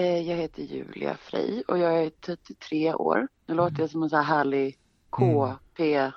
[0.00, 3.28] Eh, jag heter Julia Frey och jag är 33 år.
[3.46, 4.76] Nu låter jag som en så här härlig
[5.10, 6.10] KP eh,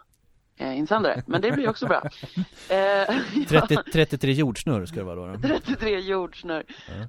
[1.26, 2.02] men det blir också bra.
[2.70, 5.34] Eh, 30, 33 jordsnurr ska det vara då.
[5.34, 5.40] då.
[5.40, 6.64] 33 jordsnurr.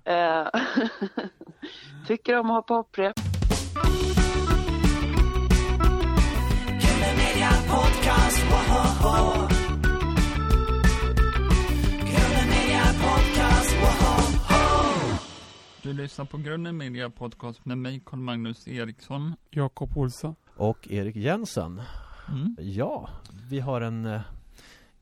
[0.04, 0.46] Eh,
[2.06, 3.33] tycker om att ha poprep.
[15.84, 19.34] Du lyssnar på Grunden Media Podcast med mig, Carl Magnus Eriksson.
[19.50, 20.34] Jakob Olsson.
[20.56, 21.82] Och Erik Jensen.
[22.28, 22.56] Mm.
[22.60, 23.08] Ja,
[23.50, 24.20] vi har en, eh,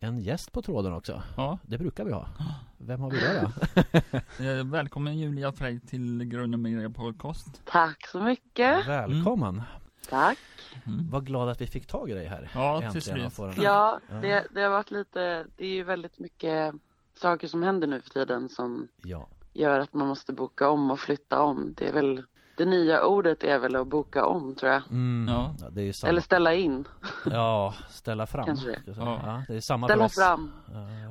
[0.00, 1.22] en gäst på tråden också.
[1.36, 2.28] Ja, Det brukar vi ha.
[2.78, 4.44] Vem har vi där då?
[4.44, 7.62] eh, välkommen Julia Frey till Grunden Media Podcast.
[7.64, 8.88] Tack så mycket.
[8.88, 9.62] Välkommen!
[10.08, 10.38] Tack.
[10.86, 11.10] Mm.
[11.10, 12.50] Vad glad att vi fick tag i dig här.
[12.54, 13.56] Ja, till Äntligen slut.
[13.56, 14.00] Ja.
[14.08, 16.74] det, det har varit lite, det är ju väldigt mycket
[17.14, 19.28] saker som händer nu för tiden som Ja.
[19.52, 21.74] Gör att man måste boka om och flytta om.
[21.76, 22.22] Det är väl,
[22.56, 24.82] det nya ordet är väl att boka om tror jag.
[24.90, 25.34] Mm.
[25.34, 25.54] Ja.
[25.60, 25.70] ja.
[25.70, 26.08] Det är ju samma.
[26.08, 26.84] Eller ställa in,
[27.30, 28.44] Ja, ställa fram.
[28.46, 28.80] Kanske det.
[28.86, 29.20] Ja.
[29.24, 30.14] Ja, det är samma ställa oss.
[30.14, 30.52] fram.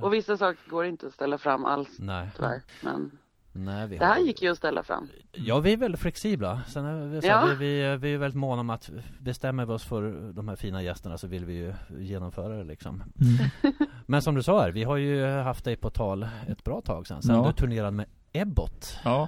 [0.02, 2.30] Och vissa saker går inte att ställa fram alls Nej.
[2.36, 2.61] tyvärr.
[2.81, 3.11] Men
[3.53, 4.22] Nej, vi det här har...
[4.22, 5.08] gick ju att ställa fram.
[5.31, 6.61] Ja, vi är väldigt flexibla.
[6.67, 7.45] Sen är vi, så Ja.
[7.50, 8.89] vi, vi, vi är väldigt måna om att
[9.20, 13.03] bestämmer vi oss för de här fina gästerna så vill vi ju genomföra det liksom.
[14.05, 17.08] Men som du sa här, vi har ju haft dig på tal ett bra tag
[17.08, 17.22] sedan.
[17.22, 17.48] Sen Ja.
[17.48, 19.28] du turnerade med Ebbot Ja, Ja.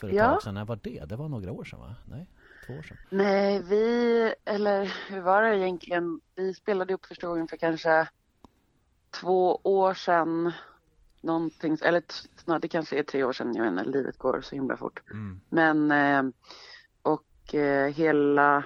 [0.00, 0.54] för ett tag sedan.
[0.54, 1.04] När var det?
[1.08, 1.94] Det var några år sedan va?
[2.04, 2.26] Nej,
[2.66, 2.96] två år sedan.
[3.10, 6.20] Nej, vi, eller hur var det egentligen?
[6.34, 8.08] Vi spelade upp första gången för kanske
[9.10, 10.52] två år sedan.
[11.20, 12.02] Någonting, eller
[12.36, 15.02] snart, det kanske är tre år sedan, jag inte, livet går så himla fort.
[15.10, 15.40] Mm.
[15.48, 16.32] Men, eh,
[17.02, 18.64] och eh, hela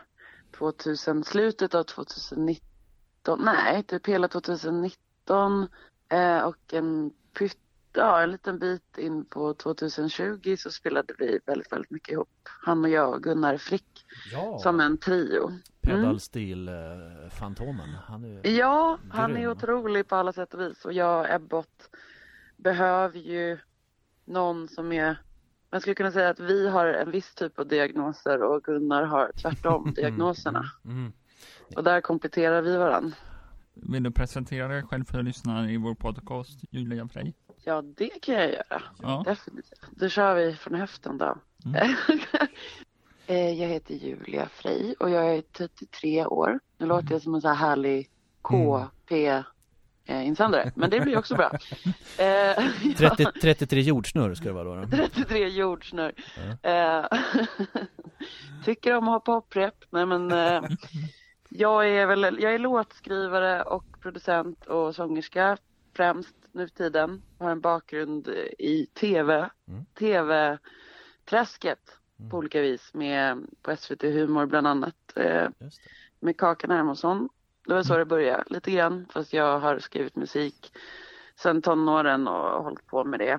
[0.59, 5.69] 2000, slutet av 2019, nej, typ hela 2019
[6.09, 7.59] eh, och en pytt,
[7.93, 12.29] ja, en liten bit in på 2020 så spelade vi väldigt, väldigt mycket ihop.
[12.65, 15.53] Han och jag Gunnar Frick Ja, som en trio.
[15.81, 17.89] pedalstil-fantomen.
[18.07, 18.41] Han är ju...
[18.57, 19.51] Ja, han är Grym.
[19.51, 21.91] otrolig på alla sätt och vis och jag och Ebbot
[22.57, 23.59] behöver ju
[24.25, 25.23] någon som är
[25.71, 29.33] man skulle kunna säga att vi har en viss typ av diagnoser och Gunnar har
[29.43, 30.65] tvärtom diagnoserna.
[30.85, 31.13] Mm.
[31.77, 33.17] Och där kompletterar vi varandra.
[33.75, 37.33] vill du presentera dig själv för lyssnarna i vår podcast, Julia Frey?
[37.69, 38.83] Ja, det kan jag göra.
[39.03, 39.81] Ja, Definitivt.
[39.91, 41.39] Då kör vi från höften då.
[41.65, 41.97] Mm.
[43.31, 46.61] Eh, jag heter Julia Frey och jag är 33 år.
[46.79, 48.11] Nu låter jag som en så här härlig
[48.43, 49.27] KP
[50.05, 51.51] eh, insändare, men det blir också bra.
[52.19, 52.27] Eh,
[52.99, 53.15] ja.
[53.17, 54.81] 30, 33 jordsnurr ska det vara då.
[54.81, 54.87] då.
[54.97, 56.13] 33 jordsnurr.
[56.63, 57.05] Eh,
[58.65, 59.85] tycker om att ha poprep.
[59.91, 60.63] Nej men eh,
[61.49, 65.57] jag är väl, jag är låtskrivare och producent och sångerska
[65.99, 67.23] främst nu för tiden.
[67.39, 69.85] Har en bakgrund i tv, Mm.
[69.95, 71.79] tv-träsket
[72.31, 74.95] på olika vis med på SVT Humor bland annat.
[75.17, 75.49] Eh,
[76.21, 77.29] med Kakan Hermansson.
[77.67, 80.73] Det var så det började lite grann fast jag har skrivit musik
[81.37, 83.39] sedan tonåren och hållit på med det.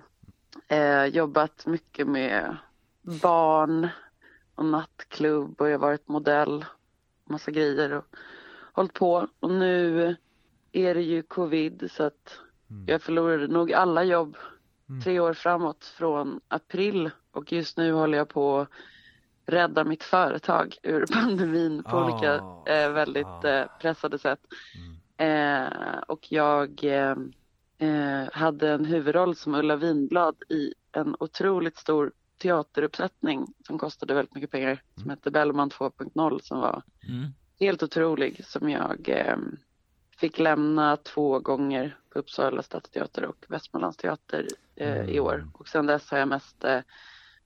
[0.76, 2.58] Eh, jobbat mycket med
[3.02, 3.88] barn
[4.56, 6.66] och nattklubb och jag har varit modell,
[7.26, 8.06] massa grejer och
[8.74, 9.28] hållit på.
[9.40, 10.16] Och nu
[10.72, 12.40] är det ju covid så att
[12.88, 14.38] jag förlorade nog alla jobb
[15.04, 18.70] tre år framåt från april och just nu håller jag på att
[19.46, 22.06] rädda mitt företag ur pandemin på Ah.
[22.06, 22.34] olika
[22.74, 23.48] eh, väldigt Ah.
[23.48, 24.40] eh, pressade sätt.
[25.18, 27.16] Eh, och jag eh,
[27.78, 34.36] eh, hade en huvudroll som Ulla Vinblad i en otroligt stor teateruppsättning som kostade väldigt
[34.36, 37.28] mycket pengar som hette Bellman 2.0 som var mm.
[37.60, 39.38] helt otrolig som jag eh,
[40.20, 45.48] fick lämna två gånger på Uppsala stadsteater och Västmanlands teater eh, i år.
[45.54, 46.80] Och sen dess har jag mest eh,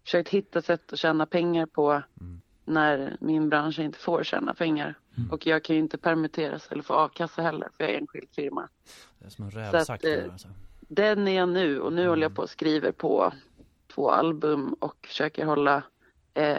[0.03, 2.01] försökt hitta sätt att tjäna pengar på
[2.65, 4.97] när min bransch inte får tjäna pengar.
[5.31, 8.69] Och jag kan ju inte permitteras eller få a-kassa heller för jag är enskild firma.
[9.19, 10.03] Det är som en rävsax.
[10.03, 10.47] eh, alltså.
[10.79, 13.33] Den är jag nu och nu håller jag på och skriver på
[13.95, 15.83] två album och försöker hålla
[16.33, 16.57] eh,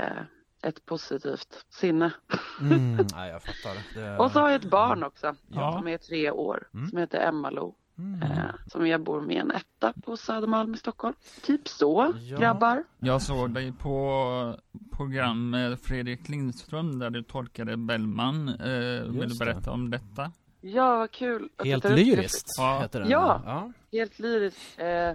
[0.64, 2.12] ett positivt sinne.
[2.60, 4.00] Mm, nej, jag fattar.
[4.00, 4.18] Det...
[4.18, 5.72] Och så har jag ett barn också Ja.
[5.78, 7.74] som är tre år som heter Emma-Lo.
[7.98, 8.22] Mm.
[8.22, 11.14] Eh, som jag bor med en etta på Södermalm i Stockholm.
[11.42, 12.38] Typ så, Ja.
[12.38, 12.84] grabbar.
[12.98, 14.56] Jag såg dig på
[14.96, 18.48] program med Fredrik Lindström där du tolkade Bellman.
[18.48, 19.44] Eh, vill du Just det.
[19.44, 20.32] berätta om detta?
[20.60, 21.48] Ja, vad kul.
[21.64, 22.78] Helt lyriskt Ja.
[22.82, 23.10] heter den.
[23.10, 23.42] Ja.
[23.46, 23.72] ja.
[23.92, 24.78] Helt lyriskt.
[24.78, 25.10] Eh,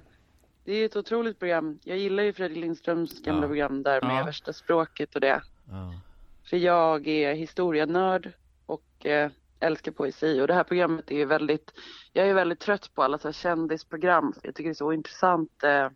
[0.69, 1.79] det är ett otroligt program.
[1.83, 3.47] Jag gillar ju Fredrik Lindströms gamla Ja.
[3.47, 4.25] program där med Ja.
[4.25, 5.41] värsta språket och det.
[5.69, 5.93] ja.
[6.49, 8.31] För jag är historienörd
[8.65, 11.71] och eh, älskar poesi och det här programmet är ju väldigt,
[12.13, 14.33] jag är väldigt trött på alla så här kändisprogram.
[14.43, 15.87] Jag tycker det är så intressant eh,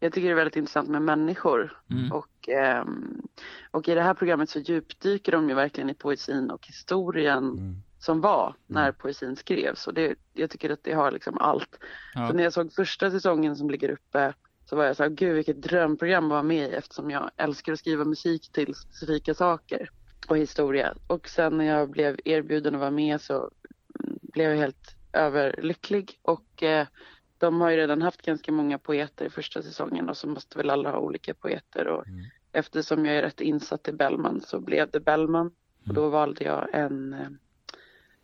[0.00, 1.80] jag tycker det är väldigt intressant med människor.
[1.90, 2.12] Mm.
[2.12, 3.22] Och, ehm,
[3.70, 7.76] och i det här programmet så djupdyker de ju verkligen i poesin och historien Mm.
[8.00, 9.86] Som var när poesin skrevs.
[9.86, 11.78] Och det, jag tycker att det har liksom allt.
[12.14, 12.28] Ja.
[12.28, 15.34] Så när jag såg första säsongen som ligger uppe så var jag så här, gud
[15.34, 19.90] vilket drömprogram att vara med i eftersom jag älskar att skriva musik till specifika saker
[20.28, 20.94] och historia.
[21.06, 23.34] Och sen när jag blev erbjuden att vara med så
[24.04, 26.86] mm, blev jag helt överlycklig och eh,
[27.38, 30.70] de har ju redan haft ganska många poeter i första säsongen och så måste väl
[30.70, 32.24] alla ha olika poeter och Mm.
[32.52, 35.50] eftersom jag är rätt insatt i Bellman så blev det Bellman
[35.88, 37.28] och då valde jag en, eh,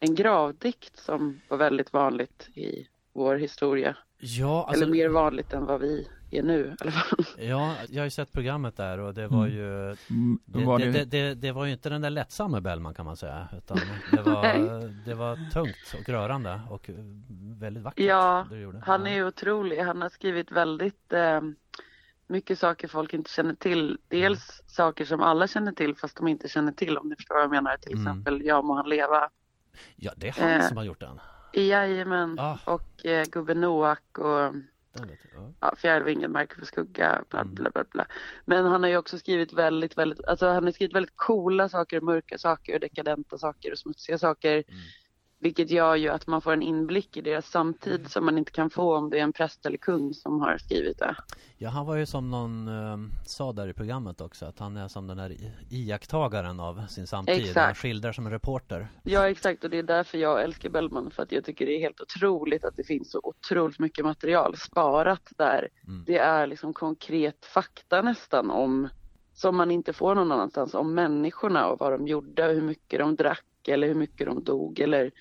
[0.01, 3.97] en gravdikt som var väldigt vanligt i vår historia.
[4.19, 7.25] Ja, alltså, Eller mer vanligt än vad vi är nu i alla fall.
[7.39, 9.57] ja, jag har ju sett programmet där och det var Mm.
[9.59, 12.61] ju Mm, det, var det, det, det, det, det var ju inte den där lättsamma
[12.61, 13.79] Bellman kan man säga utan
[14.13, 14.45] det var,
[15.07, 16.91] det var tungt och rörande och
[17.61, 18.83] väldigt vackert Ja, det du gjorde.
[18.87, 19.79] Han är ju otrolig.
[19.79, 21.41] Han har skrivit väldigt eh,
[22.27, 23.99] mycket saker folk inte känner till.
[24.09, 27.45] Dels saker som alla känner till fast de inte känner till om ni förstår vad
[27.45, 27.77] jag menar.
[27.77, 28.03] Till Mm.
[28.07, 29.31] exempel Ja må han leva.
[29.97, 30.69] Ja, det är han Eh.
[30.69, 31.21] som har gjort den.
[31.53, 32.39] Jajamän.
[32.39, 32.59] Ah.
[32.65, 34.55] Och eh, Gubben Noak och.
[35.35, 35.53] Ja.
[35.61, 37.55] ja, Fjärilvingen, Marker för skugga, bla Mm.
[37.55, 38.07] bla bla bla.
[38.45, 42.01] Men han har ju också skrivit väldigt, väldigt, alltså han har skrivit väldigt coola saker,
[42.01, 44.53] mörka saker, och dekadenta saker och smutsiga saker.
[44.69, 44.81] Mm.
[45.39, 48.71] Vilket gör ju att man får en inblick i deras samtid som man inte kan
[48.71, 51.17] få om det är en präst eller kung som har skrivit det.
[51.59, 52.97] ja, han var ju som någon eh,
[53.27, 57.07] sa där i programmet också att han är som den här i- iakttagaren av sin
[57.07, 57.35] samtid.
[57.41, 57.67] Exakt.
[57.67, 58.89] Han skildrar som en reporter.
[59.03, 61.81] Ja exakt och det är därför jag älskar Bellman för att jag tycker det är
[61.81, 65.69] helt otroligt att det finns så otroligt mycket material sparat där.
[65.87, 66.05] Mm.
[66.07, 68.89] Det är liksom konkret fakta nästan om
[69.35, 72.99] som man inte får någon annanstans om människorna och vad de gjorde och hur mycket
[72.99, 75.13] de drack eller hur mycket de dog eller Mm.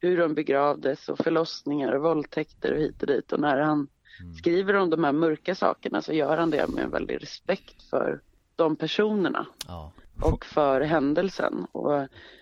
[0.00, 3.88] hur de begravdes och förlossningar och våldtäkter och hit och dit och när han
[4.20, 4.34] Mm.
[4.34, 8.20] skriver om de här mörka sakerna så gör han det med en väldig respekt för
[8.56, 9.92] de personerna Ja.
[10.22, 11.66] och för händelsen.
[11.72, 11.92] Och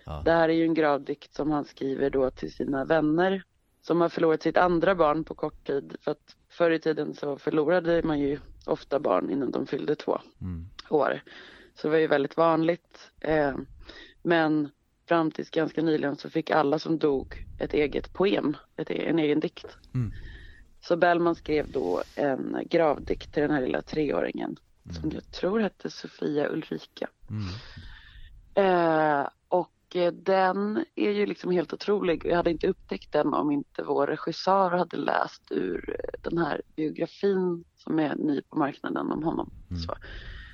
[0.05, 0.21] Ja.
[0.25, 3.43] det här är ju en gravdikt som han skriver då till sina vänner
[3.81, 5.95] som har förlorat sitt andra barn på kort tid.
[6.01, 10.19] För att förr i tiden så förlorade man ju ofta barn innan de fyllde två
[10.41, 10.65] Mm.
[10.89, 11.21] år.
[11.75, 13.11] Så det var ju väldigt vanligt.
[13.19, 13.55] Eh,
[14.23, 14.69] men
[15.09, 19.19] fram tills ganska nyligen så fick alla som dog ett eget poem, ett, e- en
[19.19, 19.77] egen dikt.
[19.93, 20.11] Mm.
[20.81, 24.57] Så Bellman skrev då en gravdikt till den här lilla treåringen
[24.93, 27.07] som jag tror hette Sofia Ulrika.
[27.29, 27.45] Mm.
[28.53, 32.25] Eh, och eh, den är ju liksom helt otrolig.
[32.25, 36.61] Jag hade inte upptäckt den om inte vår regissör hade läst ur eh, den här
[36.75, 39.49] biografin som är ny på marknaden om honom.
[39.69, 39.81] Mm.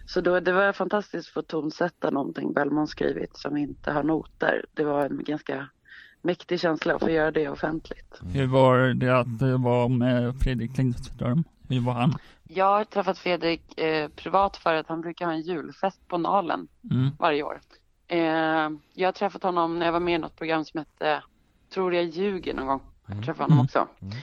[0.06, 4.66] Så, då, det var fantastiskt att få tonsätta någonting Bellman skrivit som inte har noter.
[4.74, 5.68] Det var en ganska
[6.22, 8.19] mäktig känsla att få göra det offentligt.
[8.34, 11.44] hur var det att det var med Fredrik Lindström?
[11.69, 12.18] Hur var han?
[12.44, 16.68] Jag har träffat Fredrik eh, privat för att han brukar ha en julfest på Nalen
[16.92, 17.10] Mm.
[17.19, 17.62] varje år.
[18.08, 18.18] Eh,
[18.94, 21.24] jag har träffat honom när jag var med i något program som hette
[21.74, 22.81] Tror jag ljuger någon gång.
[23.08, 23.66] Jag träffade honom Mm.
[23.66, 23.88] också.
[24.01, 24.16] Mm.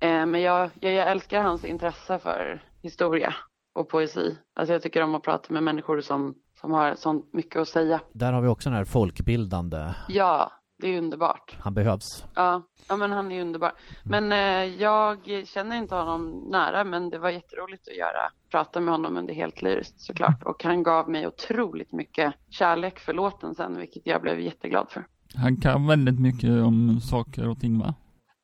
[0.00, 3.34] Eh, men jag, jag, jag älskar hans intresse för historia
[3.72, 4.36] och poesi.
[4.54, 8.00] Alltså jag tycker om att prata med människor som, som har sånt mycket att säga.
[8.12, 9.94] Där har vi också den här folkbildande.
[10.08, 11.56] Ja, det är underbart.
[11.60, 12.24] Han behövs.
[12.34, 13.72] Ja, ja men han är underbar.
[14.04, 18.30] Men eh, jag känner inte honom nära men det var jätteroligt att göra.
[18.50, 20.42] Prata med honom under helt lyriskt såklart.
[20.44, 25.06] Och han gav mig otroligt mycket kärlek för låten sen vilket jag blev jätteglad för.
[25.34, 27.94] Han kan väldigt mycket om saker och ting va?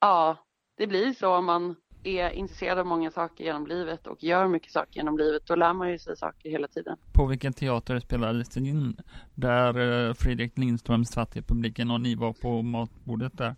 [0.00, 0.36] Ja,
[0.76, 4.72] det blir så om man är intresserad av många saker genom livet och gör mycket
[4.72, 5.42] saker genom livet.
[5.46, 6.96] Då lär man ju sig saker hela tiden.
[7.12, 8.96] På vilken teater spelades det in?
[9.34, 13.56] Där eh, Fredrik Lindström satt i publiken och ni var på matbordet där.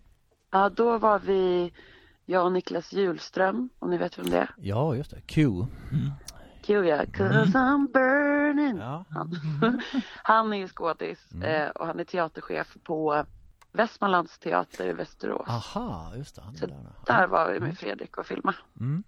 [0.51, 1.73] Ja, då var vi
[2.25, 4.49] jag och Niklas Julström, om ni vet vem det är.
[4.57, 5.21] Ja, just det.
[5.21, 5.47] Q.
[6.63, 8.77] Q ja, 'cause I'm burning.
[8.77, 9.05] Ja.
[9.09, 9.35] Han,
[10.23, 11.61] han är ju skådis Mm.
[11.63, 13.25] eh, och han är teaterchef på
[13.71, 15.47] Västmanlands teater i Västerås.
[15.49, 16.41] Aha, just det.
[16.55, 16.77] Så där.
[17.05, 18.55] Där var vi med Fredrik och filma.
[18.79, 19.03] Mm.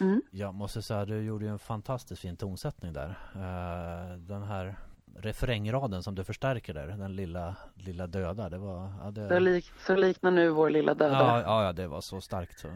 [0.00, 0.22] Mm.
[0.30, 3.18] Jag måste säga, du gjorde ju en fantastiskt fin tonsättning där.
[3.34, 4.76] Eh, Den här
[5.16, 8.92] refrängraden som du förstärker där, den lilla, lilla döda, det var...
[9.02, 11.18] Ja, det, Så, lik, så liknar nu vår lilla döda.
[11.18, 12.68] ja, ja, ja, det var så starkt så.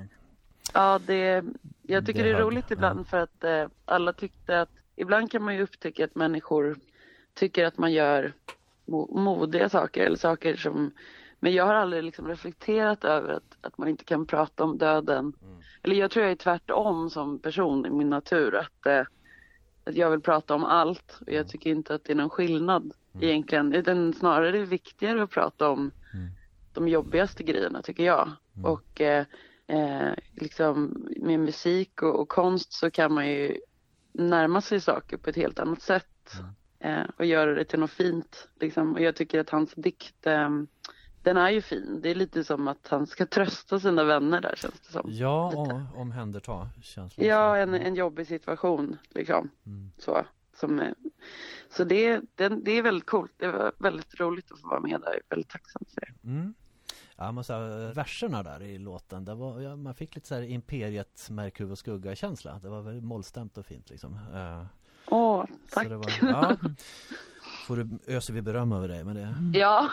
[0.74, 1.44] Ja, det,
[1.82, 5.42] jag tycker Det det, är roligt ibland för att eh, alla tyckte att ibland kan
[5.42, 6.76] man ju upptäcka att människor
[7.34, 8.32] tycker att man gör
[9.10, 10.90] modiga saker eller saker som
[11.40, 15.32] men jag har aldrig liksom reflekterat över att, att man inte kan prata om döden.
[15.82, 19.02] Eller jag tror jag är tvärtom som person i min natur att, eh,
[19.84, 22.92] att jag vill prata om allt och jag tycker inte att det är någon skillnad
[23.20, 23.72] egentligen.
[23.72, 26.28] Utan snarare är det viktigare att prata om Mm.
[26.72, 28.30] de jobbigaste grejerna tycker jag.
[28.56, 28.70] Mm.
[28.72, 29.24] Och eh,
[29.66, 33.60] eh, liksom med musik och, och konst så kan man ju
[34.12, 36.04] närma sig saker på ett helt annat sätt
[36.38, 36.50] Mm.
[36.80, 38.48] Eh, och göra det till något fint.
[38.60, 38.94] Liksom.
[38.94, 40.50] Och jag tycker att hans dikt, eh,
[41.22, 42.00] den är ju fin.
[42.02, 45.02] Det är lite som att han ska trösta sina vänner där känns det som.
[45.12, 47.26] Ja, om, omhänderta känslan.
[47.26, 49.50] Ja, en, en jobbig situation liksom.
[49.66, 49.90] Mm.
[49.98, 50.24] Så,
[50.56, 50.94] som, är-
[51.70, 53.32] så det, det, det är väldigt coolt.
[53.36, 55.06] Det var väldigt roligt att få vara med där.
[55.06, 56.28] Jag är väldigt tacksam för det.
[56.28, 56.54] Mm.
[57.16, 60.42] Ja, måste säga, verserna där i låten, det var, ja, man fick lite så här
[60.42, 62.58] Imperiet, Märkhuvud och skugga känsla.
[62.62, 64.14] Det var väldigt mollstämt och fint liksom.
[64.34, 64.64] Eh,
[65.10, 65.88] Åh, så tack.
[65.88, 66.56] det var, ja,
[67.66, 69.88] får du, öser vi beröm över dig, men det, Ja.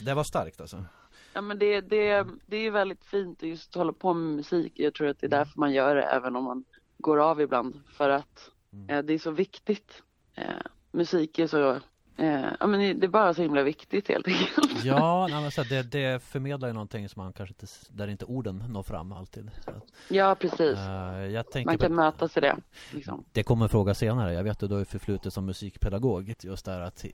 [0.00, 0.84] det var starkt alltså.
[1.32, 4.72] Ja men det, det, det är väldigt fint att just hålla på med musik.
[4.76, 6.64] Jag tror att det är därför man gör det även om man
[6.98, 7.80] går av ibland.
[7.92, 8.90] För att Mm.
[8.90, 10.02] eh, det är så viktigt.
[10.34, 10.44] Eh,
[10.92, 11.78] musik är så,
[12.18, 14.72] eh, ja men det är bara så himla viktigt helt enkelt.
[14.84, 18.24] Ja, nej, men så det, det förmedlar ju någonting som man kanske inte, där inte
[18.24, 19.50] orden når fram alltid.
[19.64, 19.70] Så
[20.08, 20.78] Ja precis.
[20.78, 22.56] eh, Man på- kan mötas i det.
[22.92, 23.24] Liksom.
[23.32, 24.32] Det kommer en fråga senare.
[24.34, 26.34] Jag vet att du har ju förflutet som musikpedagog.
[26.40, 27.10] Just det här att eh,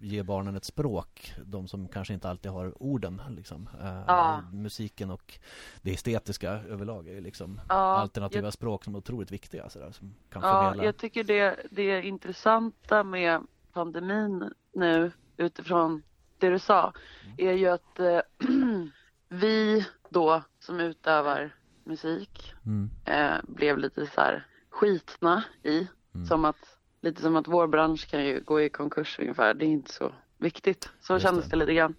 [0.00, 1.34] ge barnen ett språk.
[1.44, 3.22] De som kanske inte alltid har orden.
[3.28, 3.68] Liksom.
[3.82, 4.40] Eh, Ja.
[4.52, 5.38] Musiken och
[5.82, 9.68] det estetiska överlag är liksom Ja, alternativa jag, språk som är otroligt viktiga.
[9.70, 13.40] Sådär, som kan ja, jag tycker det, det intressanta med
[13.74, 16.02] pandemin nu utifrån
[16.38, 16.92] det du sa
[17.38, 18.20] är ju att eh,
[19.28, 21.54] vi då som utövar
[21.84, 22.90] musik Mm.
[23.04, 25.88] eh, blev lite så här skitna i.
[26.14, 26.26] Mm.
[26.26, 29.54] Som att, lite som att vår bransch kan ju gå i konkurs ungefär.
[29.54, 30.90] Det är inte så viktigt.
[31.00, 31.50] Så Just kändes det.
[31.50, 31.56] det.
[31.56, 31.94] lite grann.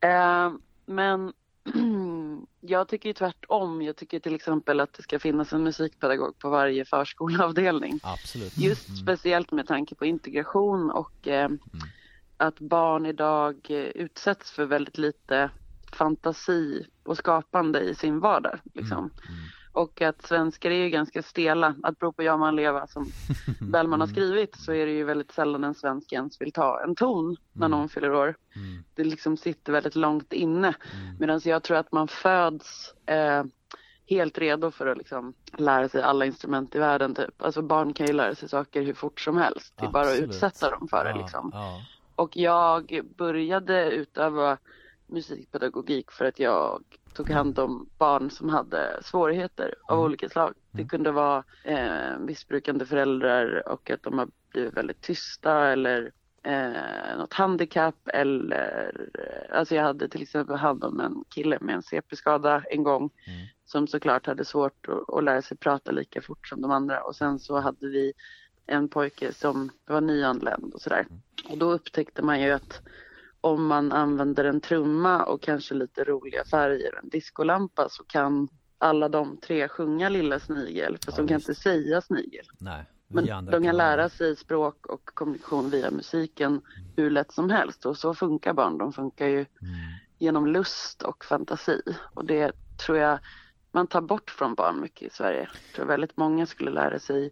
[0.00, 0.52] Eh,
[0.86, 1.32] men
[2.60, 3.82] jag tycker ju tvärtom.
[3.82, 8.00] Jag tycker till exempel att det ska finnas en musikpedagog på varje förskoleavdelning.
[8.02, 8.58] Absolut.
[8.58, 8.96] Just Mm.
[8.96, 11.48] speciellt med tanke på integration och eh,
[12.36, 15.50] att barn idag eh, utsätts för väldigt lite
[15.92, 18.58] fantasi och skapande i sin vardag.
[18.74, 18.98] Liksom.
[18.98, 19.10] Mm.
[19.72, 21.74] Och att svenskar är ju ganska stela.
[21.82, 23.10] Att bero på Ja man leva som
[23.60, 26.94] Bellman har skrivit så är det ju väldigt sällan en svensk ens vill ta en
[26.94, 27.78] ton när Mm.
[27.78, 28.36] någon fyller år.
[28.56, 28.84] Mm.
[28.94, 30.68] Det liksom sitter väldigt långt inne.
[30.68, 31.16] Mm.
[31.20, 33.44] Medan jag tror att man föds eh,
[34.06, 37.14] helt redo för att liksom lära sig alla instrument i världen.
[37.14, 37.42] Typ.
[37.42, 39.74] Alltså barn kan ju lära sig saker hur fort som helst.
[39.76, 41.10] Det är bara att utsätta dem för det.
[41.10, 41.50] Ja, Liksom.
[41.54, 41.80] ja.
[42.14, 44.58] Och jag började utöva
[45.06, 46.82] musikpedagogik för att jag
[47.14, 50.04] tog hand om barn som hade svårigheter av Mm.
[50.04, 50.54] olika slag.
[50.70, 50.88] Det Mm.
[50.88, 56.12] kunde vara eh, missbrukande föräldrar och att de har blivit väldigt tysta eller
[56.42, 61.74] eh, något handikapp eller eh, alltså jag hade till exempel hand om en kille med
[61.74, 63.46] en CP-skada en gång Mm.
[63.64, 67.16] som såklart hade svårt att, att lära sig prata lika fort som de andra och
[67.16, 68.12] sen så hade vi
[68.66, 71.06] en pojke som var nyanländ och sådär.
[71.50, 72.82] Och då upptäckte man ju att
[73.40, 78.48] om man använder en trumma och kanske lite roliga färger och en diskolampa så kan
[78.78, 81.48] alla de tre sjunga Lilla Snigel fast Ja, de kan visst.
[81.48, 82.46] inte säga snigel.
[82.58, 82.84] Nej.
[83.08, 86.60] Men de kan kan- lära sig språk och kommunikation via musiken
[86.96, 88.78] hur lätt som helst och så funkar barn.
[88.78, 89.46] De funkar ju Mm.
[90.18, 91.82] genom lust och fantasi
[92.14, 92.52] och det
[92.86, 93.18] tror jag
[93.72, 95.40] man tar bort från barn mycket i Sverige.
[95.66, 97.30] Jag tror väldigt många skulle lära sig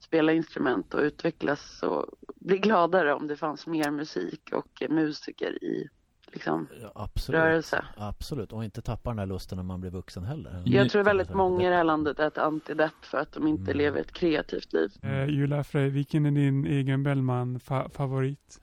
[0.00, 2.06] spela instrument och utvecklas och
[2.40, 5.88] bli gladare om det fanns mer musik och musiker i
[6.32, 7.40] liksom, Ja, absolut.
[7.40, 7.84] rörelse.
[7.96, 10.62] Absolut, och inte tappa den här lusten när man blir vuxen heller.
[10.66, 13.62] Jag tror väldigt många i det här landet är ett antidepp för att de inte
[13.70, 13.76] Mm.
[13.78, 14.90] lever ett kreativt liv.
[15.02, 18.60] Eh, Julia Frey, vilken är din egen Bellman-favorit?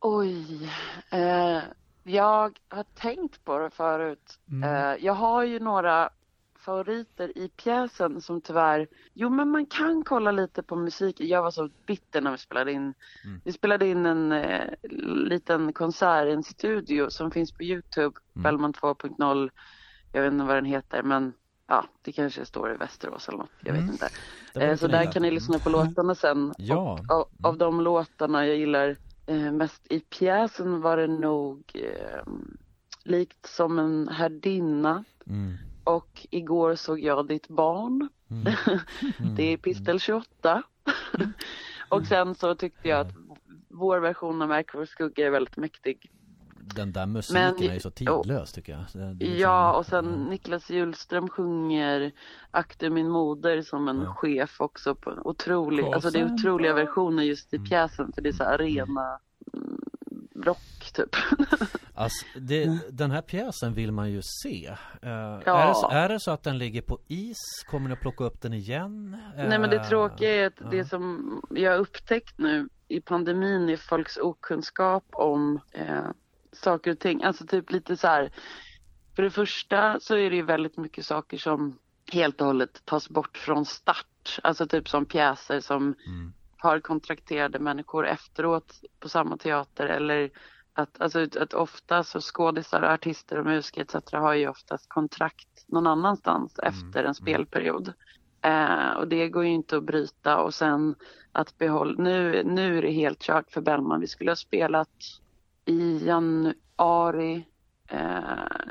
[0.00, 0.70] Oj,
[1.10, 1.58] eh,
[2.02, 4.38] jag har tänkt på det förut.
[4.50, 4.62] Mm.
[4.92, 6.10] Eh, jag har ju några
[6.66, 11.26] favoriter i pjäsen som tyvärr, jo men man kan kolla lite på musiken.
[11.28, 12.94] Jag var så bitter när vi spelade in,
[13.24, 13.40] Mm.
[13.44, 14.68] vi spelade in en eh,
[15.28, 18.42] liten konsert i en studio som finns på Youtube, Mm.
[18.42, 19.50] Bellman 2.0,
[20.12, 21.32] jag vet inte vad den heter men
[21.66, 23.92] ja, det kanske står i Västerås eller något, jag vet Mm.
[23.92, 24.08] inte.
[24.60, 26.54] Eh, så där kan ni lyssna på låtarna sen.
[26.58, 26.92] Ja.
[27.08, 28.96] Och, av, av de låtarna jag gillar
[29.26, 32.22] eh, mest i pjäsen var det nog eh,
[33.04, 35.54] likt som en härdinna Mm.
[35.86, 38.08] Och igår såg jag ditt barn.
[38.30, 38.46] Mm.
[39.20, 39.34] Mm.
[39.36, 40.62] Det är Pistel 28.
[41.88, 43.12] och sen så tyckte jag att
[43.68, 46.10] vår version av Märkvår skugga är väldigt mäktig.
[46.74, 48.80] Den där musiken Men- är ju så tidlös tycker jag.
[48.82, 50.30] Liksom- Ja, och sen Ja.
[50.30, 52.12] Niklas Julström sjunger
[52.50, 54.14] Akte min moder som en Ja.
[54.14, 57.68] chef också på otrolig, alltså det är otroliga versioner just i Mm.
[57.68, 59.18] pjäsen för det är så arena
[59.52, 59.80] mm,
[60.44, 61.16] rock typ.
[61.98, 64.66] Alltså, det, den här pjäsen vill man ju se.
[65.02, 65.10] Eh,
[65.44, 65.62] Ja.
[65.62, 67.36] är, det så, är det så att den ligger på is?
[67.70, 69.16] Kommer ni att plocka upp den igen?
[69.36, 70.66] Nej men det Eh, tråkiga är att ja.
[70.70, 76.04] det som jag har upptäckt nu i pandemin är folks okunskap om eh,
[76.52, 77.22] saker och ting.
[77.24, 78.30] Alltså typ lite så här.
[79.16, 81.78] För det första så är det ju väldigt mycket saker som
[82.12, 84.38] helt och hållet tas bort från start.
[84.42, 86.32] Alltså typ som pjäser som Mm.
[86.58, 90.30] Har kontrakterade människor efteråt på samma teater eller
[90.74, 94.12] att, alltså, att ofta så skådisar, artister och musiker etc.
[94.12, 97.92] har ju oftast kontrakt någon annanstans efter en spelperiod.
[98.42, 100.94] Eh, och det går ju inte att bryta och sen
[101.32, 104.00] att behålla, nu, nu är det helt kört för Bellman.
[104.00, 104.88] Vi skulle ha spelat
[105.64, 107.46] i januari.
[107.88, 108.20] Eh,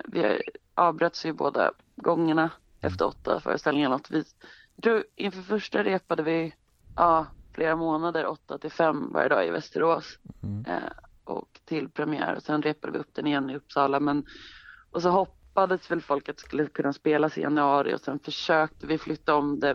[0.07, 0.41] vi
[0.73, 2.49] avbröts ju båda gångerna
[2.81, 3.89] efter åtta föreställningar.
[3.89, 4.11] Något.
[4.11, 4.23] Vi,
[4.75, 6.53] jag tror inför första repade vi
[6.95, 10.19] ja, flera månader, åtta till fem varje dag i Västerås.
[10.43, 10.65] Mm.
[10.65, 10.89] Eh,
[11.23, 12.35] och till premiär.
[12.35, 13.99] Och sen repade vi upp den igen i Uppsala.
[13.99, 14.25] Men,
[14.91, 18.87] och så hoppades väl folk att det skulle kunna spelas i januari och sen försökte
[18.87, 19.69] vi flytta om det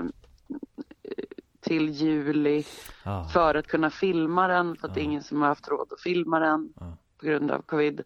[1.02, 1.24] eh,
[1.60, 2.64] till juli
[3.04, 3.24] Ah.
[3.24, 6.00] för att kunna filma den för att det är ingen som har haft råd att
[6.00, 6.96] filma den Ja.
[7.20, 8.02] på grund av covid.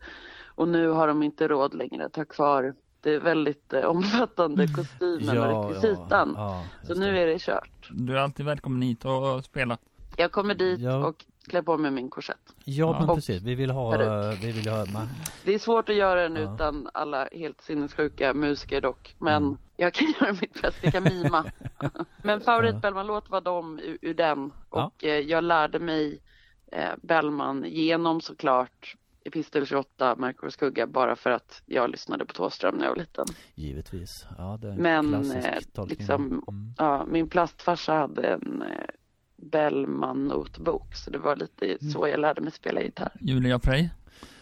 [0.56, 2.74] Och nu har de inte råd längre att ha kvar
[3.04, 6.34] det är väldigt eh, omfattande kostymen och rekvisitan.
[6.36, 7.88] ja, Så just nu är det kört.
[7.90, 9.78] Du är alltid välkommen hit och spela.
[10.16, 11.06] Jag kommer dit Ja.
[11.06, 12.36] och klär på mig min korsett.
[12.64, 13.42] Ja, men Och precis.
[13.42, 14.38] Vi vill ha, peruk.
[14.42, 15.08] vi vill ha, man,
[15.44, 16.54] Det är svårt att göra den Ja.
[16.54, 19.14] utan alla helt sinnessjuka musiker dock.
[19.18, 19.58] Men Mm.
[19.76, 21.44] jag kan göra mitt bästa, jag kan mima.
[22.22, 24.52] men favorit Bellman-låt var de ur, ur den.
[24.70, 24.84] Ja.
[24.84, 26.20] Och eh, jag lärde mig
[26.72, 32.32] eh, Bellman genom såklart Epistel 28, Märkor och skugga bara för att jag lyssnade på
[32.32, 33.24] Thåström när jag var liten.
[33.54, 34.26] givetvis.
[34.38, 35.98] Ja, det är en Men, klassisk eh, tolkning.
[35.98, 36.74] liksom- Mm.
[36.78, 38.68] Ja, min plastfarsa hade en eh,
[39.36, 41.92] Bellman-notbok så det var lite Mm.
[41.92, 43.12] så jag lärde mig spela gitarr.
[43.20, 43.88] Julia Frey.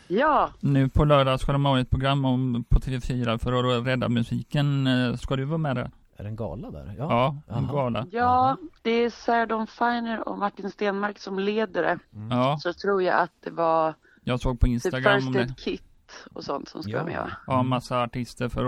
[0.08, 4.08] Ja, Nu på lördag ska de ha ett program om, på TV4 för att rädda
[4.08, 4.86] musiken.
[4.86, 5.90] Eh, Ska du vara med där?
[6.16, 6.94] Är det en gala där?
[6.98, 7.72] Ja, en Jaha.
[7.72, 8.06] gala.
[8.10, 11.98] ja det är Sarah Dawn Finer och Martin Stenmark som leder det.
[12.14, 12.30] Mm.
[12.38, 13.94] Ja, Så tror jag att det var
[14.24, 15.40] jag såg på typ Instagram om First det.
[15.40, 15.82] Aid Kit
[16.32, 17.04] och sånt som ska Ja.
[17.04, 17.30] med va?
[17.46, 18.64] Ja, massa artister för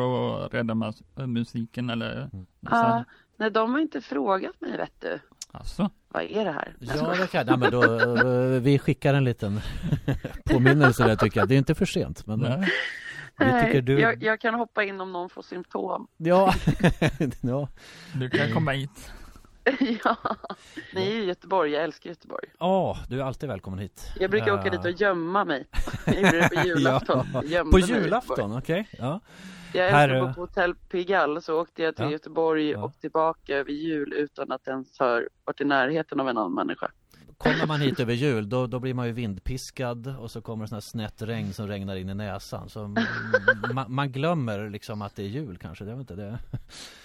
[0.46, 2.30] att rädda mas- musiken eller
[2.60, 3.04] Ja,
[3.36, 5.18] nej de har inte frågat mig vet du.
[5.52, 6.76] Alltså, Vad är det här?
[6.80, 9.60] Ja, det kan, ja, men då, eh, vi skickar en liten
[10.44, 11.48] påminnelse där tycker jag.
[11.48, 12.26] Det är inte för sent.
[12.26, 12.68] Men nej.
[13.38, 14.00] Nej, du...
[14.00, 16.06] jag, jag kan hoppa in om någon får symptom.
[16.16, 16.54] Ja.
[17.40, 17.68] ja.
[18.14, 19.12] du kan komma hit.
[20.04, 20.16] ja,
[20.94, 22.48] ni är ju i Göteborg, jag älskar Göteborg.
[22.58, 24.12] Ja, du är alltid välkommen hit.
[24.20, 24.60] Jag brukar Ja.
[24.60, 25.66] åka dit och gömma mig.
[26.06, 27.26] Jag gjorde det på julafton.
[27.44, 28.88] Ja, På julafton, okej.
[28.98, 29.20] Ja.
[29.72, 32.10] Jag Här, älskar att bo på hotell Pigalle så åkte jag till Ja.
[32.10, 36.54] Göteborg och tillbaka över jul utan att ens ha varit i närheten av en annan
[36.54, 36.90] människa.
[37.38, 40.68] Kommer man hit över jul då, då blir man ju vindpiskad och så kommer det
[40.68, 42.68] sån här snett regn som regnar in i näsan.
[42.68, 42.94] Så
[43.74, 45.84] man, man glömmer liksom att det är jul kanske.
[45.84, 46.38] Det är inte det.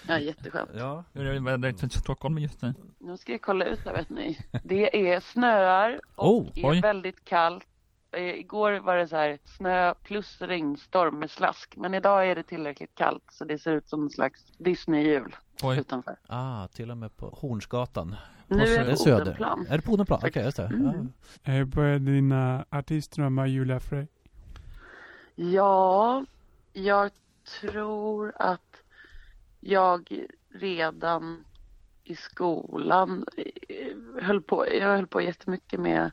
[0.08, 0.70] Ja, jätteskönt.
[0.76, 1.04] Ja.
[1.12, 2.74] Hur är vädret i Stockholm just nu?
[2.98, 4.38] Nu ska jag kolla ut här vet ni.
[4.64, 6.80] Det är snöar och Oh, är oj.
[6.80, 7.66] väldigt kallt.
[8.12, 11.76] Eh, Igår var det så här snö plus regnstorm med slask.
[11.76, 15.78] Men idag är det tillräckligt kallt så det ser ut som en slags Disney-jul Oj,
[15.78, 16.16] utanför.
[16.26, 18.16] Ah, till och med på Hornsgatan.
[18.46, 19.22] Nu På är det söder.
[19.22, 19.66] Odenplan.
[19.70, 20.20] Är det på Odenplan?
[20.24, 20.64] Okej, just det.
[20.66, 21.12] Mm.
[21.44, 24.06] Eh, Vad är dina artistdrömmar, Julia Frey?
[25.34, 26.24] Ja,
[26.72, 27.10] jag
[27.60, 28.82] tror att
[29.60, 31.44] jag redan
[32.04, 33.24] i skolan
[33.68, 36.10] eh, höll på, jag höll på jättemycket med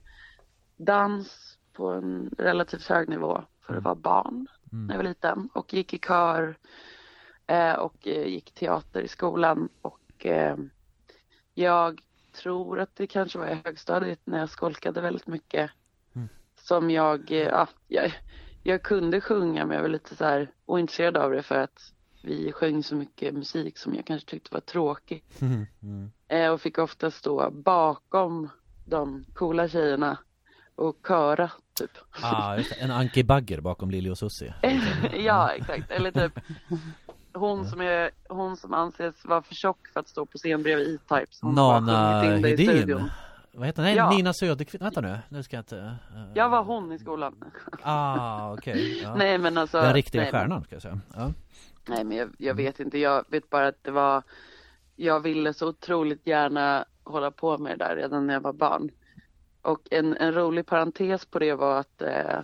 [0.77, 4.87] dans på en relativt hög nivå för att vara barn Mm.
[4.87, 6.57] när jag var liten och gick i kör
[7.47, 10.57] eh, och eh, gick teater i skolan och eh,
[11.53, 12.01] jag
[12.33, 15.71] tror att det kanske var i högstadiet när jag skolkade väldigt mycket
[16.15, 16.27] Mm.
[16.55, 18.11] som jag, eh, ja, jag,
[18.63, 22.51] jag kunde sjunga men jag var lite så här ointresserad av det för att vi
[22.51, 25.65] sjöng så mycket musik som jag kanske tyckte var tråkig Mm.
[25.81, 26.11] Mm.
[26.27, 28.49] eh, och fick ofta stå bakom
[28.85, 30.17] de coola tjejerna
[30.75, 31.91] och köra typ.
[32.21, 32.73] Ah, just.
[32.79, 34.53] En Anki Bagger bakom Lili och Susie.
[35.19, 35.91] ja, exakt.
[35.91, 36.39] Eller typ
[37.33, 40.95] hon som, är, hon som anses vara för tjock för att stå på scen bredvid
[40.95, 41.27] E-Type.
[41.29, 43.09] som bara Nana Hedin.
[43.53, 43.85] Vad heter hon?
[43.85, 44.09] Nej, Ja.
[44.09, 44.81] Nina Söderqvist.
[44.83, 45.19] Vänta nu.
[45.29, 45.77] Nu ska jag inte...
[45.77, 47.35] eh, Jag var hon i skolan.
[47.81, 49.01] Ah, okej.
[49.03, 49.15] Ja.
[49.15, 49.81] Nej men alltså.
[49.81, 50.99] Den riktiga nej, stjärnan ska jag säga.
[51.15, 51.31] Ja.
[51.87, 52.97] Nej men jag, jag vet inte.
[52.97, 54.23] Jag vet bara att det var.
[54.95, 58.89] Jag ville så otroligt gärna hålla på med det där redan när jag var barn.
[59.61, 62.39] Och en, en rolig parentes på det var att eh,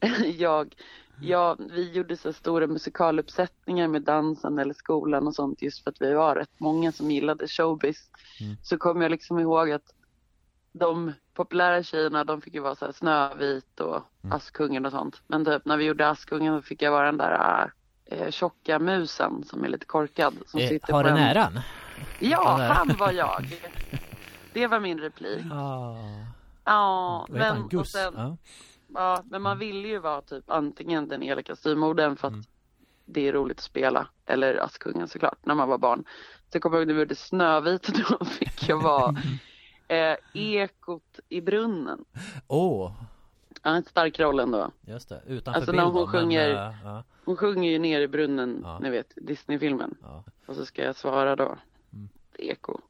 [0.36, 0.74] jag,
[1.20, 6.00] jag, vi gjorde så stora musikaluppsättningar med dansen eller skolan och sånt just för att
[6.02, 8.10] vi var rätt många som gillade showbiz.
[8.40, 8.56] Mm.
[8.62, 9.94] Så kom jag liksom ihåg att
[10.72, 14.36] de populära tjejerna de fick ju vara så här Snövit och Mm.
[14.36, 15.22] Askungen och sånt.
[15.26, 17.70] Men typ när vi gjorde Askungen så fick jag vara den där
[18.04, 20.34] eh, tjocka musen som är lite korkad.
[20.46, 21.24] Som Eh, sitter har på den en...
[21.24, 21.60] äran?
[22.20, 23.44] Ja, han var jag.
[24.52, 25.44] Det var min replik.
[25.52, 25.96] Ah.
[26.64, 28.36] Ja, men, och sen, Ja.
[28.94, 32.44] ja, men man ville ju vara typ antingen den elaka styvmodern för att Mm.
[33.04, 34.08] det är roligt att spela.
[34.26, 36.04] Eller Askungen såklart, när man var barn.
[36.52, 39.16] Så kommer jag ihåg när vi gjorde Snövit, då fick jag vara
[39.88, 42.04] eh, ekot i brunnen.
[42.48, 42.92] Åh, oh,
[43.62, 44.70] Ja, en stark roll ändå.
[44.80, 45.22] just det.
[45.26, 48.08] Utanför Alltså, bild när hon då, men, sjunger- eh, ja, Hon sjunger ju ner i
[48.08, 48.78] brunnen, Ja.
[48.78, 49.94] ni vet, Disney-filmen.
[50.02, 50.24] ja.
[50.46, 51.56] Och så ska jag svara då.
[51.92, 52.08] Mm.
[52.38, 52.80] Eko.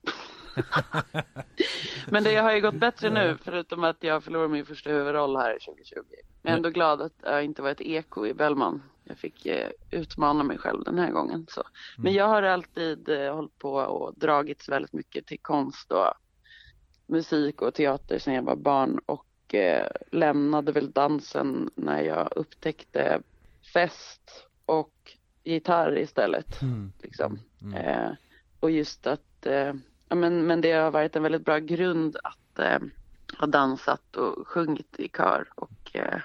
[2.10, 5.58] Men det har ju gått bättre nu, förutom att jag förlorade min första huvudroll här
[5.66, 5.96] 2020.
[6.42, 8.82] Jag är ändå glad att jag inte var ett eko i Bellman.
[9.04, 11.46] Jag fick eh, utmana mig själv den här gången.
[11.48, 11.62] Så.
[11.96, 12.18] Men Mm.
[12.18, 16.12] jag har alltid eh, hållit på och dragits väldigt mycket till konst och
[17.06, 23.22] musik och teater sedan jag var barn och eh, lämnade väl dansen när jag upptäckte
[23.72, 24.92] fest och
[25.44, 26.62] gitarr istället.
[26.62, 26.92] Mm.
[27.02, 27.38] Liksom.
[27.62, 27.74] Mm.
[27.74, 28.10] Eh,
[28.60, 29.74] och just att, eh,
[30.16, 32.78] men, men det har varit en väldigt bra grund att eh,
[33.38, 36.20] ha dansat och sjungit i kör och eh,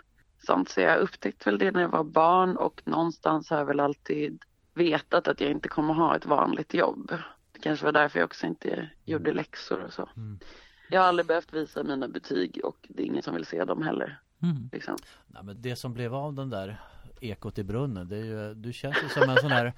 [0.46, 0.70] sånt.
[0.70, 4.44] Så jag upptäckte väl det när jag var barn och någonstans har jag väl alltid
[4.74, 7.14] vetat att jag inte kommer ha ett vanligt jobb.
[7.52, 10.10] Det kanske var därför jag också inte gjorde läxor och så.
[10.18, 10.40] Mm.
[10.90, 13.84] Jag har aldrig behövt visa mina betyg och det är ingen som vill se dem
[13.84, 14.20] heller.
[14.42, 14.70] Mm.
[14.72, 14.98] Liksom.
[15.28, 16.82] Nej, men det som blev av den där
[17.24, 19.74] ekot i brunnen det är ju, Du känns ju som en sån här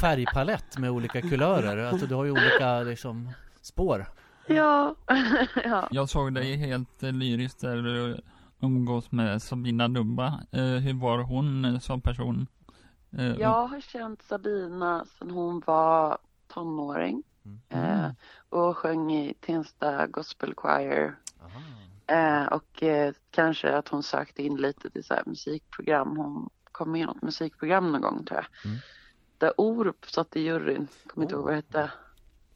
[0.00, 4.06] färgpalett med olika kulörer Alltså du har ju olika liksom spår
[4.46, 4.94] Ja,
[5.64, 5.88] ja.
[5.90, 8.20] Jag såg dig helt eh, lyriskt där du
[8.60, 10.40] umgås med Sabina Dumba.
[10.52, 12.46] Eh, hur var hon eh, som person?
[13.18, 16.18] Eh, Jag har känt Sabina sedan hon var
[16.54, 17.22] tonåring.
[17.68, 18.08] Eh,
[18.48, 21.14] och sjöng i Tensta Gospel Choir.
[21.40, 21.60] Aha.
[22.18, 26.16] Eh, och eh, kanske att hon sökte in lite till så här musikprogram.
[26.16, 28.70] Hon kom med i något musikprogram någon gång tror jag.
[28.70, 28.78] Mm.
[29.38, 30.88] Där Orup satt i juryn.
[31.06, 31.90] Kommer inte ihåg vad det hette.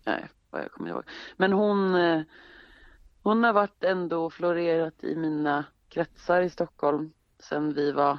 [0.05, 1.03] Nej, vad jag kommer ihåg.
[1.37, 2.23] Men hon, eh,
[3.23, 8.19] hon har varit ändå florerat i mina kretsar i Stockholm sen vi var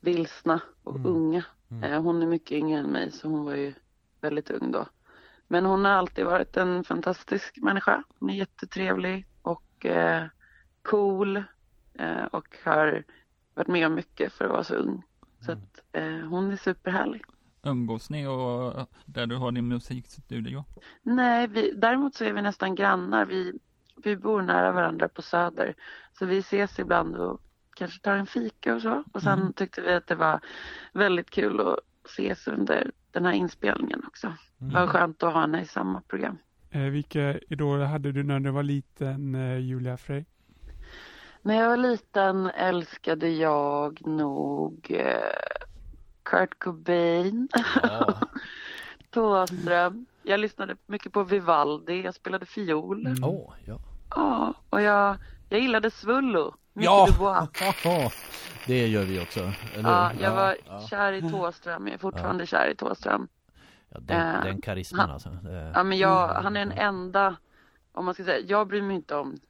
[0.00, 1.06] vilsna och Mm.
[1.06, 1.44] unga.
[1.70, 1.84] Mm.
[1.92, 3.74] Eh, hon är mycket yngre än mig så hon var ju
[4.20, 4.86] väldigt ung då.
[5.48, 8.02] Men hon har alltid varit en fantastisk människa.
[8.18, 10.26] Hon är jättetrevlig och eh,
[10.82, 11.36] cool
[11.94, 13.04] eh, och har
[13.54, 15.02] varit med om mycket för att vara så ung.
[15.44, 15.64] Så Mm.
[15.64, 17.22] att eh, hon är superhärlig.
[17.62, 20.64] Umgås ni och där du har din musikstudio?
[21.02, 23.26] Nej, vi, däremot så är vi nästan grannar.
[23.26, 23.52] Vi,
[24.04, 25.74] vi bor nära varandra på Söder.
[26.18, 27.40] Så vi ses ibland och
[27.76, 29.04] kanske tar en fika och så.
[29.12, 29.52] Och sen Mm.
[29.52, 30.40] tyckte vi att det var
[30.92, 31.78] väldigt kul att
[32.08, 34.34] ses under den här inspelningen också.
[34.58, 36.38] Det var skönt att ha henne i samma program.
[36.70, 40.24] Eh, vilka idoler hade du när du var liten, eh, Julia Frey?
[41.42, 45.16] När jag var liten älskade jag nog eh,
[46.22, 47.48] Kurt Cobain,
[47.82, 48.14] Ja.
[49.10, 50.06] Thåström.
[50.22, 53.06] Jag lyssnade mycket på Vivaldi, jag spelade fiol.
[53.06, 53.24] Mm.
[53.24, 53.78] Åh, ja.
[54.10, 55.16] Ja, och jag,
[55.48, 56.54] jag gillade Svullo.
[56.72, 57.08] Ja.
[58.66, 59.40] Det gör vi också,
[59.74, 60.86] eller Ja, jag var ja.
[60.90, 61.86] kär i Thåström.
[61.86, 63.28] Jag är fortfarande kär i Thåström.
[63.88, 67.36] Ja, den, Eh, den karisman han- alltså det, Ja, men jag, han är den enda,
[67.92, 69.40] om man ska säga, jag bryr mig inte om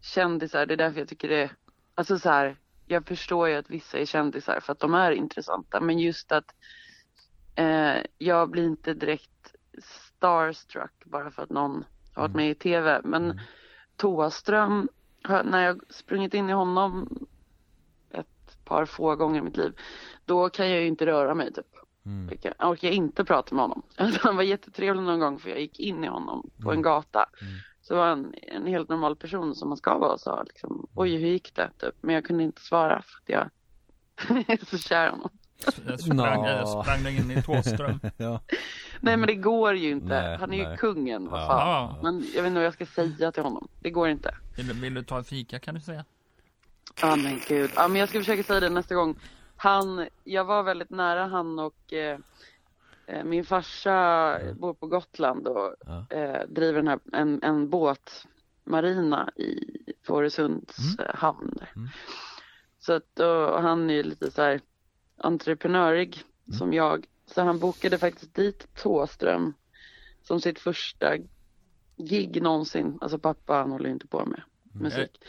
[0.00, 0.66] kändisar.
[0.66, 1.50] Det är därför jag tycker det,
[1.94, 2.56] alltså så här,
[2.86, 5.80] jag förstår ju att vissa är kändisar för att de är intressanta.
[5.80, 6.54] Men just att
[7.54, 11.84] eh, jag blir inte direkt starstruck bara för att någon
[12.14, 12.36] har varit Mm.
[12.42, 13.00] med i tv.
[13.04, 13.38] Men Mm.
[13.96, 14.88] Thåström,
[15.22, 17.18] har- när jag sprungit in i honom
[18.10, 19.72] ett par få gånger i mitt liv,
[20.24, 21.66] då kan jag ju inte röra mig typ.
[22.06, 22.38] mm.
[22.42, 23.82] Jag orkar inte prata med honom.
[24.22, 26.82] Han var jättetrevlig någon gång för jag gick in i honom på en Mm.
[26.82, 27.26] gata.
[27.42, 27.52] Mm.
[27.88, 31.16] Så var han en helt normal person som man ska vara och sa liksom, oj
[31.16, 31.70] hur gick det?
[31.78, 31.94] Typ.
[32.00, 33.50] Men jag kunde inte svara för att jag
[34.48, 35.30] är så kär i honom.
[35.66, 36.48] S- Sprang, Nå.
[36.48, 38.00] eh, sprang in i Thåström?
[38.16, 38.40] ja.
[39.00, 40.06] Nej men det går ju inte.
[40.06, 40.76] Nej, han är ju nej.
[40.78, 41.68] kungen, vad fan.
[41.68, 41.98] Ja.
[42.02, 43.68] Men jag vet inte vad jag ska säga till honom.
[43.80, 44.34] Det går inte.
[44.56, 46.04] Vill, du- vill du ta en fika kan du säga?
[47.02, 47.70] Ja men gud.
[47.76, 49.18] Ja men jag ska försöka säga det nästa gång.
[49.56, 52.18] Han, jag var väldigt nära han och eh,
[53.24, 56.06] min farsa bor på Gotland och Ja.
[56.16, 58.26] eh, driver den här, en, en båt,
[58.64, 59.58] marina i
[60.02, 61.06] Fårösunds Mm.
[61.10, 61.58] eh, hamn.
[61.76, 61.88] Mm.
[62.78, 64.60] Så att då, han är ju lite så här
[65.16, 66.58] entreprenörig Mm.
[66.58, 67.06] som jag.
[67.26, 69.54] Så han bokade faktiskt dit Thåström
[70.22, 71.16] som sitt första
[71.96, 72.98] gig någonsin.
[73.00, 74.42] Alltså pappa han håller ju inte på med
[74.72, 75.20] musik.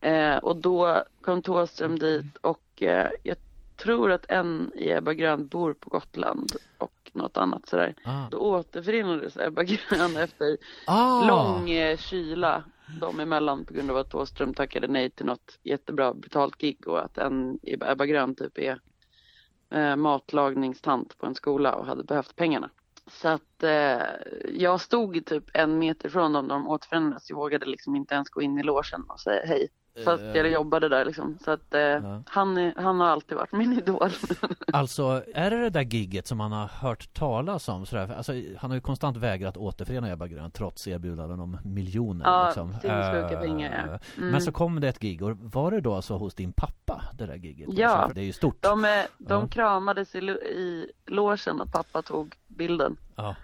[0.00, 3.36] Eh, och då kom Thåström dit och eh, jag
[3.76, 7.94] tror att en i Ebba Grön bor på Gotland och något annat sådär.
[8.04, 8.28] Ah.
[8.30, 11.28] Då återförenades Ebba Grön efter Ah.
[11.28, 12.64] lång eh, kyla
[13.00, 17.04] dem emellan på grund av att Thåström tackade nej till något jättebra betalt gig och
[17.04, 18.80] att en Ebba Grön typ är
[19.70, 22.70] eh, matlagningstant på en skola och hade behövt pengarna.
[23.10, 24.02] Så att eh,
[24.54, 27.30] jag stod typ en meter från dem när de återförenades.
[27.30, 29.68] Jag vågade liksom inte ens gå in i logen och säga hej.
[30.04, 30.36] Fast Eh.
[30.36, 31.38] jag jobbade där liksom.
[31.44, 32.22] Så att eh, Ja.
[32.26, 34.10] han, han har alltid varit min idol.
[34.72, 37.86] Alltså, är det det där gigget som han har hört talas om?
[37.86, 38.14] Sådär?
[38.16, 42.24] Alltså, han har ju konstant vägrat återförena Ebba Grön trots erbjudanden om miljoner.
[42.26, 42.70] Ja, liksom.
[42.70, 43.98] Eh, pengar, ja.
[44.22, 44.30] Mm.
[44.30, 47.26] Men så kom det ett gig och var det då alltså hos din pappa, det
[47.26, 47.68] där giget?
[47.72, 47.88] Ja.
[47.88, 48.62] Alltså, det är ju stort.
[48.62, 49.48] De, är, de Ja.
[49.48, 52.96] kramades i, i logen och pappa tog bilden.
[53.16, 53.34] Ja.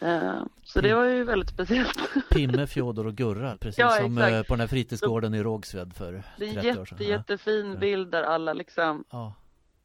[0.00, 1.98] Eh, så det var ju väldigt speciellt.
[2.30, 4.32] Pimme, Fjodor och Gurra, precis Ja, som exakt.
[4.34, 6.98] eh, på den här fritidsgården i Rågsved för Det är 30 en år sedan.
[6.98, 7.78] jätte, jättefin Ja.
[7.78, 9.34] bild där alla liksom Ja.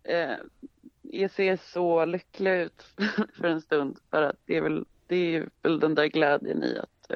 [0.03, 2.85] eh, ser så lyckliga ut
[3.37, 3.97] för en stund.
[4.11, 7.11] För att det är väl, det är väl den där glädjen i att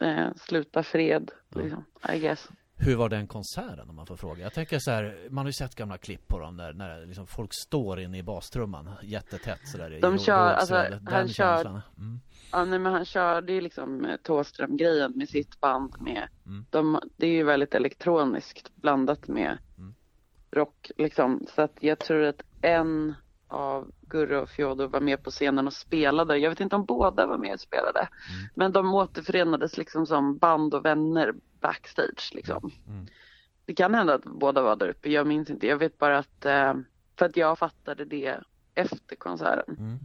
[0.00, 1.84] eh, eh, sluta fred, liksom,
[2.14, 2.48] I guess.
[2.82, 4.42] Hur var den konserten om man får fråga?
[4.42, 7.26] Jag tänker så här, man har ju sett gamla klipp på dem där när liksom
[7.26, 10.92] folk står inne i bastrumman jättetätt sådär De kör, alltså, Rågsved.
[11.08, 11.64] han Den kör-.
[11.98, 12.20] Mm.
[12.52, 16.64] Ja, nej, men han körde ju liksom eh, Thåström-grejen med sitt band med, Mm.
[16.70, 19.94] de, det är ju väldigt elektroniskt blandat med Mm.
[20.52, 21.46] rock liksom.
[21.54, 23.14] Så att jag tror att en
[23.48, 26.38] av Gurra och Fjodor var med på scenen och spelade.
[26.38, 27.98] Jag vet inte om båda var med och spelade.
[28.00, 28.48] Mm.
[28.54, 32.70] Men de återförenades liksom som band och vänner backstage liksom.
[32.86, 33.06] Mm.
[33.64, 35.66] Det kan hända att båda var där uppe, jag minns inte.
[35.66, 36.74] Jag vet bara att, eh,
[37.18, 38.40] för att jag fattade det
[38.74, 39.76] efter konserten.
[39.78, 39.98] Mm.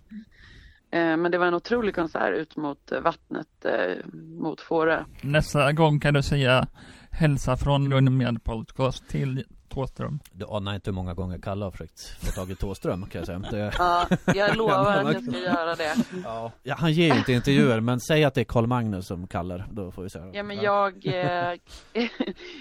[0.91, 5.03] Eh, men det var en otrolig konsert ut mot eh, vattnet, eh, mot Fårö.
[5.21, 6.67] Nästa gång kan du säga
[7.11, 9.43] hälsa från Lund med podcast till
[9.75, 10.19] Thåström.
[10.31, 13.25] Du anar inte hur många gånger Kalle har försökt få tag i Thåström kan jag
[13.25, 13.39] säga.
[13.39, 15.95] Det, Ja, jag lovar att jag ska göra det.
[16.23, 16.51] ja.
[16.63, 19.65] ja, han ger ju inte intervjuer men säg att det är Karl Magnus som kallar,
[19.71, 20.19] då får vi se.
[20.33, 21.53] Ja men jag, eh,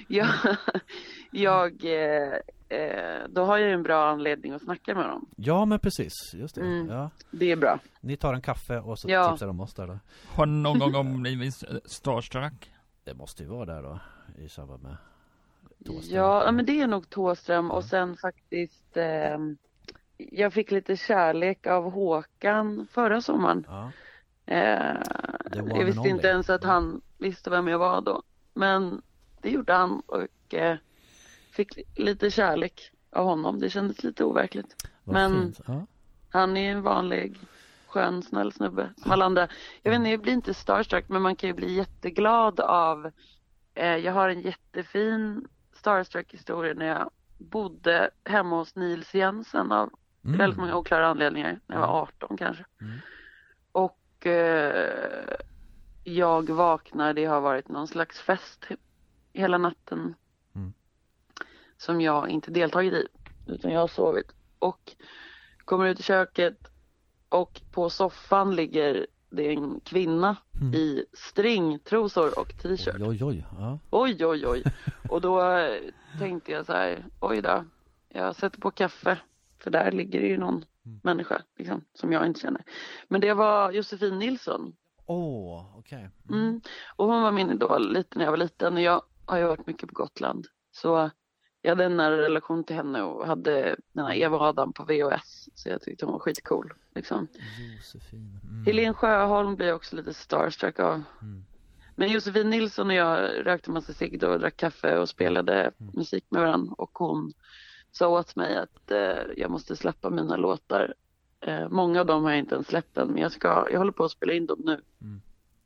[0.08, 0.28] jag,
[1.30, 5.26] jag eh, eh, då har jag ju en bra anledning att snacka med dem.
[5.36, 6.60] Ja men precis, just det.
[6.60, 6.88] Mm.
[6.88, 7.10] Ja.
[7.30, 7.78] Det är bra.
[8.00, 9.30] Ni tar en kaffe och så Ja.
[9.30, 9.98] tipsar de oss där då.
[10.28, 12.70] Har någon gång blivit eh, starstruck?
[13.04, 13.98] Det måste ju vara där då
[14.44, 14.96] i samband med
[15.84, 16.16] Thåström.
[16.16, 17.72] Ja, men det är nog Thåström Ja.
[17.72, 19.38] och sen faktiskt eh,
[20.16, 23.66] jag fick lite kärlek av Håkan förra sommaren.
[23.68, 23.90] Ja.
[24.46, 25.00] Eh,
[25.52, 28.22] jag visste inte ens att han visste vem jag var då.
[28.54, 29.02] Men
[29.42, 30.76] det gjorde han och eh,
[31.50, 33.60] fick lite kärlek av honom.
[33.60, 34.86] Det kändes lite overkligt.
[35.04, 35.54] Vad men-.
[35.66, 35.86] Ja.
[36.30, 37.38] Han är en vanlig
[37.86, 39.48] skön, snäll snubbe som alla andra.
[39.82, 43.10] Jag vet inte, jag blir inte starstruck men man kan ju bli jätteglad av
[43.74, 45.48] eh, Jag har en jättefin
[45.84, 49.90] starstruck historia när jag bodde hemma hos Nils Jensen av
[50.24, 50.38] Mm.
[50.38, 52.64] väldigt många oklara anledningar när jag var 18 kanske.
[52.80, 52.98] Mm.
[53.72, 55.36] Och eh,
[56.04, 58.66] jag vaknar, det har varit någon slags fest
[59.32, 60.14] hela natten
[60.54, 60.72] Mm.
[61.76, 63.06] som jag inte deltagit i
[63.46, 64.96] utan jag har sovit och
[65.64, 66.58] kommer ut i köket
[67.28, 70.74] och på soffan ligger det en kvinna Mm.
[70.74, 72.94] i stringtrosor och t-shirt.
[73.00, 73.46] Oj, oj, oj.
[73.58, 73.78] Ja.
[73.90, 74.62] Oj, oj, oj.
[75.08, 75.80] Och då eh,
[76.18, 77.64] tänkte jag så här, oj då,
[78.08, 79.18] jag sätter på kaffe.
[79.58, 81.00] För där ligger det ju någon Mm.
[81.02, 82.62] människa liksom, som jag inte känner.
[83.08, 84.72] Men det var Josefin Nilsson.
[85.06, 86.10] Åh, okej.
[86.30, 86.60] Mm.
[86.96, 88.74] Och hon var min idol lite när jag var liten.
[88.74, 90.46] Och jag har ju varit mycket på Gotland.
[90.70, 91.10] Så
[91.64, 95.48] jag hade en nära relation till henne och hade den här Eva Adam på VHS.
[95.54, 96.72] Så jag tyckte hon var skitcool.
[96.94, 97.28] Liksom.
[97.76, 98.40] Josefin.
[98.42, 98.64] Mm.
[98.66, 101.02] Helene Sjöholm blir jag också lite starstruck av.
[101.22, 101.44] Mm.
[101.96, 105.92] Men Josefin Nilsson och jag rökte massa cigg och drack kaffe och spelade Mm.
[105.94, 107.32] musik med varandra och hon
[107.92, 110.94] sa åt mig att eh, jag måste släppa mina låtar.
[111.40, 113.92] Eh, många av dem har jag inte ens släppt än men jag, ska, jag håller
[113.92, 114.80] på att spela in dem nu.
[115.00, 115.20] Mm.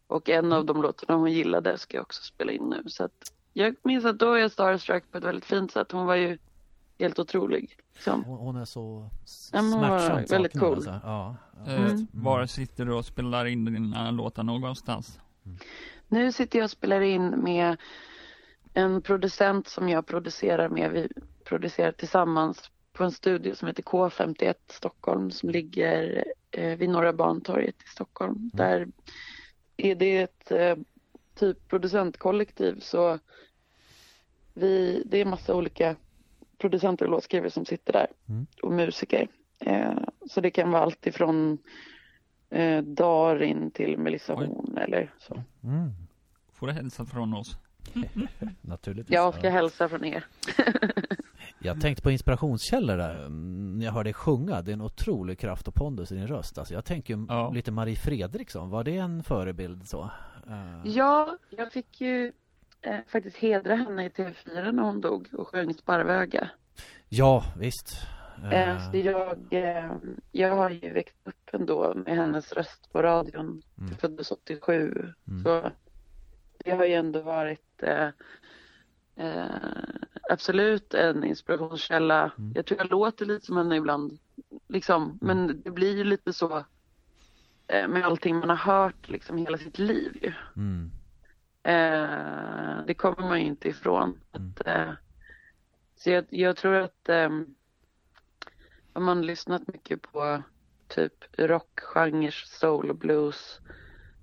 [0.07, 2.83] Och en av de låtarna hon gillade ska jag också spela in nu.
[2.87, 5.92] Så att jag minns att då är jag starstruck på ett väldigt fint sätt.
[5.92, 6.38] Hon var ju
[6.99, 7.77] helt otrolig.
[7.94, 8.25] Liksom.
[8.25, 10.75] Hon, hon är så smärtsamt väldigt saknad, cool.
[10.75, 11.01] Alltså.
[11.05, 11.73] Ja, ja.
[11.73, 12.07] Eh, Mm.
[12.12, 15.21] Var sitter du och spelar in dina låtar någonstans?
[16.09, 17.77] Nu sitter jag och spelar in med
[18.75, 20.90] en producent som jag producerar med.
[20.90, 21.09] Vi
[21.44, 27.83] producerar tillsammans på en studio som heter K51 Stockholm som ligger eh, vid Norra Bantorget
[27.85, 28.51] i Stockholm.
[28.53, 28.88] Där
[29.77, 30.77] är det ett eh,
[31.35, 33.18] typ producentkollektiv så
[34.59, 35.97] vi, det är massa olika
[36.59, 38.47] producenter och låtskrivare som sitter där Mm.
[38.62, 39.29] och musiker.
[39.61, 39.99] Eh,
[40.31, 41.59] så det kan vara allt ifrån
[42.51, 44.47] eh, Darin till Melissa Oj.
[44.47, 45.42] Horn eller så.
[45.64, 45.90] Mm.
[46.53, 47.57] Får du hälsa från oss?
[48.61, 49.14] Naturligtvis.
[49.14, 50.25] Jag ska hälsa från er.
[51.61, 53.14] Jag tänkte på inspirationskällor där.
[53.27, 56.27] Mm, När jag hör dig sjunga, det är en otrolig kraft och pondus i din
[56.27, 56.59] röst.
[56.59, 57.51] Alltså jag tänker Ja.
[57.51, 58.71] lite Marie Fredriksson.
[58.71, 60.11] Var det en förebild så?
[60.49, 62.33] Eh, Ja, jag fick ju
[62.83, 66.51] eh, faktiskt hedra henne i TV4 när hon dog och sjöng Sparvöga.
[67.09, 67.93] ja visst.
[67.93, 68.19] Eh,
[68.53, 69.93] Eh, så jag, eh,
[70.33, 73.62] jag har ju växt upp ändå med hennes röst på radion.
[73.79, 73.91] Mm.
[73.91, 75.12] Jag föddes 87.
[75.29, 75.43] Mm.
[75.45, 75.71] Så
[76.64, 78.09] det har ju ändå varit eh,
[80.31, 82.33] absolut en inspirationskälla.
[82.38, 82.53] Mm.
[82.55, 84.19] Jag tror jag låter lite som henne ibland.
[84.69, 85.19] Liksom.
[85.21, 86.64] Men det blir ju lite så
[87.88, 90.33] med allting man har hört liksom hela sitt liv ju.
[90.57, 90.91] Mm.
[91.62, 94.21] Eh, det kommer man ju inte ifrån.
[94.33, 94.51] Mm.
[94.51, 94.92] Att, eh,
[95.97, 97.31] så jag, jag tror att eh,
[98.92, 100.42] om man lyssnat mycket på
[100.88, 103.61] typ rockgenre, soul och blues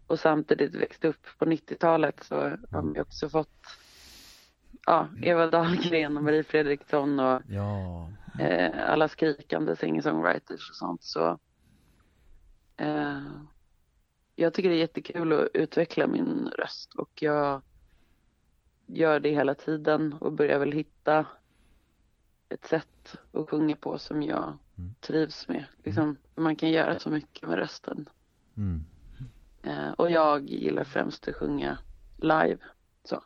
[0.08, 3.66] och samtidigt växt upp på 90-talet så har man ju också fått
[4.86, 8.10] ja, Eva Dahlgren och Marie Fredriksson och Ja.
[8.40, 11.04] eh, alla skrikande singer-songwriters och sånt.
[11.04, 11.40] Så,
[12.78, 13.22] eh,
[14.36, 17.62] jag tycker det är jättekul att utveckla min röst och jag
[18.86, 21.26] gör det hela tiden och börjar väl hitta
[22.50, 24.94] ett sätt att sjunga på som jag Mm.
[25.02, 25.66] trivs med.
[25.84, 28.10] Liksom, man kan göra så mycket med rösten.
[28.58, 28.86] Mm.
[29.64, 31.78] Eh, och jag gillar främst att sjunga
[32.18, 32.58] live.
[33.04, 33.24] Så.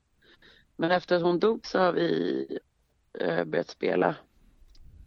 [0.75, 2.59] Men efter att hon dog så har vi
[3.13, 4.15] eh, börjat spela,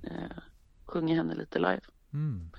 [0.03, 0.39] eh,
[0.87, 1.81] sjunga henne lite live.
[2.13, 2.51] Mm.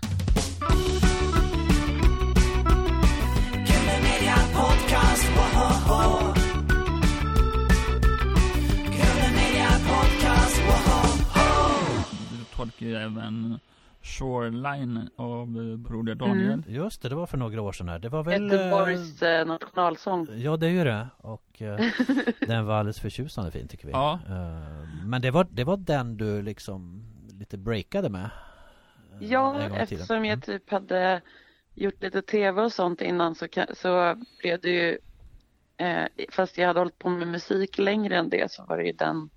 [12.55, 13.59] Tolkar ju även
[14.01, 16.63] Shoreline av eh, Broder Daniel.
[16.67, 17.99] Just det, det var för några år sedan här.
[17.99, 18.51] Det var väl...
[18.51, 20.27] eh, Göteborgs eh, nationalsång.
[20.35, 21.07] Ja, det är ju det.
[21.17, 21.79] Och eh,
[22.47, 23.91] den var alldeles förtjusande fin tycker vi.
[23.93, 24.19] Ja.
[24.27, 27.03] Eh, men det var, det var den du liksom
[27.39, 28.23] lite breakade med?
[29.21, 30.29] eh, Ja, eftersom Mm.
[30.29, 31.21] jag typ hade
[31.73, 34.97] gjort lite tv och sånt innan så, så blev det ju,
[35.77, 38.91] eh, fast jag hade hållit på med musik längre än det så var det ju
[38.91, 39.29] den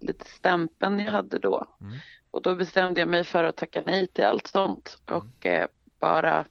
[0.00, 1.76] lite stämpeln jag hade då.
[1.80, 1.98] Mm.
[2.30, 5.66] Och då bestämde jag mig för att tacka nej till allt sånt och eh,
[6.00, 6.44] bara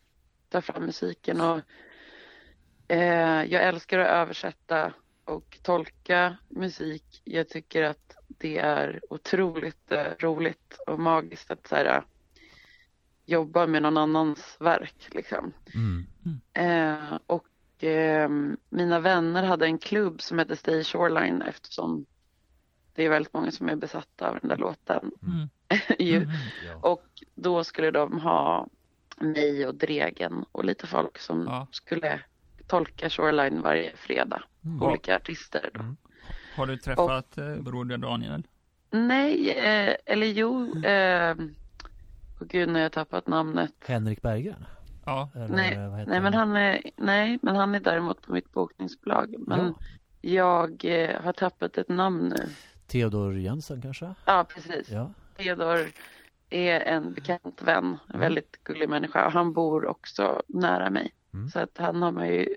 [0.49, 1.41] ta fram musiken.
[1.41, 1.61] Och,
[2.87, 4.93] eh, jag älskar att översätta
[5.25, 7.21] och tolka musik.
[7.23, 12.03] Jag tycker att det är otroligt eh, roligt och magiskt att så här,
[13.25, 15.09] jobba med någon annans verk.
[15.11, 15.53] Liksom.
[15.73, 16.07] Mm.
[16.53, 17.46] Eh, och
[17.83, 18.29] eh,
[18.69, 22.05] mina vänner hade en klubb som hette Stay Shoreline eftersom
[22.95, 25.11] det är väldigt många som är besatta av den där låten.
[25.23, 25.49] Mm.
[25.99, 26.17] ju.
[26.17, 26.29] Mm.
[26.65, 26.89] Ja.
[26.89, 28.67] Och då skulle de ha
[29.17, 31.67] mig och Dregen och lite folk som Ja.
[31.71, 32.19] skulle
[32.67, 34.43] tolka Shoreline varje fredag.
[34.65, 34.81] Mm.
[34.83, 35.79] Olika artister då.
[35.79, 35.97] Mm.
[36.55, 38.43] Har du träffat eh, Broder Daniel?
[38.91, 40.81] Nej, eh, eller jo.
[40.85, 41.35] Eh,
[42.39, 43.71] oh gud, nu har jag tappat namnet.
[43.85, 44.65] Henrik Berggren?
[45.07, 45.29] Ja.
[45.35, 48.51] Eller Nej, vad heter Nej men, han är, nej, men han är däremot på mitt
[48.51, 49.35] bokningsbolag.
[49.39, 49.73] Men Ja.
[50.21, 52.49] jag eh, har tappat ett namn nu.
[52.87, 54.13] Theodor Jensen kanske?
[54.25, 54.89] Ja, precis.
[54.89, 55.11] Ja.
[55.37, 55.87] Theodor
[56.49, 59.25] är en bekant vän, en väldigt gullig människa.
[59.25, 61.11] Och Han bor också nära mig.
[61.33, 61.49] Mm.
[61.49, 62.55] Så att han har man ju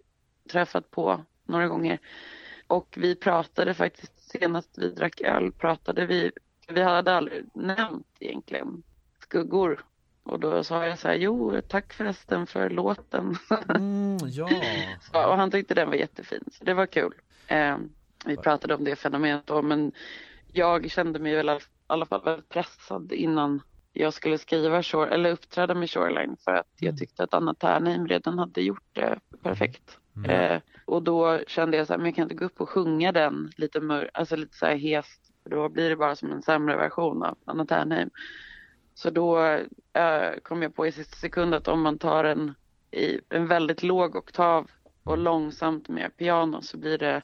[0.52, 1.98] träffat på några gånger.
[2.66, 6.30] Och vi pratade faktiskt, senast vi drack öl pratade vi,
[6.68, 8.82] vi hade aldrig nämnt egentligen
[9.22, 9.84] skuggor.
[10.22, 13.36] Och då sa jag så här, jo tack förresten för låten.
[13.68, 14.48] Mm, ja.
[15.12, 17.14] Ja, och han tyckte den var jättefin, så det var kul.
[17.46, 17.76] Eh,
[18.26, 19.92] vi pratade om det fenomenet då, men
[20.52, 25.30] jag kände mig väl i alla fall väldigt pressad innan jag skulle skriva Shore, eller
[25.30, 29.98] uppträda med Shoreline för att jag tyckte att Anna Ternheim redan hade gjort det perfekt.
[30.16, 30.30] Mm.
[30.30, 33.12] Eh, och då kände jag så här, men jag kan inte gå upp och sjunga
[33.12, 36.42] den lite mör, alltså lite så här hest, för då blir det bara som en
[36.42, 38.10] sämre version av Anna Ternheim.
[39.00, 39.40] Så då
[39.92, 42.54] eh, kom jag på i sista sekund att om man tar en,
[42.90, 44.70] i, en väldigt låg oktav
[45.02, 47.22] och långsamt med piano så blir det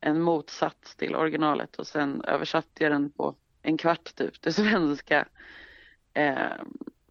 [0.00, 5.28] en motsats till originalet och sen översatte jag den på en kvart typ till svenska.
[6.14, 6.62] Eh,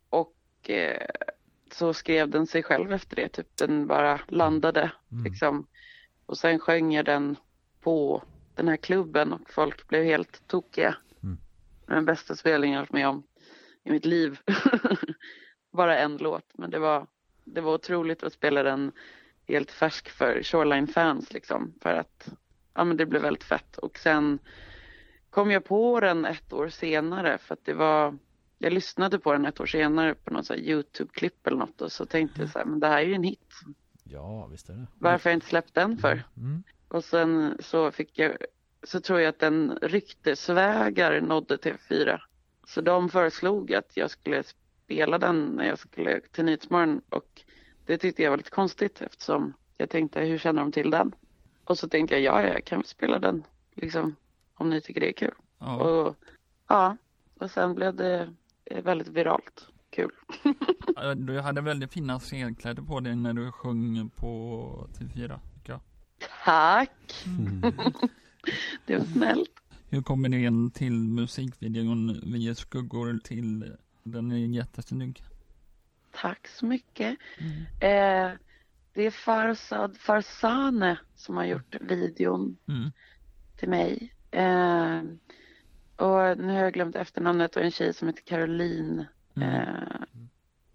[0.09, 1.07] och eh,
[1.71, 5.23] så skrev den sig själv efter det, typ den bara landade Mm.
[5.23, 5.67] liksom.
[6.25, 7.35] Och sen sjöng jag den
[7.81, 8.23] på
[8.55, 10.95] den här klubben och folk blev helt tokiga.
[11.23, 11.37] Mm.
[11.85, 13.23] Den bästa spelningen jag varit med om
[13.87, 14.39] i mitt liv.
[15.71, 17.07] bara en låt, men det var,
[17.43, 18.91] det var otroligt att spela den
[19.47, 21.73] helt färsk för Shoreline-fans liksom.
[21.81, 22.29] För att
[22.73, 23.77] ja, men det blev väldigt fett.
[23.77, 24.39] Och sen
[25.29, 28.17] kom jag på den ett år senare för att det var
[28.57, 32.41] jag lyssnade på den ett år senare på något Youtube-klipp eller något och så tänkte
[32.41, 33.53] jag så här, men det här är ju en hit.
[34.03, 34.87] Ja, visst är det.
[34.99, 36.23] Varför har jag inte släppt den för?
[36.37, 36.63] Mm.
[36.87, 38.37] Och sen så fick jag,
[38.83, 42.19] så tror jag att den ryktesvägar nådde TV4.
[42.67, 47.41] Så de föreslog att jag skulle spela den när jag skulle till Nyhetsmorgon och
[47.85, 51.15] det tyckte jag var lite konstigt eftersom jag tänkte hur känner de till den?
[51.63, 53.43] Och så tänkte jag ja, jag kan spela den
[53.75, 54.15] liksom
[54.53, 55.33] om ni tycker det är kul.
[55.59, 55.75] Ja.
[55.75, 56.15] Och
[56.67, 56.97] ja,
[57.39, 58.33] och sen blev det
[58.65, 59.67] eh, väldigt viralt.
[59.89, 60.11] Kul.
[61.15, 65.39] Du hade väldigt fina scenkläder på dig när du sjöng på TV4.
[65.53, 65.79] tycker jag.
[66.45, 67.25] Tack!
[67.25, 67.61] Mm.
[68.85, 69.51] Det var snällt.
[69.89, 75.23] Hur kommer det in till musikvideon Vi är skuggor till den är jättesnygg.
[76.11, 77.17] Tack så mycket.
[77.81, 78.29] Eh,
[78.93, 82.91] det är Farsad Farsane som har gjort videon Mm.
[83.57, 84.13] till mig.
[84.31, 85.01] Eh,
[85.95, 89.49] och nu har jag glömt efternamnet och en tjej som heter Caroline Mm.
[89.49, 90.01] eh,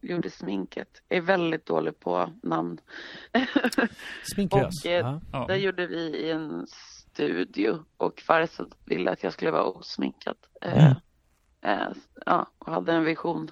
[0.00, 1.02] gjorde sminket.
[1.08, 2.78] Jag är väldigt dålig på namn.
[4.34, 4.80] Sminklös.
[4.84, 5.18] Och, eh.
[5.32, 5.46] Ja.
[5.46, 6.66] Det gjorde vi i en
[7.12, 10.36] studio och Farsad ville att jag skulle vara osminkad.
[10.60, 10.92] Mm.
[11.62, 11.88] eh,
[12.26, 13.50] ja, och hade en vision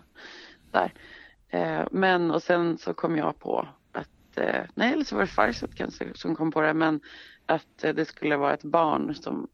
[0.71, 0.95] där.
[1.49, 5.29] Eh, men och sen så kom jag på att, eh, nej eller så var det
[5.29, 7.01] Farsad kanske som kom på det, men
[7.47, 9.49] att eh, det skulle vara ett barn som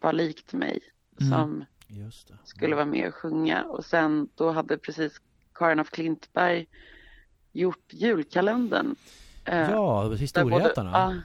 [0.00, 0.78] var likt mig
[1.20, 1.32] Mm.
[1.32, 2.34] som Just det.
[2.44, 5.20] skulle vara med och sjunga och sen då hade precis
[5.54, 6.66] Karin af Klintberg
[7.52, 8.96] gjort julkalendern.
[9.44, 11.22] Eh, Ja, både- historieätarna.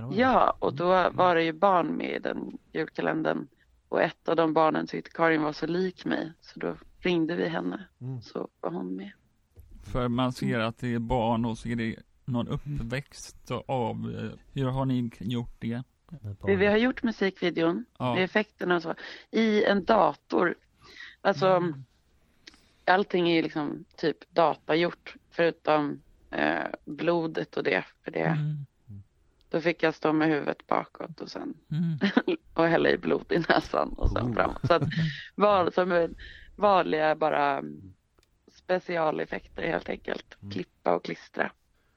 [0.00, 0.30] Kan det vara?
[0.32, 3.48] Ja, och då var det ju barn med i den julkalendern.
[3.88, 6.32] Och ett av de barnen tyckte Karin var så lik mig.
[6.40, 7.86] Så då ringde vi henne.
[8.00, 8.22] Mm.
[8.22, 9.10] Så var hon med.
[9.92, 14.30] För man ser att det är barn och så är det någon uppväxt av, eh,
[14.54, 15.82] hur har ni gjort det?
[16.46, 18.14] Vi, vi har gjort musikvideon, Ja.
[18.14, 18.94] med effekterna och så,
[19.30, 20.54] i en dator.
[21.20, 21.84] Alltså, Mm.
[22.84, 25.14] allting är ju liksom typ datagjort.
[25.30, 27.84] Förutom eh, blodet och det.
[28.04, 28.20] För det.
[28.20, 28.66] Mm.
[29.50, 31.98] Då fick jag stå med huvudet bakåt och sen Mm.
[32.54, 34.34] och hälla i blod i näsan och sen Oh.
[34.34, 34.66] framåt.
[34.66, 34.82] Så att
[35.34, 36.14] var, som
[36.56, 37.92] vanliga bara mm,
[38.52, 40.36] specialeffekter helt enkelt.
[40.42, 40.50] Mm.
[40.52, 41.50] Klippa och klistra.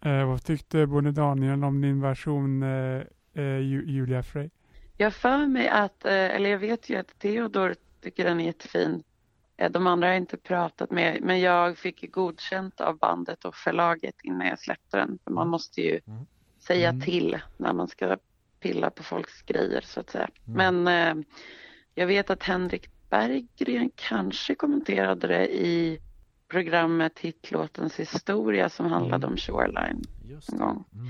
[0.05, 3.01] Eh, vad tyckte Bonnie Daniel om din version eh,
[3.33, 4.49] eh, Ju- Julia Frey?
[4.97, 9.03] Jag för mig att, eh, eller jag vet ju att Theodor tycker den är jättefin.
[9.57, 13.55] Eh, De andra har jag inte pratat med, men jag fick godkänt av bandet och
[13.55, 15.19] förlaget innan jag släppte den.
[15.23, 16.25] För man måste ju Mm.
[16.67, 17.01] Säga Mm.
[17.01, 18.17] till när man ska
[18.59, 20.29] pilla på folks grejer så att säga.
[20.47, 20.83] Mm.
[20.83, 21.25] Men eh,
[21.95, 25.99] jag vet att Henrik Berggren kanske kommenterade det i
[26.47, 30.83] programmet Hitlåtens historia som handlade om Shoreline Just en gång.
[30.93, 31.07] Mm.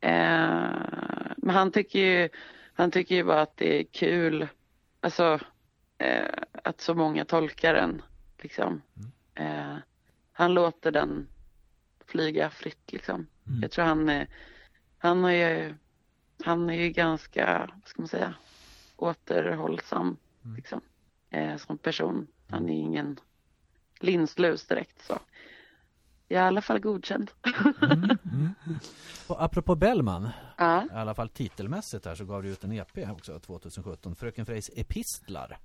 [0.00, 2.28] Eh, men han tycker ju,
[2.74, 4.48] han tycker ju bara att det är kul,
[5.00, 5.40] alltså
[5.98, 8.02] eh, att så många tolkar den.
[8.38, 8.82] Liksom.
[9.34, 9.76] Eh,
[10.32, 11.28] han låter den
[12.06, 13.26] flyga fritt liksom.
[13.46, 13.62] Mm.
[13.62, 14.28] Jag tror han är,
[15.02, 15.74] han är ju,
[16.44, 18.34] han är ju ganska, vad ska man säga,
[18.96, 20.56] återhållsam Mm.
[20.56, 20.80] liksom,
[21.30, 22.26] eh, som person.
[22.48, 23.20] Han är ingen
[24.00, 25.18] linslus direkt så.
[26.28, 27.30] Jag är i alla fall godkänd.
[28.32, 28.54] Mm.
[29.26, 30.28] Och apropå Bellman,
[30.58, 30.84] ja.
[30.84, 34.70] i alla fall titelmässigt här så gav du ut en EP också 2017, Fröken Frejs
[34.76, 35.58] epistlar,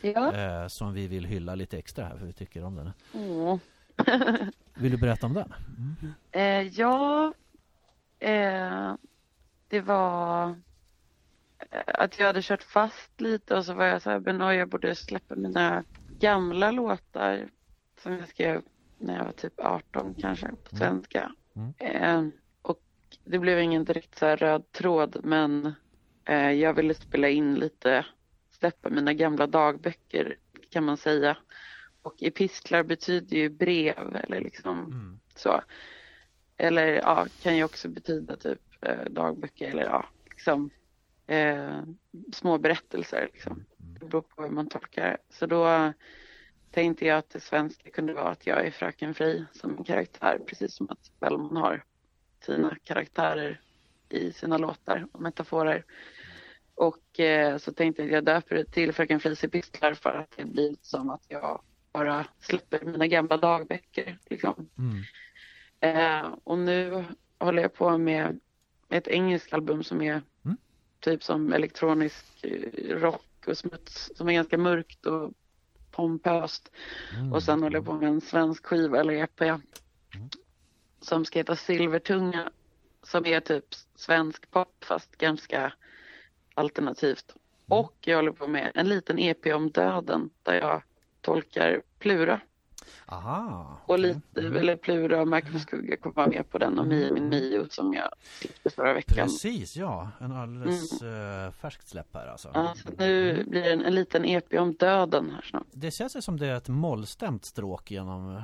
[0.00, 0.32] ja.
[0.32, 2.90] eh, som vi vill hylla lite extra här för vi tycker om den.
[3.14, 3.58] Åh.
[4.74, 5.54] Vill du berätta om den?
[6.30, 7.32] Eh, ja,
[8.20, 8.94] eh,
[9.68, 10.50] det var
[11.70, 14.68] eh, att jag hade kört fast lite och så var jag så här, men jag
[14.68, 15.84] borde släppa mina
[16.20, 17.50] gamla låtar
[18.02, 18.62] som jag skrev
[19.00, 21.32] när jag var typ 18 kanske på svenska.
[21.56, 21.74] Mm.
[21.78, 22.80] Eh, och
[23.24, 25.74] det blev ingen direkt så här röd tråd men
[26.28, 28.06] eh, jag ville spela in lite,
[28.50, 30.36] släppa mina gamla dagböcker
[30.70, 31.36] kan man säga.
[32.02, 35.20] Och epistlar betyder ju brev eller liksom Mm.
[35.36, 35.62] så.
[36.58, 40.70] Eller ja, kan ju också betyda typ eh, dagböcker eller ja, liksom
[41.26, 41.80] eh,
[42.32, 43.64] små berättelser liksom.
[43.76, 45.18] Det beror på hur man tolkar det.
[45.30, 45.92] Så då
[46.70, 50.40] tänkte jag att det svenska kunde vara att jag är Fröken Fri som en karaktär,
[50.46, 51.84] precis som att Bellman har
[52.40, 53.60] sina karaktärer
[54.08, 55.84] i sina låtar och metaforer.
[56.74, 60.36] Och eh, så tänkte jag att jag döper det till Fröken Fris epistlar för att
[60.36, 64.18] det blir som att jag bara släpper mina gamla dagböcker.
[64.30, 64.68] Liksom.
[64.78, 65.02] Mm.
[65.80, 67.04] Eh, och nu
[67.38, 68.40] håller jag på med
[68.88, 70.56] ett engelskt album som är Mm.
[71.00, 75.32] typ som elektronisk eh, rock och smuts som är ganska mörkt och
[75.90, 76.72] pompöst.
[77.14, 77.32] Mm.
[77.32, 79.60] Och sen håller jag på med en svensk skiva eller EP
[81.00, 82.50] som ska heta Silvertunga
[83.02, 83.64] som är typ
[83.94, 85.72] svensk pop fast ganska
[86.54, 87.34] alternativt.
[87.68, 90.82] Och jag håller på med en liten EP om döden där jag
[91.20, 92.40] tolkar Plura.
[93.06, 93.78] Aha.
[93.86, 94.20] Och okej.
[94.34, 97.66] lite, eller Plura och Marcus Skugga kommer vara med på den och Mio min Mio
[97.70, 98.08] som jag
[98.40, 99.14] släppte förra veckan.
[99.16, 100.10] Precis, ja.
[100.20, 102.50] En alldeles eh, färskt släpp här alltså.
[102.54, 105.66] Ja, så nu blir det en, en liten EP om döden här snart.
[105.72, 108.42] Det känns ju som det är ett mollstämt stråk genom eh,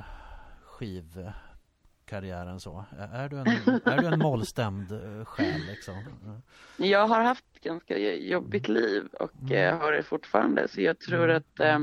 [0.63, 2.85] skivkarriären så.
[3.11, 3.47] Är du en,
[3.85, 5.95] är du en mollstämd eh, själ liksom?
[6.25, 6.85] Ja.
[6.85, 11.59] Jag har haft ganska jobbigt liv och eh, har det fortfarande så jag tror att
[11.59, 11.79] eh,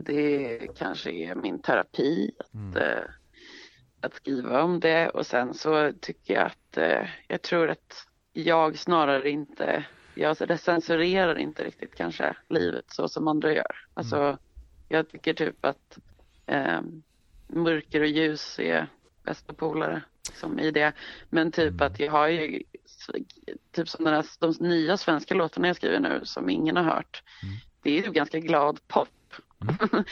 [0.00, 2.76] det kanske är min terapi att, Mm.
[2.82, 3.04] eh,
[4.00, 8.78] att skriva om det och sen så tycker jag att eh, jag tror att jag
[8.78, 9.84] snarare inte
[10.14, 13.76] jag recensurerar inte riktigt kanske livet så som andra gör.
[13.94, 14.38] Alltså
[14.88, 15.98] jag tycker typ att
[16.46, 16.80] eh,
[17.46, 18.86] mörker och ljus är
[19.24, 20.02] bästa polare
[20.34, 20.92] som i det.
[21.30, 22.62] Men typ att jag har ju
[23.72, 27.22] typ som den här, de nya svenska låtarna jag skriver nu som ingen har hört.
[27.82, 29.08] Det är ju ganska glad pop.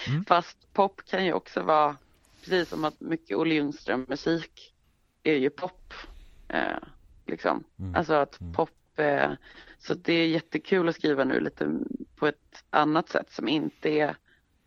[0.09, 0.25] Mm.
[0.25, 1.97] Fast pop kan ju också vara
[2.41, 4.75] precis som att mycket Olle Ljungström musik
[5.23, 5.95] är ju pop.
[6.49, 6.79] Eh,
[7.27, 7.65] liksom.
[7.79, 7.95] Mm.
[7.95, 9.31] Alltså att pop eh,
[9.79, 11.79] så det är jättekul att skriva nu lite
[12.17, 14.17] på ett annat sätt som inte är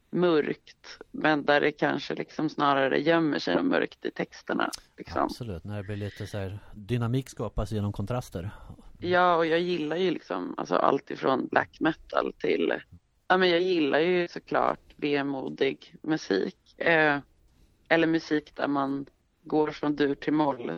[0.09, 4.71] mörkt men där det kanske liksom snarare gömmer sig något mörkt i texterna.
[4.97, 5.23] Liksom.
[5.23, 8.51] Absolut, när det blir lite så här dynamik skapas genom kontraster.
[8.99, 12.73] Ja, och jag gillar ju liksom alltså allt ifrån black metal till,
[13.34, 16.79] ja men jag gillar ju såklart vemodig musik.
[16.79, 17.19] Eh,
[17.88, 19.05] eller musik där man
[19.43, 20.77] går från dur till moll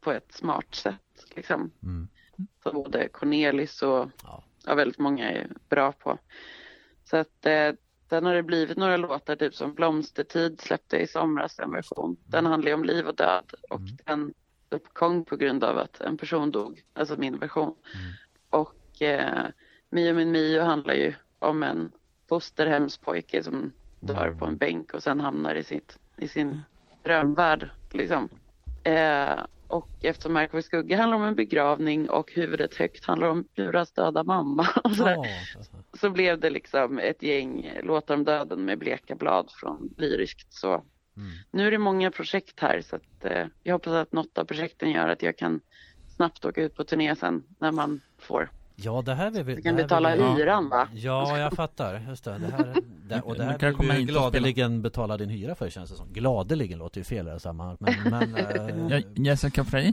[0.00, 1.70] på ett smart sätt liksom.
[1.82, 2.08] Mm.
[2.62, 4.44] Som både Cornelis och Ja.
[4.66, 6.18] ja, väldigt många är bra på.
[7.04, 7.72] Så att eh,
[8.08, 12.16] sen har det blivit några låtar, typ som Blomstertid släppte i somras en version.
[12.26, 14.34] Den handlar ju om liv och död och den
[14.68, 17.74] uppkom på grund av att en person dog, alltså min version.
[18.50, 19.46] Och eh,
[19.90, 21.92] Mio min Mio handlar ju om en
[22.28, 26.60] fosterhemspojke som dör på en bänk och sen hamnar i, sitt, i sin
[27.04, 27.70] drömvärld.
[27.92, 28.28] Liksom.
[28.84, 33.44] Eh, och eftersom Märk och skugga handlar om en begravning och Huvudet högt handlar om
[33.56, 34.66] Buras döda mamma.
[34.84, 35.26] Och sådär, Ja,
[35.56, 35.72] alltså.
[36.00, 40.52] så blev det liksom ett gäng låtar om döden med bleka blad från lyriskt.
[40.52, 40.84] Så
[41.16, 41.30] Mm.
[41.50, 44.90] nu är det många projekt här så att, eh, jag hoppas att något av projekten
[44.90, 45.60] gör att jag kan
[46.16, 48.50] snabbt åka ut på turné sen när man får.
[48.82, 49.54] Ja, det här vill vi...
[49.54, 50.88] Du kan betala vi- hyran va?
[50.94, 52.00] Ja, jag fattar.
[52.08, 52.38] Just det.
[52.38, 52.74] det, här,
[53.08, 55.96] det och det här kan vill komma vi gladeligen betala din hyra för känns det
[55.96, 56.12] som.
[56.12, 57.80] Gladeligen låter ju fel i det här sammanhanget.
[58.10, 59.92] Men, men Ja, Jessica Frey?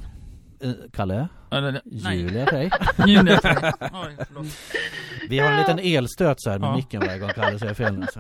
[0.94, 2.70] Kalle, Eller, nej, Julia Frey.
[3.08, 3.72] Julia Frey.
[5.30, 6.76] Vi har en liten elstöt så här med Ja.
[6.76, 8.06] micken varje gång Kalle säger fel nu.
[8.14, 8.20] Så.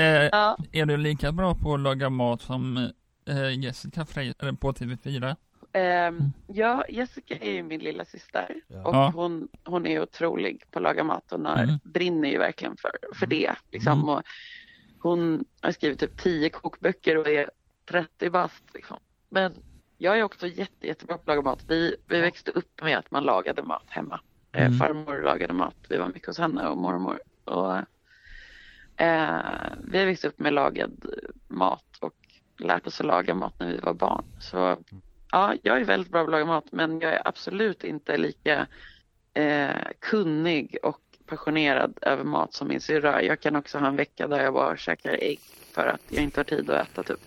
[0.00, 2.90] Eh, Ja, är du lika bra på att laga mat som
[3.28, 5.36] eh, Jessica Frey på TV4?
[5.72, 8.82] Ehm, ja, Jessica är ju min lilla syster Ja.
[8.88, 9.12] och Ja.
[9.14, 11.24] hon, hon är otrolig på att laga mat.
[11.30, 11.78] Hon har, Mm.
[11.84, 13.54] brinner ju verkligen för, för det.
[13.70, 13.92] Liksom.
[13.92, 14.08] Mm.
[14.08, 14.22] Och
[15.00, 17.50] hon har skrivit typ 10 kokböcker och är
[17.90, 18.64] 30 bast.
[18.74, 18.96] Liksom.
[19.28, 19.52] Men
[19.98, 21.64] jag är också jätte, jättebra på att laga mat.
[21.68, 24.20] Vi, vi växte upp med att man lagade mat hemma.
[24.52, 24.78] Eh, Mm.
[24.78, 25.76] farmor lagade mat.
[25.88, 27.20] Vi var mycket hos henne och mormor.
[27.44, 27.76] Och,
[28.96, 29.40] eh,
[29.84, 31.06] vi har växt upp med lagad
[31.48, 32.14] mat och
[32.58, 34.24] lärt oss att laga mat när vi var barn.
[34.40, 34.76] Så
[35.32, 38.66] ja, jag är väldigt bra på att laga mat men jag är absolut inte lika
[39.34, 39.70] eh,
[40.00, 43.22] kunnig och passionerad över mat som min syrra.
[43.22, 45.40] Jag kan också ha en vecka där jag bara käkar ägg
[45.72, 47.20] för att jag inte har tid att äta typ.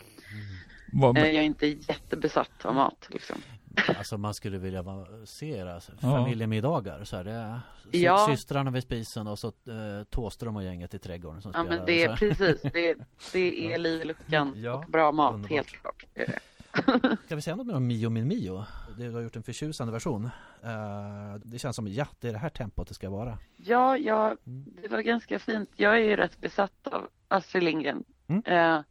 [1.15, 3.35] Eh, jag är inte jättebesatt av mat liksom.
[3.97, 4.83] Alltså man skulle vilja
[5.25, 5.97] se era Ja.
[6.01, 7.23] familjemiddagar så här.
[7.23, 7.59] Det är
[7.91, 8.27] Ja.
[8.31, 11.77] systrarna vid spisen och så eh, Thåström och gänget i trädgården som Ja spelar.
[11.77, 12.95] men det är precis, det,
[13.33, 15.51] det är liv i luckan Ja, och bra mat underbart.
[15.51, 16.05] helt klart.
[16.13, 16.39] Det är det.
[17.25, 18.65] Ska vi säga något mer om Mio min Mio?
[18.97, 20.25] Du har gjort en förtjusande version.
[20.63, 23.37] Eh, det känns som, ja, det är det här tempot det ska vara.
[23.57, 24.35] Ja, ja,
[24.81, 25.69] det var ganska fint.
[25.75, 28.03] Jag är ju rätt besatt av Astrid Lindgren.
[28.27, 28.43] Mm.
[28.45, 28.83] Eh,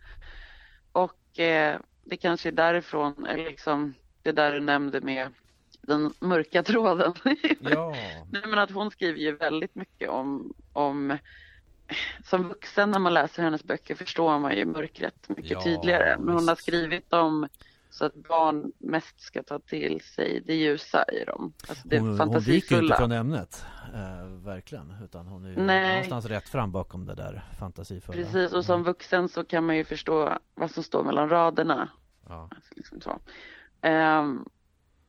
[0.92, 5.28] och eh, det kanske är därifrån, eller liksom det där du nämnde med
[5.80, 7.14] den mörka tråden.
[7.60, 7.94] Ja.
[8.30, 11.18] Nej, men att hon skriver ju väldigt mycket om, om
[12.24, 16.16] som vuxen när man läser hennes böcker förstår man ju mörkret mycket Ja, tydligare.
[16.18, 17.48] Men hon har skrivit om
[17.90, 21.52] så att barn mest ska ta till sig det ljusa i dem.
[21.68, 22.82] Alltså det Hon, hon viker fantasifulla.
[22.82, 23.64] inte från ämnet.
[23.94, 24.94] Eh, verkligen.
[25.04, 25.88] Utan hon är Nej.
[25.90, 28.22] någonstans rätt fram bakom det där fantasifulla.
[28.22, 31.88] Precis, och som vuxen så kan man ju förstå vad som står mellan raderna.
[32.28, 32.48] Ja.
[32.54, 33.18] Alltså liksom så.
[33.80, 34.44] Ehm,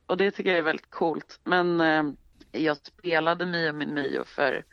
[0.06, 1.40] och det tycker jag är väldigt coolt.
[1.44, 2.16] Men ehm,
[2.52, 4.64] jag spelade Mio min Mio för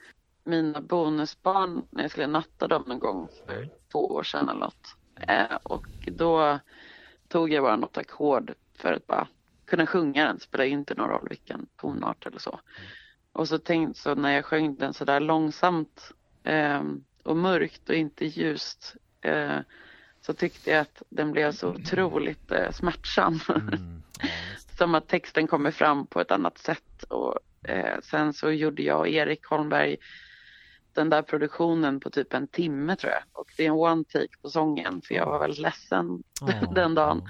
[0.43, 4.95] mina bonusbarn när jag skulle natta dem någon gång för två år sedan eller något.
[5.28, 6.60] Eh, och då
[7.30, 9.28] tog jag bara något ackord för att bara
[9.66, 10.40] kunna sjunga den.
[10.40, 12.60] Spelar inte någon roll vilken tonart eller så.
[13.32, 16.12] Och så tänkte så när jag sjöng den så där långsamt
[16.44, 19.60] ehm, och mörkt och inte ljust eh,
[20.22, 23.40] så tyckte jag att den blev så otroligt eh, smärtsam.
[23.50, 24.02] Mm.
[24.78, 27.04] Som att texten kommer fram på ett annat sätt.
[27.04, 29.98] Och, eh, sen så gjorde jag och Erik Holmberg
[31.00, 33.24] den där produktionen på typ en timme tror jag.
[33.34, 36.95] Och det är en one take på sången för jag var väldigt ledsen Ja, den
[36.95, 37.24] dagen.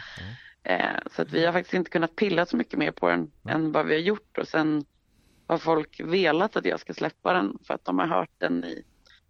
[0.63, 3.71] Eh, så att vi har faktiskt inte kunnat pilla så mycket mer på den än
[3.71, 4.37] vad vi har gjort.
[4.37, 4.85] Och sen
[5.47, 8.83] har folk velat att jag ska släppa den för att de har hört den i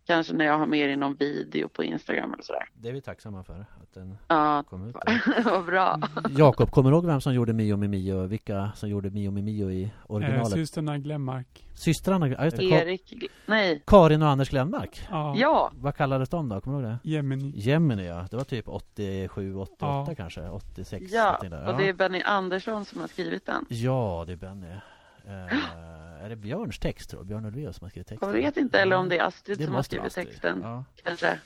[0.09, 2.69] kanske när jag har mer inom video på Instagram eller sådär.
[2.73, 4.95] Det är vi tacksamma för att den Ja, kom ut.
[5.45, 5.99] vad bra.
[6.29, 8.25] Jakob, kommer du ihåg vem som gjorde Mio med Mio?
[8.27, 10.51] Vilka som gjorde Mio med Mio i Eh, originalet?
[10.53, 11.65] systrarna Glenmark.
[11.73, 13.13] Systrarna, ja, just det, Erik,
[13.45, 15.07] nej, Karin och Anders Glenmark.
[15.09, 15.33] Ja.
[15.37, 16.61] ja, Vad kallades de då?
[16.61, 17.09] Kommer du ihåg det?
[17.09, 17.51] Gemini.
[17.55, 20.15] Gemini ja, det var typ 87, 88 Ja.
[20.15, 21.67] kanske, 86 ja, där.
[21.67, 23.65] och det är Benny Andersson som har skrivit den.
[23.69, 24.67] Ja, det är Benny.
[24.67, 25.57] Eh,
[26.19, 27.27] är det Björns text tror jag?
[27.27, 28.29] Björn Ulvaeus som har skrivit texten?
[28.29, 30.27] Jag vet inte, eller om det är Astrid Det som har skrivit Astrid.
[30.27, 30.59] texten.
[30.63, 30.83] Ja.
[31.03, 31.39] Kanske.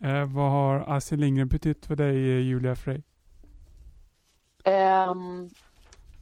[0.00, 3.02] Eh, vad har Astrid Lindgren betytt för dig, eh, Julia Frey?
[4.64, 5.50] Um,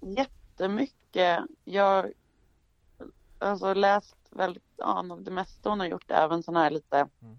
[0.01, 1.39] jättemycket.
[1.65, 2.13] Jag har
[3.39, 7.39] alltså, läst väldigt, ja, av det mesta hon har gjort, även sådana här lite Mm.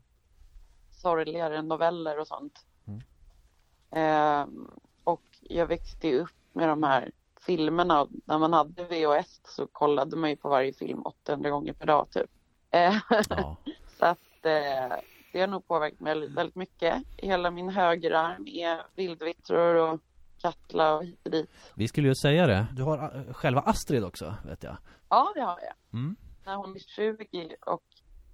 [0.91, 2.65] sorgligare noveller och sånt.
[2.87, 3.01] Mm.
[3.91, 4.67] Ehm,
[5.03, 7.11] och jag växte upp med de här
[7.45, 11.85] filmerna när man hade VHS så kollade man ju på varje film 800 gånger per
[11.85, 12.29] dag typ.
[12.71, 12.95] Eh,
[13.29, 13.55] Ja.
[13.99, 14.97] så att eh,
[15.33, 17.03] det har nog påverkat mig väldigt, mycket.
[17.17, 19.99] Hela min högerarm är vildvittror och
[20.41, 21.49] Katla och hit och dit.
[21.75, 22.67] Vi skulle ju säga det.
[22.73, 24.77] Du har eh, själva Astrid också, vet jag.
[25.09, 25.99] Ja, det har jag.
[25.99, 26.15] Mm.
[26.45, 27.83] När hon är 20 och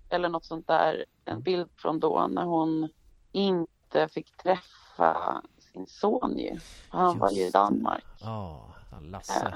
[0.09, 1.05] eller något sånt där.
[1.25, 2.89] En bild från då när hon
[3.31, 6.59] inte fick träffa sin son ju.
[6.89, 7.53] Han var ju i Just.
[7.53, 8.03] Danmark.
[8.21, 9.53] Ja, Lasse.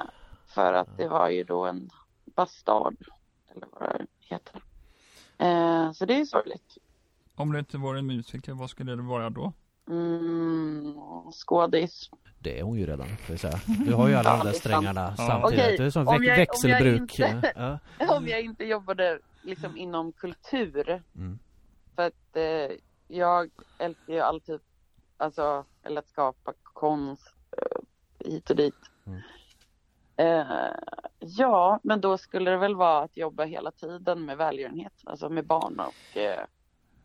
[0.48, 1.90] För att det var ju då en
[2.36, 2.96] bastard.
[3.56, 4.62] Eller vad det heter.
[5.38, 6.78] Eh, så det är ju sorgligt.
[7.36, 9.54] Om du inte vore musiker, vad skulle det vara då?
[9.88, 10.94] Mm,
[11.32, 12.10] skådis.
[12.40, 13.60] Det är hon ju redan, får vi säga.
[13.86, 14.58] Du har ju alla Ja, de där det sant.
[14.64, 15.64] strängarna samtidigt.
[15.66, 17.20] Okej, Du är som om väx- jag- om jag växelbruk.
[17.20, 17.54] inte-
[18.00, 18.16] Ja.
[18.18, 21.04] Om jag inte jobbade liksom inom kultur.
[21.16, 21.40] Mm.
[21.96, 22.78] För att eh,
[23.08, 24.60] jag älskar ju alltid,
[25.18, 27.82] alltså, eller att skapa konst eh,
[28.30, 28.76] hit och dit.
[29.08, 29.22] Mm.
[30.18, 30.72] Eh,
[31.20, 35.46] ja, men då skulle det väl vara att jobba hela tiden med välgörenhet, alltså med
[35.48, 36.46] barn och eh,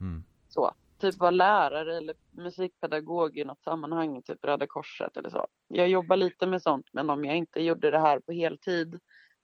[0.00, 0.24] Mm.
[0.48, 0.74] så.
[0.98, 5.46] Typ vara lärare eller musikpedagog i något sammanhang, typ Röda Korset eller så.
[5.68, 9.00] Jag jobbar lite med sånt, men om jag inte gjorde det här på heltid,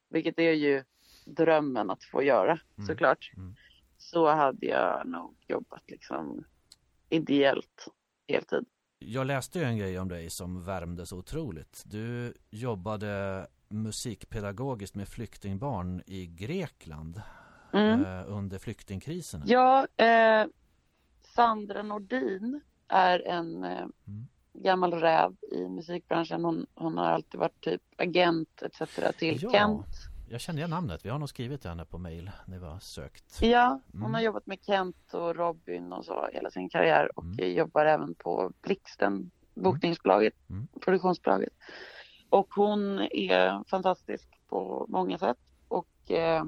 [0.09, 0.85] vilket är ju
[1.25, 2.87] drömmen att få göra Mm.
[2.87, 3.55] såklart, Mm.
[3.99, 6.45] så hade jag nog jobbat liksom
[7.09, 7.87] ideellt
[8.29, 8.65] heltid.
[9.09, 11.83] Jag läste ju en grej om dig som värmde så otroligt.
[11.87, 17.23] Du jobbade musikpedagogiskt med flyktingbarn i Grekland
[17.73, 18.05] Mm.
[18.05, 19.43] eh, under flyktingkrisen.
[19.47, 20.47] Ja, eh,
[21.35, 23.71] Sandra Nordin är en eh,
[24.07, 24.27] Mm.
[24.53, 26.45] gammal räv i musikbranschen.
[26.45, 28.95] Hon, hon har alltid varit typ agent etc.
[29.19, 29.51] till Ja.
[29.53, 29.87] Kent.
[30.29, 31.05] Jag känner igen namnet.
[31.05, 33.43] Vi har nog skrivit till henne på mail när vi har sökt.
[33.43, 34.15] Ja, hon Mm.
[34.15, 37.55] har jobbat med Kent och Robin och så hela sin karriär och Mm.
[37.57, 40.67] jobbar även på Blixten, bokningsbolaget, Mm.
[40.81, 41.53] produktionsbolaget.
[42.31, 46.45] Och hon är fantastisk på många sätt och eh,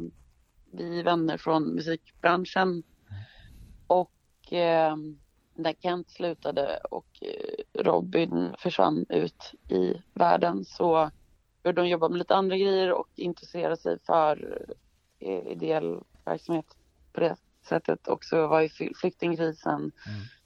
[0.73, 2.83] vi är vänner från musikbranschen.
[3.87, 4.97] Och eh,
[5.55, 11.11] när Kent slutade och eh, Robin försvann ut i världen så
[11.63, 14.59] började de jobba med lite andra grejer och intressera sig för
[15.19, 16.67] eh, ideell verksamhet
[17.13, 17.37] på det
[17.69, 18.09] sättet.
[18.09, 19.93] Och så var ju fly- flyktingkrisen Mm.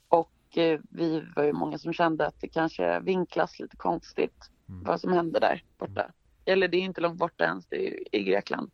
[0.08, 4.84] och eh, vi var ju många som kände att det kanske vinklas lite konstigt Mm.
[4.84, 6.10] vad som hände där borta.
[6.44, 8.70] Eller det är inte långt borta ens, det är i Grekland.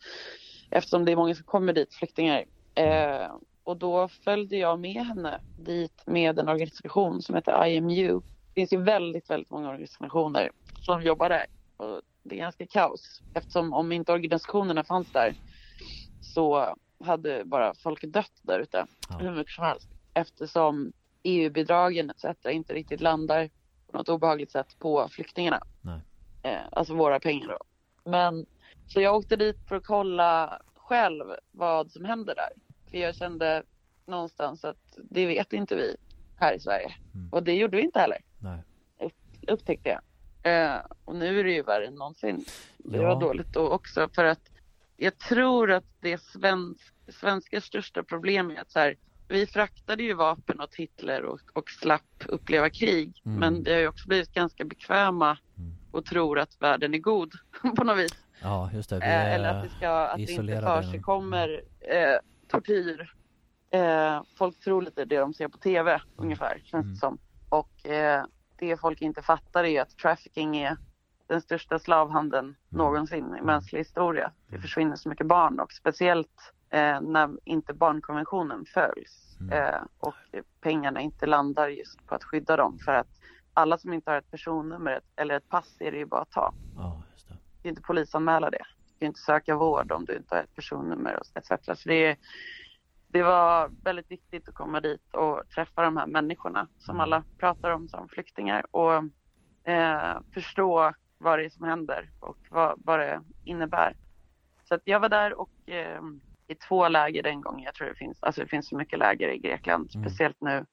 [0.70, 2.44] Eftersom det är många som kommer dit, flyktingar.
[2.74, 3.30] Eh,
[3.64, 8.20] och då följde jag med henne dit med en organisation som heter IMU.
[8.20, 11.46] Det finns ju väldigt, väldigt många organisationer som jobbar där.
[11.76, 13.22] Och det är ganska kaos.
[13.34, 15.34] Eftersom om inte organisationerna fanns där
[16.22, 19.16] så hade bara folk dött där ute Ja.
[19.18, 19.88] hur mycket som helst.
[20.14, 22.24] Eftersom EU-bidragen etc.
[22.50, 23.50] inte riktigt landar
[23.90, 25.60] på något obehagligt sätt på flyktingarna.
[25.80, 26.00] Nej.
[26.42, 27.58] Eh, alltså våra pengar då.
[28.10, 28.46] Men
[28.86, 32.50] så jag åkte dit för att kolla själv vad som händer där.
[32.90, 33.62] För jag kände
[34.06, 35.96] någonstans att det vet inte vi
[36.36, 36.94] här i Sverige.
[37.14, 37.32] Mm.
[37.32, 38.62] Och det gjorde vi inte heller, Nej.
[39.48, 40.00] upptäckte jag.
[40.48, 42.44] Eh, och nu är det ju värre än någonsin.
[42.78, 43.02] Det Ja.
[43.14, 44.40] var dåligt då också för att
[44.96, 48.96] jag tror att det svensk, svenska största problem är att så här,
[49.28, 53.22] vi fraktade ju vapen åt Hitler och, och slapp uppleva krig.
[53.26, 53.38] Mm.
[53.40, 55.72] Men vi har ju också blivit ganska bekväma Mm.
[55.92, 57.32] och tror att världen är god
[57.76, 58.24] på något vis.
[58.42, 58.96] Ja, just det.
[58.96, 62.18] Eh, eller att det, ska, att det inte försigkommer eh,
[62.48, 63.12] tortyr.
[63.70, 66.92] Eh, folk tror lite det de ser på tv ungefär, känns Mm.
[66.94, 67.18] det som.
[67.48, 68.24] Och eh,
[68.58, 70.76] det folk inte fattar är att trafficking är
[71.26, 72.56] den största slavhandeln Mm.
[72.70, 74.32] någonsin i mänsklig historia.
[74.46, 79.52] Det försvinner så mycket barn och speciellt eh, när inte barnkonventionen följs Mm.
[79.52, 80.14] eh, och
[80.60, 82.78] pengarna inte landar just på att skydda dem.
[82.78, 83.08] För att
[83.54, 86.54] alla som inte har ett personnummer eller ett pass är det ju bara att ta.
[86.76, 87.34] Ja, just det.
[87.56, 88.64] Du kan inte polisanmäla det.
[88.92, 91.80] Du kan inte söka vård om du inte har ett personnummer och etc.
[91.82, 92.16] Så det är,
[93.08, 97.70] det var väldigt viktigt att komma dit och träffa de här människorna som alla pratar
[97.70, 98.94] om som flyktingar och
[99.72, 103.96] eh, förstå vad det är som händer och vad, vad det innebär.
[104.64, 106.00] Så att jag var där och eh,
[106.46, 107.64] i två läger den gången.
[107.64, 110.04] Jag tror det finns, alltså det finns så mycket läger i Grekland, Mm.
[110.04, 110.66] speciellt nu.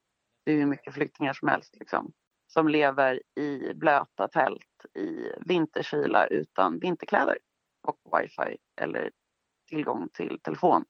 [0.45, 2.11] Det är hur mycket flyktingar som helst liksom.
[2.47, 7.37] Som lever i blöta tält i vinterkyla utan vinterkläder
[7.87, 9.11] och wifi eller
[9.69, 10.85] tillgång till telefon.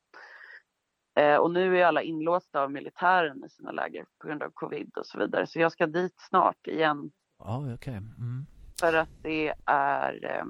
[1.16, 4.92] Eh, och nu är alla inlåsta av militären i sina läger på grund av covid
[4.98, 5.48] och så vidare.
[5.48, 7.94] Så jag ska dit snart igen Ja, okej.
[7.94, 8.46] Mm.
[8.80, 10.46] för att det är eh,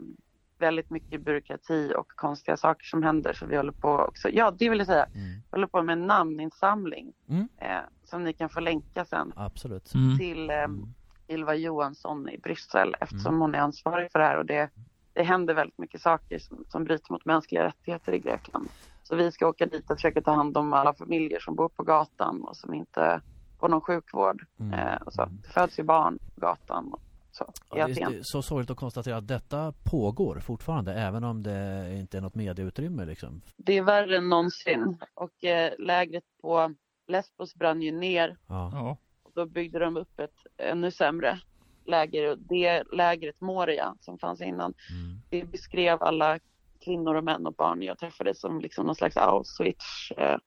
[0.59, 3.33] väldigt mycket byråkrati och konstiga saker som händer.
[3.33, 5.15] Så vi håller på också, ja det vill jag säga, Mm.
[5.33, 7.47] vi håller på med en namninsamling Mm.
[7.57, 9.93] eh, som ni kan få länka sen Absolut.
[9.93, 10.17] Mm.
[10.17, 10.85] till eh, Mm.
[11.29, 14.69] Ylva Johansson i Bryssel eftersom hon är ansvarig för det här och det,
[15.13, 18.69] det händer väldigt mycket saker som, som bryter mot mänskliga rättigheter i Grekland.
[19.07, 21.83] Så vi ska åka dit och försöka ta hand om alla familjer som bor på
[21.83, 23.21] gatan och som inte
[23.59, 24.45] får någon sjukvård.
[24.59, 24.73] Mm.
[24.79, 25.25] Eh, och så.
[25.25, 27.01] Det föds ju barn på gatan och
[27.31, 31.89] så Ja, det är så sorgligt att konstatera att detta pågår fortfarande även om det
[31.93, 33.41] inte är något medieutrymme liksom.
[33.57, 36.73] Det är värre än någonsin och eh, lägret på
[37.07, 38.69] Lesbos brann ju ner Ja.
[38.73, 38.97] Ja.
[39.23, 41.39] och då byggde de upp ett ännu sämre
[41.85, 45.21] läger och det lägret Moria som fanns innan Mm.
[45.29, 46.39] det beskrev alla
[46.85, 50.37] kvinnor och män och barn jag träffade som liksom någon slags Auschwitz eh.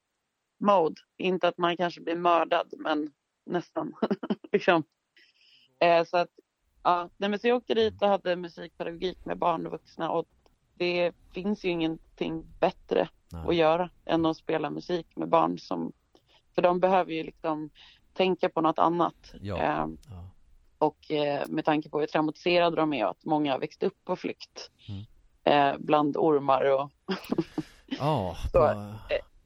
[1.16, 3.10] Inte att man kanske blir mördad men
[3.46, 3.92] nästan.
[4.52, 4.82] liksom.
[5.80, 6.30] eh, så att,
[6.82, 10.28] ja, nej, men så jag åkte dit och hade musikpedagogik med barn och vuxna och
[10.74, 13.44] det finns ju ingenting bättre Nej.
[13.48, 15.92] att göra än att spela musik med barn som,
[16.54, 17.70] för de behöver ju liksom
[18.12, 19.34] tänka på något annat.
[19.40, 19.56] Ja.
[19.56, 20.30] Eh, Ja.
[20.78, 24.04] och eh, med tanke på hur traumatiserade de är och att många har växt upp
[24.04, 25.04] på flykt Mm.
[25.48, 26.90] Eh, bland ormar och
[27.86, 28.94] Ja, Så, på,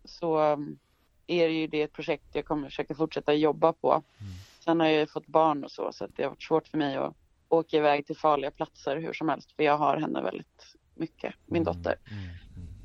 [0.05, 0.79] så um,
[1.27, 3.93] är det ju det ett projekt jag kommer försöka fortsätta jobba på.
[3.93, 4.33] Mm.
[4.65, 6.79] Sen har jag ju fått barn och så så att det har varit svårt för
[6.79, 7.15] mig att
[7.49, 11.65] åka iväg till farliga platser hur som helst för jag har henne väldigt mycket, min
[11.65, 11.97] dotter.
[12.11, 12.23] Mm.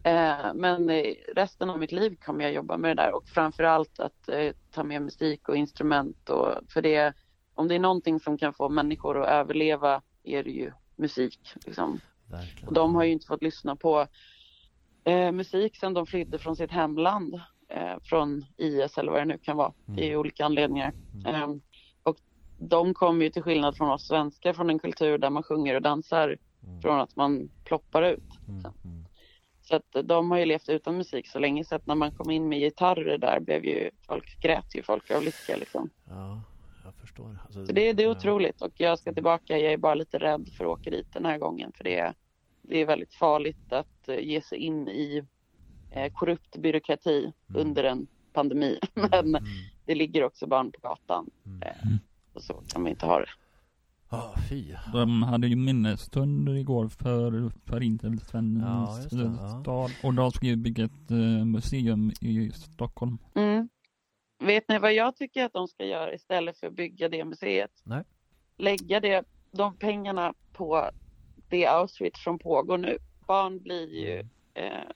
[0.03, 0.47] Mm.
[0.47, 3.99] Eh, men eh, resten av mitt liv kommer jag jobba med det där och framförallt
[3.99, 7.13] att eh, ta med musik och instrument och för det
[7.53, 11.39] om det är någonting som kan få människor att överleva är det ju musik.
[11.65, 11.99] Liksom.
[12.29, 12.73] Verkligen.
[12.73, 14.07] De har ju inte fått lyssna på
[15.03, 17.41] eh, musik sedan de flydde från sitt hemland.
[17.69, 19.73] Eh, från IS eller vad det nu kan vara.
[19.87, 19.95] Mm.
[19.95, 20.93] Det är olika anledningar.
[21.27, 21.47] Eh,
[22.03, 22.17] och
[22.59, 25.81] de kommer ju till skillnad från oss svenskar från en kultur där man sjunger och
[25.81, 26.81] dansar Mm.
[26.81, 28.23] från att man ploppar ut.
[28.47, 28.59] Mm.
[28.59, 29.05] Mm.
[29.61, 32.31] Så att de har ju levt utan musik så länge så att när man kom
[32.31, 35.89] in med gitarrer där blev ju folk grät ju folk av lycka liksom.
[36.05, 36.41] Ja,
[37.07, 37.39] förstår.
[37.45, 39.57] Alltså, Så det, det är otroligt och jag ska tillbaka.
[39.57, 42.13] Jag är bara lite rädd för att åka dit den här gången för det är,
[42.61, 45.23] det är väldigt farligt att eh, ge sig in i
[45.91, 47.61] eh, korrupt byråkrati Mm.
[47.61, 48.79] under en pandemi.
[48.93, 49.43] Men Mm.
[49.85, 51.61] det ligger också barn på gatan Mm.
[51.61, 51.97] eh,
[52.33, 53.29] och så kan vi inte ha det.
[54.09, 54.73] Ja, fy.
[54.93, 58.87] De hade ju minnesstunder igår för Förintelsens Ja,
[59.61, 59.91] stad.
[60.03, 63.17] Och de ska ju bygga ett eh, museum i Stockholm.
[63.35, 63.69] Mm.
[64.39, 67.71] Vet ni vad jag tycker att de ska göra istället för att bygga det museet?
[67.83, 68.03] Nej.
[68.57, 70.89] Lägga det, de pengarna på
[71.49, 72.97] det Auschwitz som pågår nu.
[73.27, 74.19] Barn blir ju
[74.53, 74.89] eh,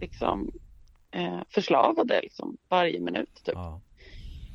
[0.00, 0.52] liksom
[1.10, 3.34] eh, förslavade liksom, varje minut.
[3.44, 3.54] Typ.
[3.54, 3.80] Ja.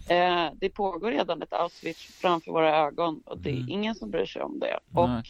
[0.09, 3.69] Eh, det pågår redan ett Auschwitz framför våra ögon och det är Mm.
[3.69, 4.79] ingen som bryr sig om det.
[4.89, 5.03] Nej.
[5.03, 5.25] Och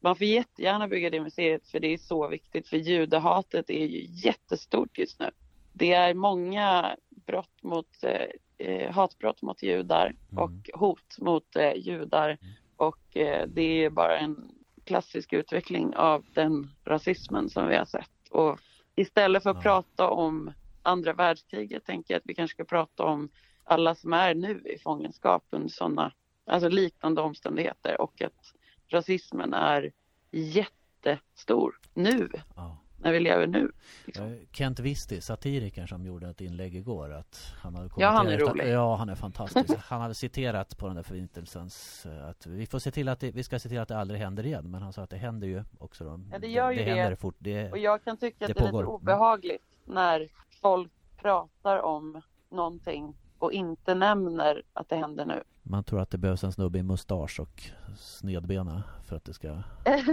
[0.00, 4.06] man får jättegärna bygga det museet för det är så viktigt för judehatet är ju
[4.08, 5.30] jättestort just nu.
[5.72, 6.96] Det är många
[7.26, 8.26] brott mot, eh,
[8.68, 10.44] eh, hatbrott mot judar Mm.
[10.44, 12.38] och hot mot eh, judar
[12.76, 14.50] och eh, det är bara en
[14.84, 18.10] klassisk utveckling av den rasismen som vi har sett.
[18.30, 18.58] Och
[18.94, 19.62] istället för att Ja.
[19.62, 20.52] prata om
[20.82, 23.28] andra världskriget tänker jag att vi kanske ska prata om
[23.64, 26.12] alla som är nu i fångenskap under sådana,
[26.46, 28.52] alltså liknande omständigheter och att
[28.88, 29.92] rasismen är
[30.30, 32.76] jättestor nu, Ja.
[33.02, 33.72] När vi lever nu.
[34.04, 34.26] Liksom.
[34.26, 38.38] Eh, Kent Visti, satirikern som gjorde ett inlägg igår att han hade Ja, han är
[38.38, 38.68] rolig.
[38.68, 39.74] Ja, han är fantastisk.
[39.90, 43.30] Han hade citerat på den där förintelsens eh, att vi får se till att det,
[43.30, 44.70] vi ska se till att det aldrig händer igen.
[44.70, 46.04] Men han sa att det händer ju också.
[46.04, 46.20] Då.
[46.32, 46.84] Ja, det gör ju det.
[46.84, 46.90] det.
[46.90, 47.36] händer fort.
[47.38, 48.82] Det, Och jag kan tycka Det att det är lite pågår.
[48.82, 48.94] Mm.
[48.94, 50.28] obehagligt när
[50.60, 55.42] folk pratar om någonting och inte nämner att det händer nu.
[55.62, 57.62] Man tror att det behövs en snubbe i mustasch och
[57.98, 59.48] snedbena för att det ska
[59.84, 60.04] eh,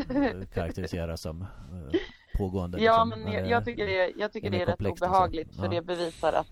[0.53, 1.45] karaktäriseras som
[2.37, 2.79] pågående.
[2.81, 3.23] Ja, liksom.
[3.23, 5.69] men jag, jag tycker det, jag tycker det är det är rätt obehagligt för Ja.
[5.69, 6.51] det bevisar att,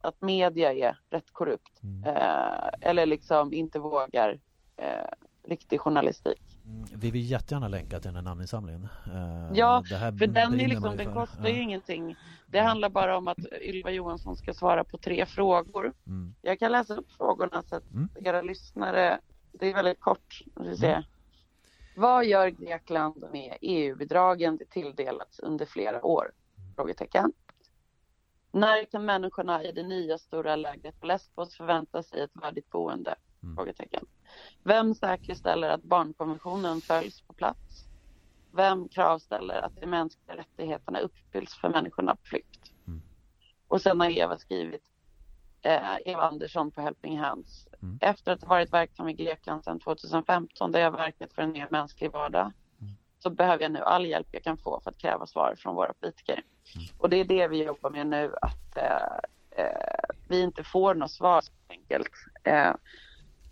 [0.00, 1.82] att media är rätt korrupt.
[1.82, 2.04] Mm.
[2.04, 4.38] Eh, eller liksom inte vågar
[4.76, 4.86] eh,
[5.48, 6.42] riktig journalistik.
[6.66, 8.88] Mm, Vi vill jättegärna länka till den här namninsamlingen.
[9.06, 11.48] Eh, Ja, För den, är liksom, den kostar Ja.
[11.48, 12.16] ju ingenting.
[12.46, 15.92] Det handlar bara om att Ylva Johansson ska svara på tre frågor.
[16.06, 16.34] Mm.
[16.42, 18.08] Jag kan läsa upp frågorna så att Mm.
[18.24, 19.18] era lyssnare,
[19.52, 20.42] det är väldigt kort.
[20.60, 21.02] Vi se.
[21.96, 26.32] Vad gör Grekland med EU-bidragen det tilldelats under flera år?
[26.76, 27.32] Frågetecken.
[28.52, 33.14] När kan människorna i det nya stora lägret på Lesbos förvänta sig ett värdigt boende?
[33.42, 33.56] Mm.
[33.56, 34.06] Frågetecken.
[34.62, 37.84] Vem säkerställer att barnkonventionen följs på plats?
[38.52, 42.72] Vem kravställer att de mänskliga rättigheterna uppfylls för människorna på flykt?
[42.86, 43.02] Mm.
[43.68, 44.82] Och sen har Eva skrivit,
[45.64, 47.68] eh, Eva Andersson på Helping Hands.
[47.82, 47.98] Mm.
[48.00, 51.68] Efter att ha varit verksam i Grekland sedan 2015 där jag verkat för en mer
[51.70, 52.92] mänsklig vardag Mm.
[53.18, 55.92] så behöver jag nu all hjälp jag kan få för att kräva svar från våra
[55.92, 56.42] politiker.
[56.74, 56.86] Mm.
[56.98, 61.10] Och det är det vi jobbar med nu, att eh, eh, vi inte får något
[61.10, 62.10] svar enkelt
[62.44, 62.72] eh,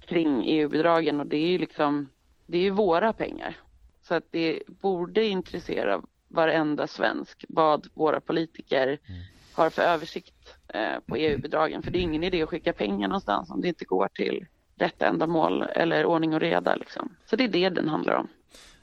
[0.01, 2.09] kring EU-bidragen och det är ju liksom,
[2.47, 3.57] det är ju våra pengar.
[4.03, 9.23] Så att det borde intressera varenda svensk vad våra politiker Mm.
[9.55, 10.32] har för översikt
[11.07, 11.83] på EU-bidragen.
[11.83, 14.47] För det är ingen idé att skicka pengar någonstans om det inte går till
[14.77, 16.75] rätt ändamål eller ordning och reda.
[16.75, 17.17] Liksom.
[17.25, 18.29] Så det är det den handlar om.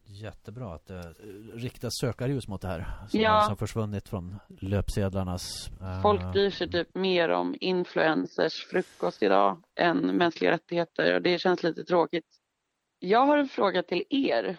[0.05, 1.13] Jättebra att det
[1.53, 2.85] riktas sökarljus mot det här.
[3.09, 3.31] Som Ja.
[3.49, 5.69] har försvunnit från löpsedlarnas...
[5.81, 11.39] eh, Folk bryr sig typ mer om influencers frukost idag än mänskliga rättigheter och det
[11.39, 12.25] känns lite tråkigt.
[12.99, 14.57] Jag har en fråga till er.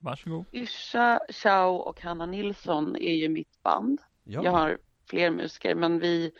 [0.00, 0.44] Varsågod.
[0.52, 4.00] Yrsa Chow och Hanna Nilsson är ju mitt band.
[4.24, 4.44] Ja.
[4.44, 6.30] Jag har fler musiker men vi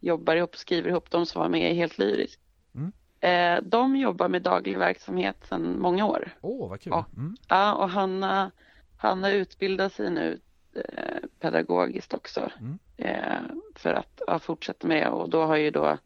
[0.00, 2.40] jobbar ihop och skriver ihop de som var med i Helt Lyrisk.
[2.74, 2.92] Mm.
[3.20, 6.30] Eh, de jobbar med daglig verksamhet sedan många år.
[6.40, 6.90] Åh, vad kul.
[6.90, 7.06] Ja.
[7.16, 7.36] Mm.
[7.48, 8.50] Ja, och Hanna,
[8.98, 10.40] Hanna utbildar sig nu
[10.74, 12.78] eh, pedagogiskt också Mm.
[12.96, 13.40] eh,
[13.74, 15.98] för att ja, fortsätta med och då har ju då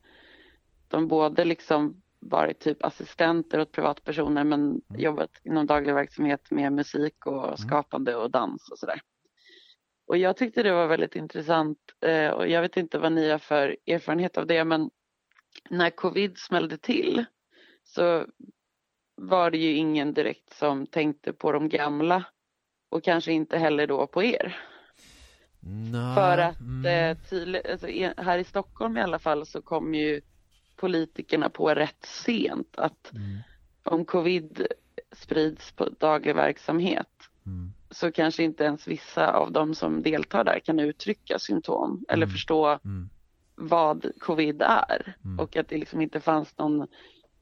[0.89, 4.83] de både liksom varit typ assistenter åt privatpersoner men Mm.
[5.03, 9.01] jobbat inom daglig verksamhet med musik och skapande och dans och sådär.
[10.11, 13.39] Och jag tyckte det var väldigt intressant eh, och jag vet inte vad ni har
[13.39, 14.91] för erfarenhet av det men
[15.71, 17.25] när covid smällde till
[17.85, 18.27] så
[19.15, 22.25] var det ju ingen direkt som tänkte på de gamla
[22.89, 24.57] och kanske inte heller då på er.
[25.93, 26.87] Nå, För att mm.
[26.87, 27.87] eh, tydligt, alltså,
[28.17, 30.21] här i Stockholm i alla fall så kom ju
[30.77, 33.39] politikerna på rätt sent att Mm.
[33.85, 34.67] om covid
[35.13, 37.09] sprids på daglig verksamhet
[37.47, 37.73] Mm.
[37.91, 42.33] Så kanske inte ens vissa av de som deltar där kan uttrycka symptom eller Mm.
[42.33, 43.09] förstå Mm.
[43.55, 45.39] vad covid är Mm.
[45.41, 46.87] och att det liksom inte fanns någon,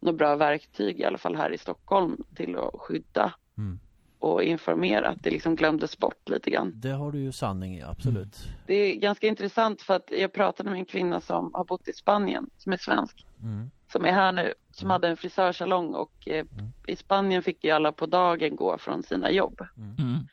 [0.01, 3.79] någon bra verktyg i alla fall här i Stockholm till att skydda Mm.
[4.19, 6.73] och informera att det liksom glömdes bort lite grann.
[6.75, 8.37] Det har du ju sanning i, absolut.
[8.67, 11.93] Det är ganska intressant för att jag pratade med en kvinna som har bott i
[11.93, 13.71] Spanien som är svensk Mm.
[13.93, 16.73] som är här nu som hade en frisörsalong och eh, Mm.
[16.87, 19.61] i Spanien fick ju alla på dagen gå från sina jobb.
[19.77, 20.29] Mm.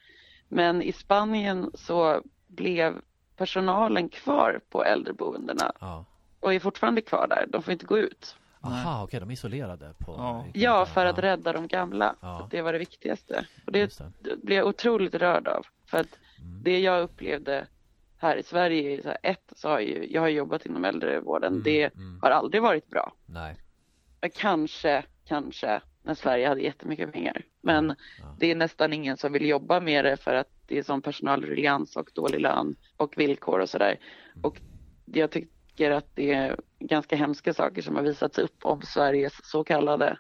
[0.56, 3.02] Men i Spanien så blev
[3.38, 6.06] personalen kvar på äldreboendena Ja.
[6.40, 7.46] och är fortfarande kvar där.
[7.50, 8.36] De får inte gå ut.
[8.62, 10.16] Aha, okej, de är isolerade på...
[10.18, 10.46] Ja.
[10.54, 12.16] Ja, för att rädda de gamla.
[12.22, 12.48] Ja.
[12.52, 13.46] Det var det viktigaste.
[13.66, 14.36] Och det det.
[14.44, 15.66] blev jag otroligt rörd av.
[15.86, 16.64] För att Mm.
[16.64, 17.68] det jag upplevde
[18.18, 21.52] här i Sverige så här, ett, så har ju, jag har jobbat inom äldrevården.
[21.54, 22.20] Mm, Det mm.
[22.22, 23.14] har aldrig varit bra.
[23.26, 23.56] Nej.
[24.36, 27.42] Kanske, kanske när Sverige hade jättemycket pengar.
[27.62, 28.36] Men Ja.
[28.40, 31.96] det är nästan ingen som vill jobba med det för att det är sån personalruljans
[31.96, 34.00] och dålig lön och villkor och sådär.
[34.36, 34.46] Mm.
[34.46, 34.62] Och
[35.06, 39.64] jag tycker att det är ganska hemska saker som har visats upp om Sveriges så
[39.64, 40.18] kallade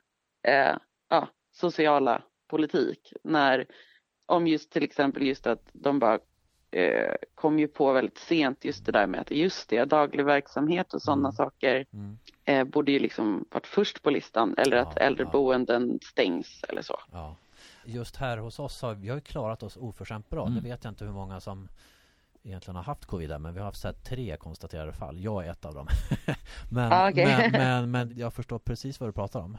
[0.47, 0.75] eh,
[1.09, 3.13] ja, sociala politik.
[3.23, 3.65] När,
[4.25, 6.19] om just till exempel just att de bara
[6.71, 10.93] eh, kom ju på väldigt sent just det där med att just det, daglig verksamhet
[10.93, 11.36] och sådana Mm.
[11.36, 12.17] saker Mm.
[12.46, 17.00] Eh, borde ju liksom varit först på listan eller att Ja, äldreboenden stängs eller så.
[17.12, 17.36] Ja.
[17.86, 20.41] Just här hos oss har vi har ju klarat oss oförskämt bra.
[20.48, 20.54] Mm.
[20.54, 21.68] Nu vet jag inte hur många som
[22.43, 25.20] egentligen har haft covid där, men vi har haft så här tre konstaterade fall.
[25.20, 25.88] Jag är ett av dem.
[26.72, 27.26] men, Ah, okej.
[27.26, 27.52] men,
[27.91, 29.58] men, men jag förstår precis vad du pratar om.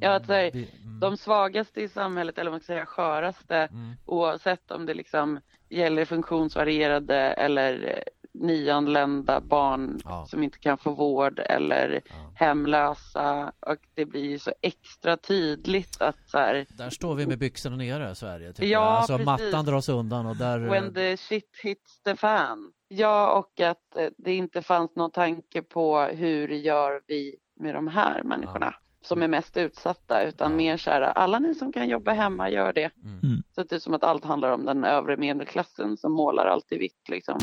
[0.00, 3.92] Ja, att säga, vi- mm, De svagaste i samhället, eller man ska säga sköraste, mm,
[4.06, 8.04] oavsett om det liksom gäller funktionsvarierade eller
[8.40, 10.26] nyanlända barn Ja.
[10.26, 12.14] som inte kan få vård eller ja.
[12.34, 17.38] hemlösa och det blir ju så extra tydligt att så här, Där står vi med
[17.38, 18.52] byxorna nere i Sverige.
[18.52, 18.82] Tycker Ja, jag.
[18.82, 19.26] Alltså precis.
[19.26, 20.58] mattan dras undan och där...
[20.58, 22.72] when the shit hits the fan.
[22.88, 27.88] Ja, och att eh, det inte fanns någon tanke på hur gör vi med de
[27.88, 30.56] här människorna som är mest utsatta utan Ja.
[30.56, 32.90] mer så här, alla ni som kan jobba hemma gör det.
[33.04, 33.42] Mm.
[33.54, 36.78] Så det är som att allt handlar om den övre medelklassen som målar allt i
[36.78, 37.38] vitt liksom.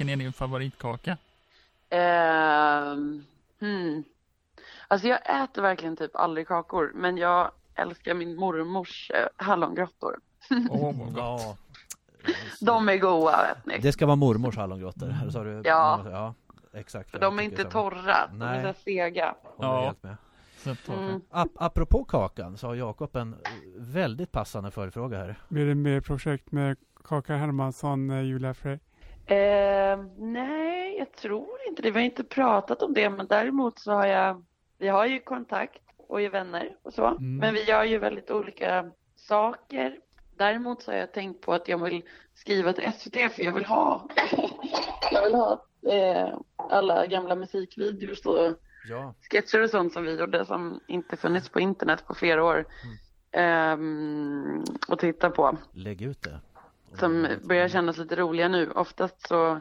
[0.00, 1.16] Vilken är din favoritkaka?
[1.90, 3.24] Ehm,
[3.60, 4.04] hmm.
[4.88, 10.18] Alltså jag äter verkligen typ aldrig kakor, men jag älskar min mormors eh, hallongrottor.
[10.48, 11.16] Gott.
[11.16, 11.56] Ja.
[12.60, 13.78] De är goda vet ni.
[13.78, 15.62] Det ska vara mormors hallongrottor, sa du?
[15.64, 16.04] Ja.
[16.10, 16.34] ja
[16.72, 17.10] exakt.
[17.10, 17.70] För de är inte samma.
[17.70, 19.34] torra, de är så sega.
[19.58, 19.94] Ja.
[20.88, 21.20] Mm.
[21.30, 23.36] Ap- apropå kakan så har Jakob en
[23.76, 25.38] väldigt passande följdfråga här.
[25.48, 28.78] Blir det mer projekt med Kaka Hermansson, eh, Julia Frey?
[29.26, 31.90] Ehm, nej, jag tror inte det.
[31.90, 34.44] Vi har inte pratat om det, men däremot så har jag,
[34.78, 37.06] vi har ju kontakt och är vänner och så.
[37.06, 37.36] Mm.
[37.36, 39.96] Men vi gör ju väldigt olika saker.
[40.36, 42.02] Däremot så har jag tänkt på att jag vill
[42.34, 44.08] skriva till SVT för jag vill ha,
[45.12, 48.56] jag vill ha eh, alla gamla musikvideos och
[48.88, 49.14] Ja.
[49.30, 52.64] sketcher och sånt som vi gjorde som inte funnits på internet på flera år.
[53.32, 56.40] Ehm, och titta på Lägg ut det.
[56.98, 58.70] som börjar kännas lite roliga nu.
[58.70, 59.60] Oftast så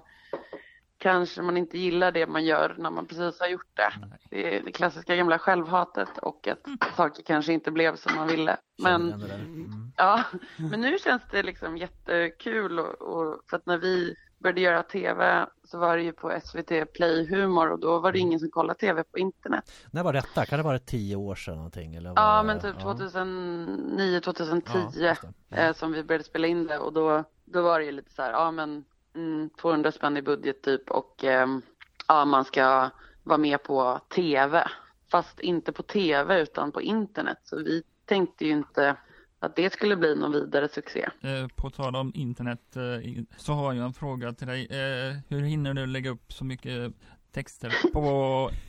[0.98, 3.92] kanske man inte gillar det man gör när man precis har gjort det.
[4.30, 8.58] Det är det klassiska gamla självhatet och att saker kanske inte blev som man ville.
[8.78, 9.14] Men.
[9.14, 9.92] Mm.
[9.98, 10.24] ja,
[10.58, 15.46] men nu känns det liksom jättekul och, och för att när vi började göra TV
[15.64, 18.80] så var det ju på SVT Play Humor och då var det ingen som kollade
[18.80, 19.72] TV på internet.
[19.92, 20.46] När var detta?
[20.46, 21.96] Kan det vara tio år sedan någonting?
[21.96, 22.82] Eller Ja, men typ ja.
[22.84, 25.16] 2009, 2010 Ja,
[25.50, 25.58] det.
[25.58, 28.22] eh, som vi började spela in det och då, då var det ju lite så
[28.22, 28.84] här, ja men
[29.16, 31.62] mm, 200 spänn i budget typ och ehm,
[32.08, 32.90] ja man ska
[33.24, 34.68] vara med på TV.
[35.12, 37.38] Fast inte på TV utan på internet.
[37.44, 38.96] Så vi tänkte ju inte
[39.40, 41.10] att det skulle bli någon vidare succé.
[41.22, 44.66] Eh, På tal om internet eh, så har jag en fråga till dig.
[44.70, 46.94] Eh, Hur hinner du lägga upp så mycket
[47.32, 48.00] texter på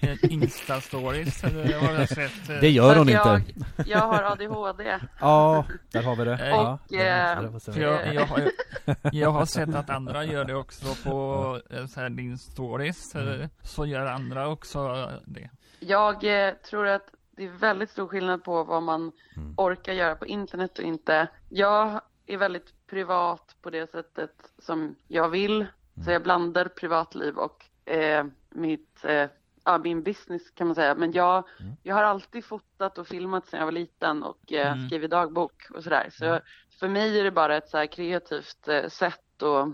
[0.00, 1.44] eh, Insta-stories?
[1.44, 2.48] Eh, Har jag sett.
[2.50, 3.52] eh, Det gör hon För inte.
[3.76, 4.84] Jag, jag har ADHD.
[5.20, 6.32] Ja, där har vi det.
[6.32, 8.50] Och, ja, eh, så- För jag, jag, har,
[9.12, 13.14] jag har sett att andra gör det också på eh, så här, din stories.
[13.14, 15.50] eh, Så gör andra också det.
[15.80, 17.02] Jag eh, tror att
[17.40, 19.54] det är väldigt stor skillnad på vad man Mm.
[19.56, 21.28] orkar göra på internet och inte.
[21.48, 25.66] Jag är väldigt privat på det sättet som jag vill.
[26.04, 29.26] Så jag blandar privatliv och eh, mitt, eh,
[29.64, 30.94] ja, min business kan man säga.
[30.94, 31.72] Men jag, Mm.
[31.82, 34.86] jag har alltid fotat och filmat sedan jag var liten och eh, Mm.
[34.86, 36.08] skrivit dagbok och sådär.
[36.12, 36.40] Så
[36.80, 39.68] för mig är det bara ett så här kreativt eh, sätt att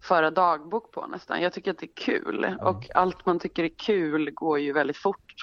[0.00, 1.42] föra dagbok på nästan.
[1.42, 4.96] Jag tycker att det är kul och allt man tycker är kul går ju väldigt
[4.96, 5.34] fort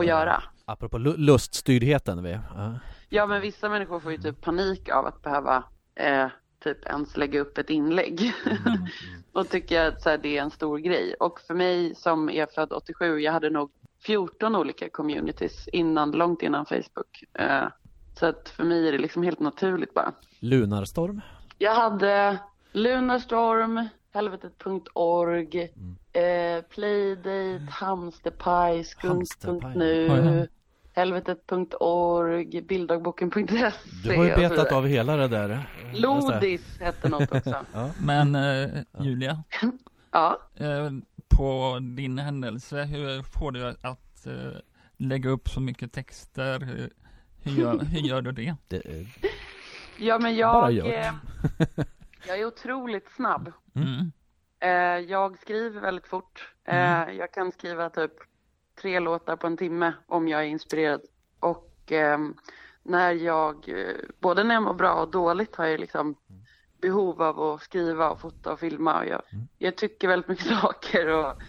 [0.00, 0.42] att göra.
[0.64, 2.22] Apropå lu- luststyrdheten.
[2.22, 2.38] Vi.
[2.54, 2.74] Ja.
[3.08, 5.64] Ja, men vissa människor får ju typ panik av att behöva
[5.94, 6.26] eh,
[6.64, 8.32] typ ens lägga upp ett inlägg.
[9.32, 11.14] och tycker att så här, det är en stor grej.
[11.20, 13.70] Och för mig som är född 87, jag hade nog
[14.06, 17.24] 14 olika communities innan, långt innan Facebook.
[17.34, 17.64] Eh,
[18.18, 20.12] så att för mig är det liksom helt naturligt bara.
[20.40, 21.20] Lunarstorm.
[21.58, 22.38] Jag hade
[22.72, 25.56] Lunarstorm, helvetet.org,
[26.12, 30.48] eh, Playdate, Hamsterpaj, skunk.nu,
[30.92, 33.72] helvetet.org, bilddagboken.se.
[34.04, 35.68] Du har ju betat av hela det där.
[35.94, 37.56] Lodis hette något också.
[38.00, 38.68] Men eh,
[39.00, 39.44] Julia,
[40.10, 40.38] Ja.
[40.56, 40.90] eh,
[41.28, 44.32] på din händelse, hur får du att eh,
[44.96, 46.60] lägga upp så mycket texter?
[46.60, 46.90] Hur
[47.44, 48.54] hur gör, hur gör du det?
[48.68, 49.06] Det, är-
[49.98, 51.12] ja, men Bara jag, gör.
[52.22, 53.52] eh, jag är otroligt snabb.
[53.74, 54.12] Mm.
[54.60, 56.54] Eh, jag skriver väldigt fort.
[56.64, 58.12] Eh, Jag kan skriva typ
[58.80, 61.00] tre låtar på en timme om jag är inspirerad.
[61.40, 62.34] Och ehm,
[62.82, 66.14] när jag, eh, både när jag mår bra och dåligt har jag liksom
[66.80, 68.98] behov av att skriva och fota och filma.
[69.00, 69.22] Och jag,
[69.58, 71.42] jag tycker väldigt mycket saker och,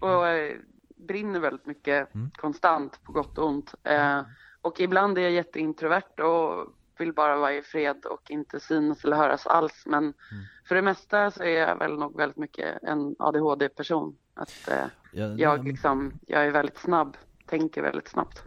[0.00, 0.56] och eh,
[0.96, 3.74] brinner väldigt mycket konstant på gott och ont.
[3.84, 4.20] Eh,
[4.60, 9.16] och ibland är jag jätteintrovert och vill bara vara i fred och inte synas eller
[9.16, 9.82] höras alls.
[9.86, 10.14] Men
[10.68, 14.16] för det mesta så är jag väl nog väldigt mycket en ADHD-person.
[14.34, 14.76] Att eh,
[15.12, 17.16] ja, jag liksom, jag är väldigt snabb,
[17.46, 18.42] tänker väldigt snabbt.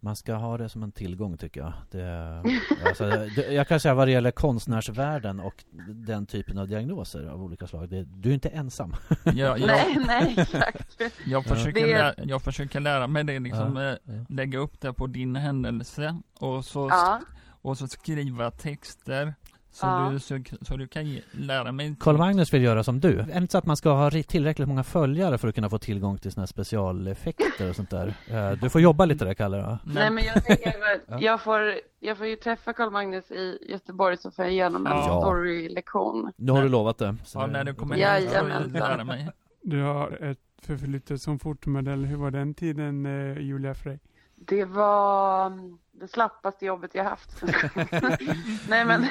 [0.00, 1.72] Man ska ha det som en tillgång tycker jag.
[1.90, 2.42] Det,
[2.86, 3.04] alltså,
[3.36, 7.66] det, jag kan säga vad det gäller konstnärsvärlden och den typen av diagnoser av olika
[7.66, 7.88] slag.
[7.88, 8.94] Det, du är inte ensam.
[9.24, 11.00] Jag, jag, Nej, nej, exakt.
[11.26, 14.24] jag, försöker, Det- lära, jag försöker lära mig det liksom, Ja, eh, ja.
[14.28, 17.20] lägga upp det på din händelse och så, Ja,
[17.64, 19.34] och så skriva texter
[19.72, 20.08] så, Ja.
[20.12, 23.18] du, så, så du kan ge, lära mig Karl Magnus vill göra som du.
[23.20, 26.18] Är inte så att man ska ha tillräckligt många följare för att kunna få tillgång
[26.18, 28.14] till här specialeffekter och sånt där?
[28.30, 29.56] Eh, Du får jobba lite där, Kalle.
[29.56, 29.78] Då.
[29.84, 30.74] nej men jag tänker
[31.20, 31.60] jag får,
[32.00, 35.20] jag får ju träffa Carl Magnus i Göteborg så får jag igenom en Ja.
[35.22, 36.32] storylektion.
[36.36, 37.16] Nu har du lovat det.
[37.24, 39.28] Så Ja, när du kommer hit så får du lära mig.
[39.62, 42.04] Du har ett förflutet som fotomodell.
[42.04, 43.98] Hur var den tiden, eh, Julia Frey?
[44.36, 47.42] Det var mm, det slappaste jobbet jag haft.
[48.68, 49.06] nej men,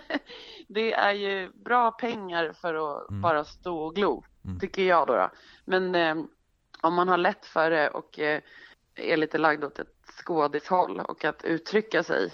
[0.68, 3.20] det är ju bra pengar för att Mm.
[3.22, 4.60] bara stå och glo, Mm.
[4.60, 5.14] tycker jag då.
[5.16, 5.30] då.
[5.64, 6.14] Men eh,
[6.80, 8.40] om man har lätt för det och eh,
[8.94, 9.94] är lite lagd åt ett
[10.24, 12.32] skådishåll och att uttrycka sig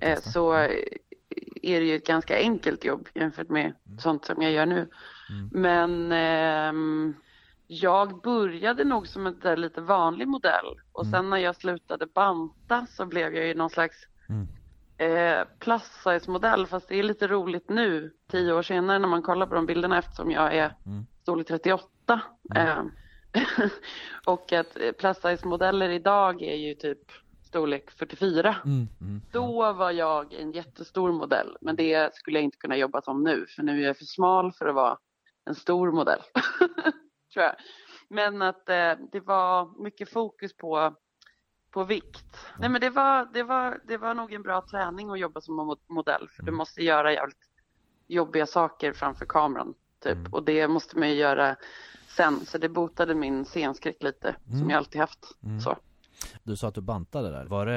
[0.00, 0.70] eh, så eh,
[1.62, 4.88] är det ju ett ganska enkelt jobb jämfört med sånt som jag gör nu.
[5.30, 5.50] Mm.
[5.52, 7.14] Men ehm,
[7.66, 11.12] jag började nog som en där lite vanlig modell och Mm.
[11.12, 13.96] sen när jag slutade banta så blev jag ju någon slags
[14.28, 14.48] Mm.
[14.98, 19.22] eh, plus size modell fast det är lite roligt nu tio år senare när man
[19.22, 21.06] kollar på de bilderna eftersom jag är Mm.
[21.22, 22.20] storlek 38.
[22.56, 22.82] Eh,
[24.26, 26.98] och att eh, plus size modeller idag är ju typ
[27.42, 28.56] storlek 44.
[28.64, 28.88] Mm.
[29.00, 29.20] Mm.
[29.32, 33.46] Då var jag en jättestor modell, men det skulle jag inte kunna jobba som nu,
[33.48, 34.98] för nu är jag för smal för att vara
[35.46, 36.20] en stor modell.
[37.34, 37.54] Tror jag.
[38.14, 40.94] Men att eh, det var mycket fokus på,
[41.70, 42.36] på vikt.
[42.58, 45.60] Nej, men det var, det, var, det var nog en bra träning att jobba som
[45.60, 46.58] mo- modell, för du Mm.
[46.58, 47.38] måste göra jävligt
[48.06, 49.74] jobbiga saker framför kameran.
[50.02, 50.12] Typ.
[50.16, 50.32] Mm.
[50.32, 51.56] Och det måste man ju göra
[52.08, 54.58] sen, så det botade min scenskräck lite, Mm.
[54.60, 55.24] som jag alltid haft.
[55.42, 55.60] Mm.
[55.60, 55.76] Så.
[56.42, 57.44] Du sa att du bantade där.
[57.44, 57.74] Var det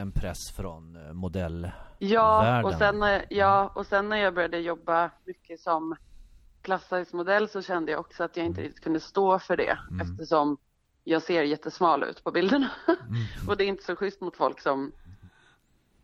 [0.00, 1.70] en press från eh, modell?
[1.98, 5.96] Ja och, sen, när- ja, och sen när jag började jobba mycket som
[7.12, 10.00] modell så kände jag också att jag inte riktigt kunde stå för det Mm.
[10.10, 10.56] eftersom
[11.04, 12.70] jag ser jättesmal ut på bilderna.
[12.88, 12.98] Mm.
[13.48, 14.92] och det är inte så schysst mot folk som,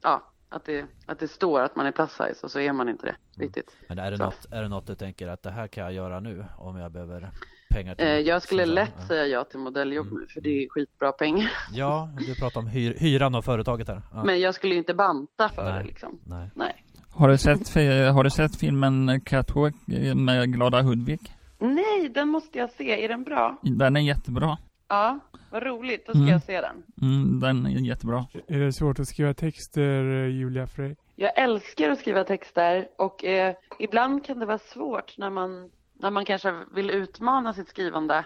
[0.03, 2.89] ja, att det, att det står att man är plus size och så är man
[2.89, 3.77] inte det riktigt.
[3.89, 4.25] Men är det, Så.
[4.25, 6.93] något, är det något du tänker att det här kan jag göra nu om jag
[6.93, 7.31] behöver
[7.71, 9.07] pengar till Eh, jag skulle lätt ja.
[9.07, 10.21] säga ja till modelljobb Mm.
[10.21, 11.51] nu för det är skitbra pengar.
[11.73, 14.03] Ja, du pratar om hyr, hyran av företaget här.
[14.13, 14.25] Ja.
[14.25, 15.83] Men jag skulle ju inte banta för Nej.
[15.83, 16.19] det liksom.
[16.25, 16.51] Nej.
[16.55, 16.85] Nej.
[17.19, 17.75] Har du sett,
[18.15, 19.75] har du sett filmen Catwalk
[20.15, 21.21] med Glada Hudvik?
[21.59, 23.05] Nej, den måste jag se.
[23.05, 23.57] Är den bra?
[23.63, 24.59] Den är jättebra.
[24.89, 25.19] Ja,
[25.51, 26.07] vad roligt.
[26.07, 26.33] Då ska Mm.
[26.33, 26.83] jag se den.
[27.03, 28.27] Mm, den är jättebra.
[28.49, 30.95] Är det svårt att skriva texter, eh, Julia Frey?
[31.17, 36.11] Jag älskar att skriva texter och eh, ibland kan det vara svårt när man, när
[36.11, 38.25] man kanske vill utmana sitt skrivande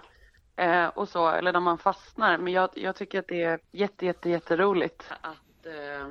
[0.57, 2.39] eh, och så, eller när man fastnar.
[2.39, 6.09] Men jag, jag tycker att det är jätte, jätte, jätteroligt att eh,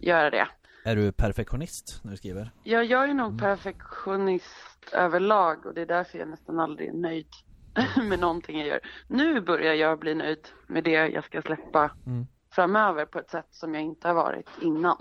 [0.00, 0.46] göra det.
[0.84, 2.50] Är du perfektionist när du skriver?
[2.62, 7.26] Jag, jag är nog perfektionist överlag och det är därför jag nästan aldrig är nöjd
[8.08, 8.80] med någonting jag gör.
[9.08, 12.26] Nu börjar jag bli nöjd med det jag ska släppa Mm.
[12.50, 14.96] framöver på ett sätt som jag inte har varit innan.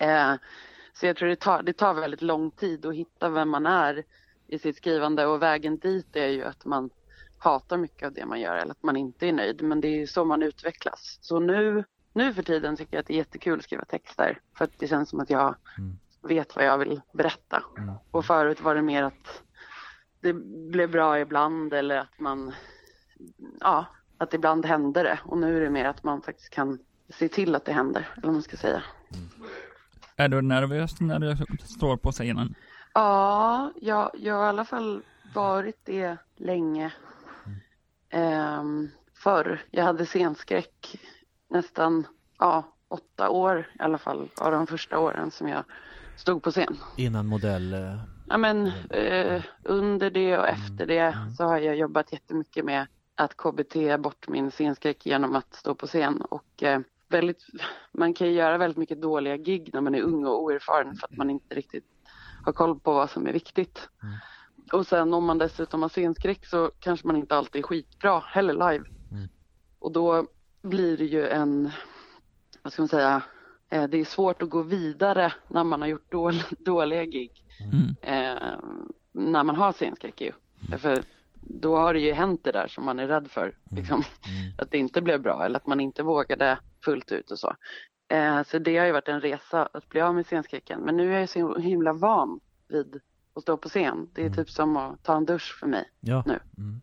[0.00, 0.34] Eh,
[0.92, 4.04] så jag tror det tar, det tar väldigt lång tid att hitta vem man är
[4.46, 6.90] i sitt skrivande och vägen dit är ju att man
[7.38, 9.62] hatar mycket av det man gör eller att man inte är nöjd.
[9.62, 11.18] Men det är ju så man utvecklas.
[11.20, 14.64] Så nu, nu för tiden tycker jag att det är jättekul att skriva texter för
[14.64, 15.98] att det känns som att jag Mm.
[16.22, 17.62] vet vad jag vill berätta.
[17.78, 17.94] Mm.
[18.10, 19.42] Och förut var det mer att
[20.20, 20.32] det
[20.70, 22.54] blev bra ibland eller att man,
[23.60, 23.86] ja,
[24.18, 25.18] att ibland hände det.
[25.24, 26.78] Och nu är det mer att man faktiskt kan
[27.08, 28.82] se till att det händer, eller vad man ska säga.
[30.16, 32.54] Är du nervös när du står på scenen?
[32.94, 35.02] Ja, jag, jag har i alla fall
[35.34, 36.92] varit det länge.
[38.10, 39.60] Ehm, förr.
[39.70, 41.00] Jag hade scenskräck
[41.48, 42.06] nästan,
[42.38, 45.64] ja, åtta år i alla fall av de första åren som jag
[46.16, 46.76] stod på scen.
[46.96, 47.74] Innan modell...
[47.74, 51.30] eh, Ja, men eh, under det och efter det mm.
[51.30, 55.86] så har jag jobbat jättemycket med att KBT bort min scenskräck genom att stå på
[55.86, 57.46] scen och eh, väldigt,
[57.92, 61.06] man kan ju göra väldigt mycket dåliga gig när man är ung och oerfaren för
[61.06, 61.84] att man inte riktigt
[62.44, 63.88] har koll på vad som är viktigt.
[64.02, 64.14] Mm.
[64.72, 68.52] Och sen om man dessutom har scenskräck så kanske man inte alltid är skitbra heller
[68.52, 68.84] live.
[69.10, 69.28] Mm.
[69.78, 70.26] Och då
[70.62, 71.70] blir det ju en,
[72.62, 73.22] vad ska man säga,
[73.70, 77.96] eh, det är svårt att gå vidare när man har gjort dål, dåliga gig Mm.
[78.02, 78.58] eh,
[79.12, 80.32] när man har scenskräck ju.
[80.78, 81.02] För
[81.40, 83.56] då har det ju hänt det där som man är rädd för.
[83.70, 83.94] Liksom.
[83.94, 84.52] Mm.
[84.58, 87.54] Att det inte blev bra eller att man inte vågade fullt ut och så.
[88.08, 90.80] Eh, så det har ju varit en resa att bli av med scenskräcken.
[90.80, 93.00] Men nu är jag så himla van vid
[93.34, 94.08] att stå på scen.
[94.12, 94.36] Det är Mm.
[94.36, 95.90] typ som att ta en dusch för mig.
[96.00, 96.22] Ja.
[96.26, 96.38] Nu.
[96.58, 96.80] Mm.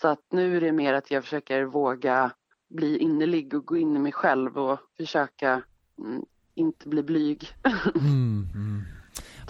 [0.00, 2.30] Så att nu är det mer att jag försöker våga
[2.70, 5.62] bli innerlig och gå in i mig själv och försöka
[5.98, 6.24] mm,
[6.54, 7.48] inte bli blyg.
[7.94, 8.48] Mm.
[8.54, 8.82] Mm.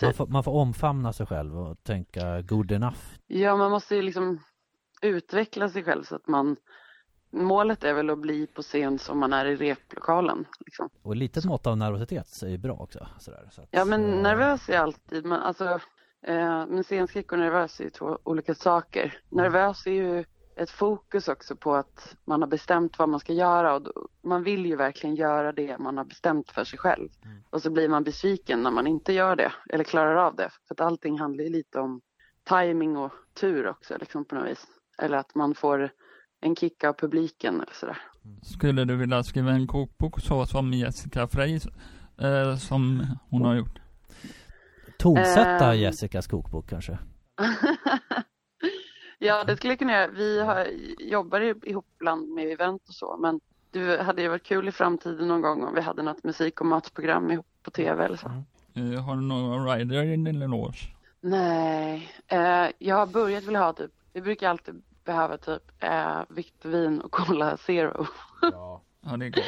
[0.03, 2.99] Man, får, man får omfamna sig själv och tänka good enough.
[3.27, 4.41] Ja, man måste ju liksom
[5.03, 6.57] utveckla sig själv så att man
[7.33, 10.45] Målet är väl att bli på scen som man är i replokalen.
[10.61, 10.89] Liksom.
[11.03, 13.07] Och litet mått av nervositet är ju bra också.
[13.19, 15.65] Sådär, så att, Ja, men eh, nervös är alltid, men alltså,
[16.23, 19.19] eh, men scenskräck och nervös är ju två olika saker.
[19.29, 20.25] Nervös är ju
[20.63, 23.93] ett fokus också på att man har bestämt vad man ska göra och då,
[24.23, 27.09] man vill ju verkligen göra det man har bestämt för sig själv.
[27.25, 27.43] Mm.
[27.51, 30.51] Och så blir man besviken när man inte gör det eller klarar av det.
[30.69, 32.01] För att allting handlar ju lite om
[32.49, 34.67] timing och tur också liksom på något vis.
[35.03, 35.91] Eller att man får
[36.41, 37.99] en kick av publiken eller sådär.
[38.43, 41.61] Skulle du vilja skriva en kokbok så som Jessica Frey,
[42.21, 43.81] eh, som hon har gjort?
[44.99, 45.81] Tonsätta Ehm.
[45.81, 46.99] Jessicas kokbok kanske?
[49.21, 50.07] ja, det skulle jag kunna göra.
[50.07, 50.67] Vi har,
[50.99, 53.41] jobbar ihop ibland med event och så, men
[53.71, 56.67] det hade ju varit kul i framtiden någon gång om vi hade något musik och
[56.67, 58.27] matprogram ihop på tv eller så.
[58.75, 60.79] Eh, har du någon rider i din eloge?
[61.21, 66.65] Nej, eh, jag har börjat vilja ha typ, vi brukar alltid behöva typ eh, vitt
[66.65, 68.07] vin och Cola Zero.
[68.43, 68.83] Ja.
[69.03, 69.45] Ja, det är gott.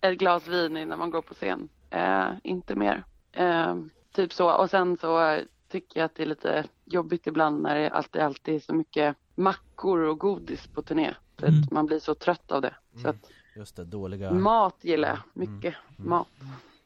[0.00, 1.68] Ett glas vin innan man går på scen.
[1.90, 3.04] Eh, inte mer.
[3.32, 3.76] Eh,
[4.12, 4.52] typ så.
[4.52, 5.38] Och sen så
[5.80, 9.16] tycker jag att det är lite jobbigt ibland när det alltid, alltid är så mycket
[9.34, 11.14] mackor och godis på turné.
[11.42, 11.62] Mm.
[11.62, 12.74] att man blir så trött av det.
[13.02, 13.16] Så att
[13.56, 14.30] Just det, dåliga...
[14.32, 15.74] mat gillar jag mycket.
[15.96, 16.28] Mat.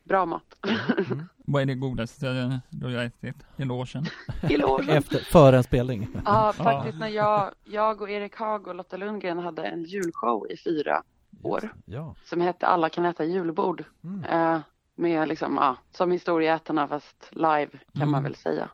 [0.05, 0.55] Bra mat.
[1.37, 4.07] Vad är det godaste du har ätit i logen?
[4.49, 4.89] I logen.
[4.97, 6.09] Efter, före en spelning.
[6.25, 10.57] Ja, faktiskt när jag, jag och Erik Haag och Lotta Lundgren hade en julshow i
[10.57, 11.03] fyra
[11.43, 12.15] år Ja.
[12.25, 13.85] som hette Alla kan äta julbord.
[14.05, 14.25] Mm.
[14.25, 14.61] Eh,
[14.95, 18.23] med liksom, ja, som historieätarna fast live kan man Mm.
[18.23, 18.69] väl säga.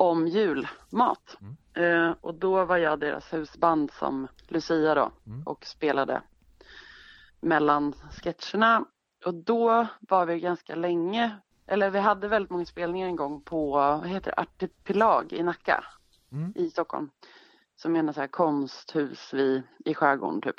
[0.00, 1.36] Om julmat.
[1.74, 5.42] Eh, och då var jag deras husband som Lucia då Mm.
[5.46, 6.22] och spelade
[7.40, 8.84] mellan sketcherna.
[9.24, 11.36] Och då var vi ganska länge,
[11.66, 15.84] eller vi hade väldigt många spelningar en gång på, vad heter det, Artipelag i Nacka
[16.32, 16.52] Mm.
[16.56, 17.10] i Stockholm.
[17.76, 20.56] Som är en så här konsthus vid, i skärgården typ.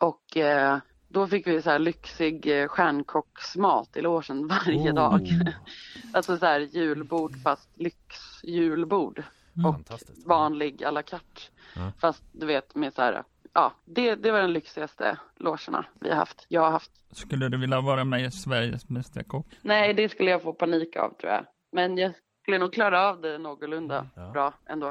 [0.00, 0.78] Och eh,
[1.14, 4.94] då fick vi så här lyxig eh, stjärnkocksmat i logen varje Oh.
[4.94, 5.28] dag.
[6.12, 9.22] Alltså så här julbord fast lyxjulbord.
[9.56, 9.66] Mm.
[9.66, 10.26] Och Fantastiskt.
[10.26, 11.40] vanlig à la carte.
[11.76, 11.92] Ja.
[11.98, 13.22] Fast du vet med så här,
[13.52, 16.46] ja det, det var den lyxigaste logerna vi har haft.
[16.48, 16.90] Jag har haft.
[17.12, 19.46] Skulle du vilja vara med i Sveriges Mästerkock?
[19.62, 21.46] Nej det skulle jag få panik av tror jag.
[21.72, 22.12] Men jag
[22.42, 24.30] skulle nog klara av det någorlunda Ja.
[24.32, 24.88] bra ändå.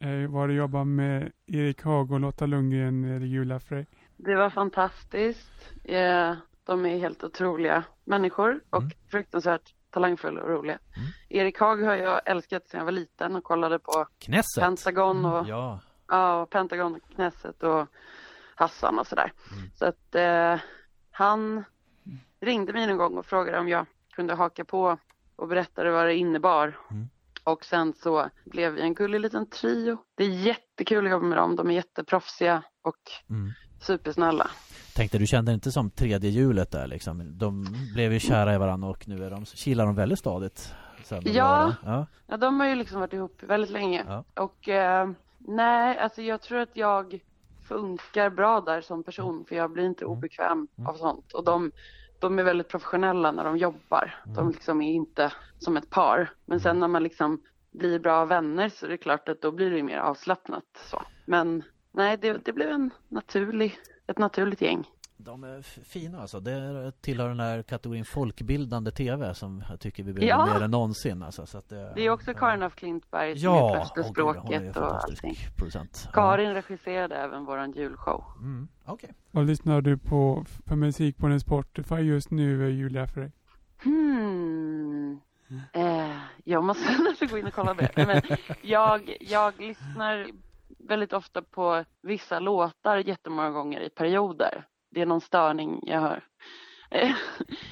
[0.00, 3.84] Eh, var du jobbar med Erik Haag och Lotta Lundgren eller Julia Frey?
[4.16, 5.72] Det var fantastiskt.
[5.84, 6.34] Eh,
[6.66, 8.90] De är helt otroliga människor och Mm.
[9.10, 10.78] fruktansvärt talangfulla och roliga.
[10.96, 11.08] Mm.
[11.28, 14.62] Erik Haag har jag älskat sedan jag var liten och kollade på Knesset.
[14.64, 15.80] Pentagon och, Ja.
[16.08, 17.86] ja, Pentagon, Knesset och
[18.54, 19.32] Hassan och sådär.
[19.56, 19.70] Mm.
[19.74, 20.60] Så att eh,
[21.10, 21.64] han
[22.40, 24.98] ringde mig en gång och frågade om jag kunde haka på
[25.36, 26.78] och berättade vad det innebar.
[26.90, 27.08] Mm.
[27.44, 29.98] Och sen så blev vi en gullig liten trio.
[30.14, 31.56] Det är jättekul att jobba med dem.
[31.56, 32.96] De är jätteproffsiga och
[33.30, 33.52] Mm.
[33.80, 34.50] Supersnälla.
[34.94, 37.38] Tänkte du kände inte som tredje hjulet där liksom?
[37.38, 40.74] De blev ju kära i varandra och nu är de, kilar de väldigt stadigt.
[41.24, 41.74] Ja.
[41.84, 42.06] ja.
[42.26, 44.04] Ja, de har ju liksom varit ihop väldigt länge.
[44.08, 44.24] Ja.
[44.42, 47.20] Och eh, nej, alltså jag tror att jag
[47.68, 50.16] funkar bra där som person för jag blir inte Mm.
[50.16, 50.90] obekväm Mm.
[50.90, 51.32] av sånt.
[51.32, 51.70] Och de,
[52.18, 54.14] de är väldigt professionella när de jobbar.
[54.24, 54.36] Mm.
[54.36, 56.30] De liksom är inte som ett par.
[56.44, 57.40] Men sen när man liksom
[57.72, 61.02] blir bra vänner så är det klart att då blir det mer avslappnat så.
[61.26, 61.62] Men
[61.94, 64.84] nej, det, det blev en naturlig, ett naturligt gäng.
[65.16, 66.40] De är fina alltså.
[66.40, 70.54] Det är- tillhör den här kategorin folkbildande TV som jag tycker vi behöver Ja.
[70.58, 71.22] mer än någonsin.
[71.22, 75.04] Alltså, så att det, Det är också Karin af Klintberg som Ja, är språket och
[75.04, 75.34] allting.
[75.56, 76.08] producent.
[76.12, 78.24] Karin regisserade även våran julshow.
[78.26, 78.34] Ja.
[78.40, 78.68] Mm.
[78.84, 79.10] Okej.
[79.30, 83.30] Vad lyssnar du på för musik på din Spotify just nu, eh, Julia Frey?
[83.82, 85.20] Hmm.
[85.72, 87.90] Eh, jag måste nästan gå in och kolla det.
[87.96, 88.22] Men
[88.62, 90.26] jag, jag lyssnar
[90.88, 94.66] väldigt ofta på vissa låtar jättemånga gånger i perioder.
[94.90, 96.24] Det är någon störning jag hör.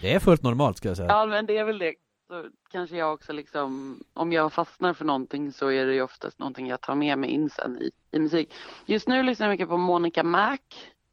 [0.01, 1.09] Det är fullt normalt ska jag säga.
[1.09, 1.95] ja, men det är väl det.
[2.29, 6.39] Så kanske jag också liksom, om jag fastnar för någonting så är det ju oftast
[6.39, 8.55] någonting jag tar med mig in sen i, i musik.
[8.87, 10.59] Just nu lyssnar jag mycket på Monica Mac,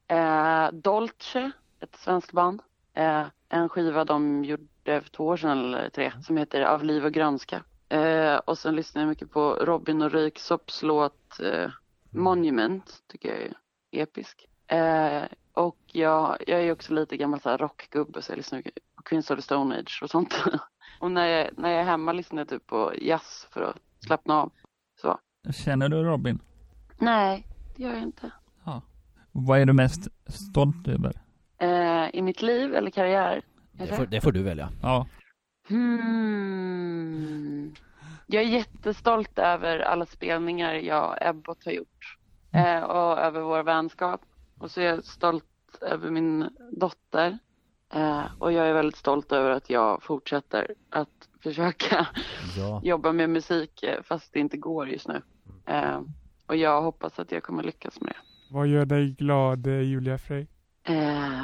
[0.08, 2.62] eh, Dolce, ett svenskt band.
[2.94, 7.06] Eh, en skiva de gjorde för två år sedan eller tre som heter Av liv
[7.06, 7.64] och grönska.
[7.90, 11.70] Eh, och sen lyssnar jag mycket på Robin och Röyksops låt eh,
[12.10, 13.54] Monument, tycker jag är
[13.92, 14.46] episk.
[14.68, 15.24] Eh,
[15.54, 18.62] och jag, jag är också lite gammal så här rockgubbe så jag lyssnar
[18.96, 20.44] på Queens of the Stone Age och sånt.
[21.00, 24.34] och när jag, när jag är hemma lyssnar jag typ på jazz för att slappna
[24.34, 24.52] av.
[25.02, 25.20] Så.
[25.52, 26.40] Känner du Robin?
[26.98, 28.32] Nej, det gör jag inte.
[29.32, 31.22] Vad är du mest stolt över?
[31.58, 33.42] Eh, I mitt liv eller karriär?
[33.72, 34.70] Det får, det får du välja.
[34.82, 35.08] Ja.
[35.68, 36.90] Hmm.
[38.32, 42.18] Jag är jättestolt över alla spelningar jag och Ebbot har gjort.
[42.54, 44.22] Eh, och över vår vänskap.
[44.60, 45.46] Och så är jag stolt
[45.82, 47.40] över min dotter.
[47.94, 52.08] Eh, och jag är väldigt stolt över att jag fortsätter att försöka
[52.58, 52.82] Ja.
[52.84, 55.22] jobba med musik eh, fast det inte går just nu.
[55.66, 56.02] Eh,
[56.48, 58.54] och jag hoppas att jag kommer lyckas med det.
[58.54, 60.48] Vad gör dig glad, eh, Julia Frey?
[60.84, 61.42] Eh,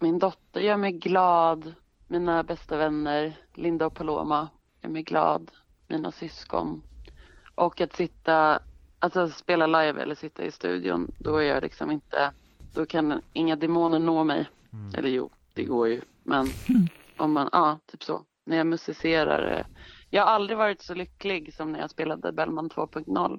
[0.00, 1.74] min dotter gör mig glad.
[2.08, 4.48] Mina bästa vänner, Linda och Paloma,
[4.82, 5.50] gör mig glad.
[5.90, 6.82] Mina syskon.
[7.54, 8.58] Och att sitta,
[8.98, 12.32] alltså spela live eller sitta i studion, då är jag liksom inte,
[12.74, 14.48] då kan inga demoner nå mig.
[14.96, 16.00] Eller jo, det går ju.
[16.22, 16.46] Men
[17.16, 18.22] om man, ja, typ så.
[18.46, 19.66] När jag musicerar, eh,
[20.10, 23.32] Jag har aldrig varit så lycklig som när jag spelade Bellman 2.0.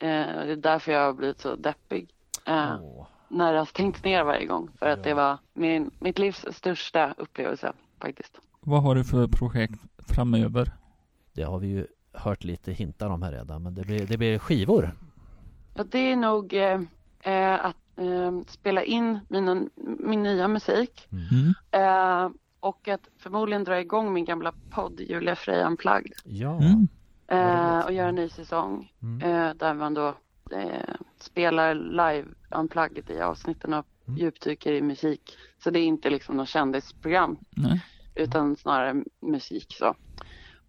[0.00, 0.08] Eh,
[0.46, 2.10] det är därför jag har blivit så deppig.
[2.44, 3.06] Eh, Åh.
[3.28, 4.70] när det har stängts ner varje gång.
[4.78, 5.04] För att Ja.
[5.04, 8.40] det var min, mitt livs största upplevelse faktiskt.
[8.60, 10.70] Vad har du för projekt framöver?
[11.32, 14.38] Det har vi ju hört lite hintar om här redan, men det blir, det blir
[14.38, 14.94] skivor.
[15.74, 16.80] Och det är nog eh,
[17.22, 19.62] eh, att eh, spela in mina,
[19.98, 21.08] min nya musik.
[21.12, 21.54] Mm.
[21.70, 22.30] Eh,
[22.60, 26.12] och att förmodligen dra igång min gamla podd Julia Frey Unplugged.
[26.24, 26.58] Ja.
[26.62, 26.88] Mm.
[27.28, 28.92] Eh, och göra en ny säsong.
[29.02, 29.30] Mm.
[29.30, 30.14] Eh, där man då
[30.52, 34.18] eh, spelar live unplugged i avsnitten och Mm.
[34.20, 35.36] djupdyker i musik.
[35.64, 37.84] Så det är inte liksom något kändisprogram Nej.
[38.14, 39.94] utan snarare musik så.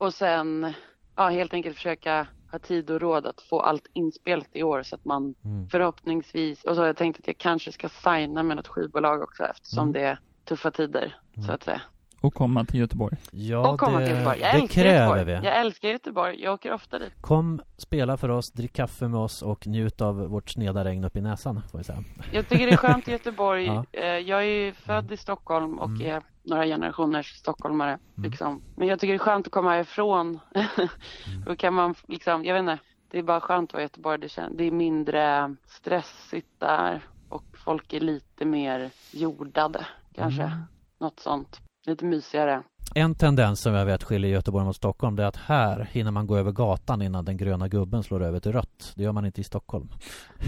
[0.01, 0.73] Och sen
[1.15, 4.95] ja, helt enkelt försöka ha tid och råd att få allt inspelat i år så
[4.95, 5.69] att man Mm.
[5.69, 9.43] förhoppningsvis, och så har jag tänkt att jag kanske ska signa med något skivbolag också
[9.43, 9.93] eftersom Mm.
[9.93, 11.15] det är tuffa tider
[11.47, 11.81] så att säga.
[12.21, 13.17] Och komma till Göteborg.
[13.31, 14.39] Ja, och komma det, till Göteborg.
[14.39, 15.23] Jag det kräver Göteborg.
[15.41, 15.47] vi.
[15.47, 16.43] Jag älskar Göteborg.
[16.43, 17.13] Jag åker ofta dit.
[17.21, 21.15] Kom, spela för oss, drick kaffe med oss och njut av vårt sneda regn upp
[21.15, 22.03] i näsan, får vi säga.
[22.33, 23.65] Jag tycker det är skönt i Göteborg.
[23.65, 23.85] Ja.
[23.91, 26.01] Eh, Jag är ju född i Stockholm och Mm.
[26.15, 27.99] är några generationers stockholmare.
[28.23, 28.61] Liksom.
[28.75, 30.39] Men jag tycker det är skönt att komma härifrån.
[30.55, 30.67] Mm.
[31.45, 32.79] Då kan man liksom, jag vet inte,
[33.11, 34.19] det är bara skönt att vara i Göteborg.
[34.19, 40.43] Det, kän- det är mindre stressigt där och folk är lite mer jordade kanske.
[40.43, 40.61] Mm.
[40.99, 41.61] Något sånt.
[41.85, 42.63] Lite mysigare.
[42.95, 46.27] En tendens som jag vet skiljer Göteborg mot Stockholm det är att här hinner man
[46.27, 48.93] gå över gatan innan den gröna gubben slår över till rött.
[48.95, 49.87] Det gör man inte i Stockholm.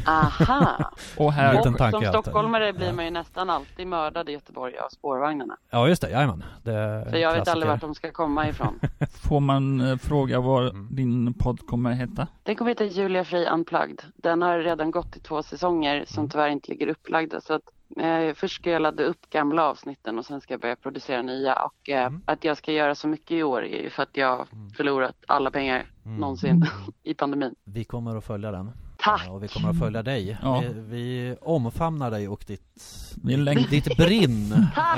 [0.08, 0.92] Aha!
[1.18, 2.94] Och här, och som stockholmare blir Ja.
[2.94, 5.58] man ju nästan alltid mördad i Göteborg av spårvagnarna.
[5.70, 6.44] Ja just det, jajamän.
[6.64, 8.80] Det är Så jag vet aldrig vart de ska komma ifrån.
[9.30, 10.88] får man eh, fråga vad Mm.
[10.96, 12.28] din podd kommer att heta?
[12.44, 14.02] Den kommer heta Julia Frey Unplugged.
[14.16, 16.30] Den har redan gått i två säsonger som Mm.
[16.30, 17.42] tyvärr inte ligger upplagda.
[17.42, 17.62] Så att,
[18.00, 21.56] eh, först ska jag ladda upp gamla avsnitten och sen ska jag börja producera nya.
[21.56, 22.22] Och eh, Mm.
[22.26, 24.48] att jag ska göra så mycket i år är ju för att jag har
[24.78, 26.18] förlorat alla pengar Mm.
[26.18, 26.66] någonsin
[27.04, 27.56] i pandemin.
[27.64, 28.72] Vi kommer att följa den.
[28.98, 29.24] Tack!
[29.26, 30.38] Ja, Och vi kommer att följa dig.
[30.42, 30.64] Ja.
[30.74, 32.82] Vi, vi omfamnar dig och ditt,
[33.24, 34.68] läng- ditt brinn.
[34.76, 34.98] Tack!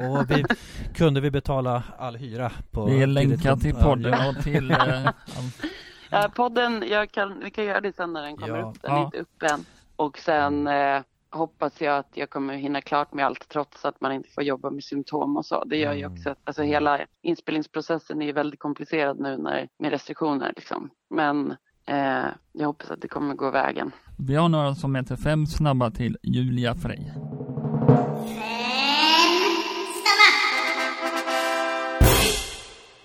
[0.00, 0.44] Eh, och vi,
[0.94, 2.84] kunde vi betala all hyra på...
[2.86, 4.70] Vi ditt länkar till podden och till...
[4.76, 5.10] Eh,
[6.10, 8.64] Ja, podden, jag kan, vi kan göra det sen när den kommer Ja.
[8.70, 8.82] upp.
[8.82, 9.64] Den är inte uppe än.
[9.96, 11.00] Och sen eh,
[11.36, 14.70] hoppas jag att jag kommer hinna klart med allt trots att man inte får jobba
[14.70, 15.64] med symptom och så.
[15.64, 16.12] Det gör ju Mm.
[16.12, 20.52] också att alltså, hela inspelningsprocessen är ju väldigt komplicerad nu när, med restriktioner.
[20.56, 20.90] Liksom.
[21.10, 21.50] Men
[21.86, 23.90] eh, jag hoppas att det kommer gå vägen.
[24.18, 27.00] vi har några som heter Fem snabba till Julia Frey.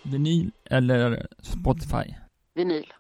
[0.04, 2.14] Vinyl eller Spotify?
[2.56, 2.94] Vinyl,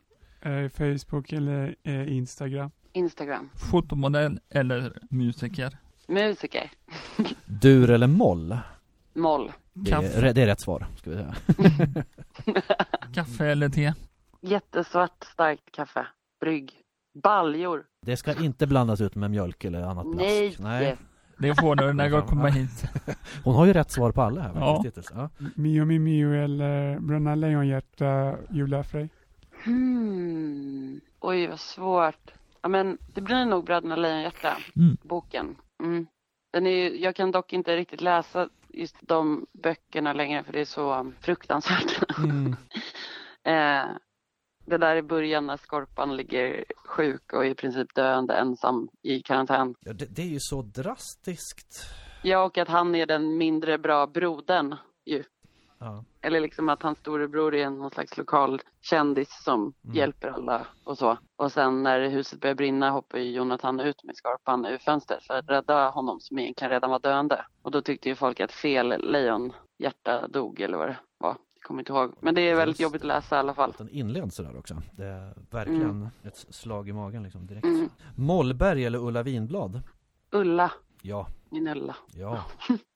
[0.44, 2.72] Eh, Facebook eller eh, Instagram.
[2.94, 5.78] Instagram, Fotomodell eller musiker?
[6.08, 6.72] musiker,
[7.46, 8.58] Dur eller moll?
[9.14, 11.34] moll, Det är, det är rätt svar, ska vi säga.
[13.14, 13.94] kaffe eller te?
[14.42, 16.08] jättesvart starkt kaffe,
[16.40, 16.74] brygg,
[17.24, 17.84] baljor.
[18.06, 20.60] Det ska inte blandas ut med mjölk eller annat blask.
[20.60, 20.98] Nej!
[21.38, 22.84] Det får du när du kommer hit.
[23.44, 24.82] Hon har ju rätt svar på alla här Ja.
[24.86, 25.12] hittills.
[25.16, 25.30] Ja.
[25.56, 29.10] Mio Mio Mio eller Bröderna Lejonhjärta, Julia Frey.
[29.66, 31.02] Hmm.
[31.20, 32.32] Oj, vad svårt.
[32.62, 34.98] Ja, men det blir nog Bröderna Lejonhjärta, Mm.
[35.04, 35.56] boken.
[35.84, 36.08] Mm.
[36.54, 40.62] Den är ju, jag kan dock inte riktigt läsa just de böckerna längre för det
[40.62, 42.18] är så fruktansvärt.
[42.18, 42.56] Mm.
[43.44, 43.92] eh,
[44.66, 49.76] det där i början när Skorpan ligger sjuk och i princip döende ensam i karantän.
[49.80, 51.84] Ja, det, det är ju så drastiskt.
[52.24, 54.76] Ja, och att han är den mindre bra brodern
[55.06, 55.24] ju.
[55.80, 56.04] Ja.
[56.24, 59.96] Eller liksom att hans storebror är någon slags lokal kändis som Mm.
[59.96, 61.18] hjälper alla och så.
[61.36, 65.34] Och sen när huset börjar brinna hoppar ju Jonathan ut med skorpan ur fönstret för
[65.34, 67.46] att rädda honom som egentligen redan var döende.
[67.62, 71.36] Och då tyckte ju folk att fel lejonhjärta dog eller vad det var.
[71.56, 72.14] Jag kommer inte ihåg.
[72.20, 73.74] Men det är väldigt jobbigt att läsa i alla fall.
[73.78, 74.76] Den inleds sådär också.
[74.92, 77.66] Det är verkligen ett slag i magen liksom direkt.
[77.66, 77.90] Mm.
[78.16, 79.82] Mollberg eller Ulla Vinblad?
[80.32, 80.72] Ulla,
[81.02, 81.96] Ja, min Ulla.
[82.16, 82.44] ja.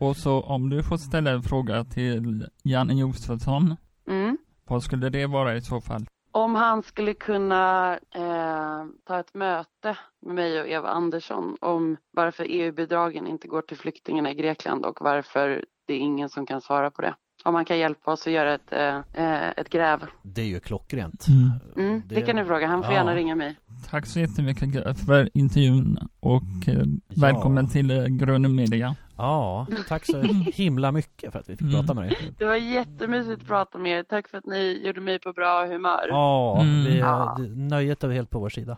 [0.00, 4.38] Och så om du får ställa en fråga till Janne Josefsson, Mm.
[4.68, 6.06] vad skulle det vara i så fall?
[6.32, 12.46] Om han skulle kunna eh, ta ett möte med mig och Eva Andersson om varför
[12.48, 16.90] EU-bidragen inte går till flyktingarna i Grekland och varför det är ingen som kan svara
[16.90, 17.14] på det.
[17.44, 20.00] Om han kan hjälpa oss att göra ett, eh, eh, ett gräv.
[20.22, 21.26] Det är ju klockrent.
[21.76, 22.22] Mm, det...
[22.22, 22.66] kan ni fråga.
[22.66, 22.98] Han får Ja.
[22.98, 23.56] gärna ringa mig.
[23.90, 28.96] Tack så jättemycket för intervjun och eh, välkommen till eh, Grön Media.
[29.16, 30.20] Ja, tack så
[30.54, 31.74] himla mycket för att vi fick Mm.
[31.74, 32.16] prata med dig.
[32.38, 34.02] Det var jättemysigt att prata med er.
[34.02, 36.06] Tack för att ni gjorde mig på bra humör.
[36.08, 36.84] Ja, Mm.
[36.84, 37.36] vi, Ja.
[37.56, 38.76] nöjet är helt på vår sida.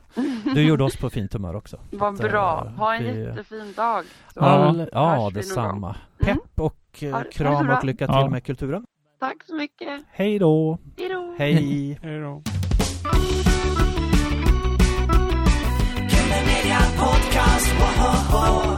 [0.55, 1.77] Du gjorde oss på fint humör också.
[1.91, 2.65] Vad bra.
[2.67, 4.05] eh, Ha en vi- jättefin dag.
[4.05, 4.47] Så Ja.
[4.47, 5.87] All, ja, detsamma.
[5.87, 5.95] gång.
[6.19, 8.29] Pepp och och eh, kram och lycka till ja.
[8.29, 8.85] med kulturen.
[9.21, 10.03] Tack så mycket.
[10.11, 10.79] Hej då.
[10.99, 11.35] Hej då.
[11.39, 11.99] Hej.
[12.03, 12.43] Hej då.
[16.99, 18.72] Podcast, whoa, whoa, whoa.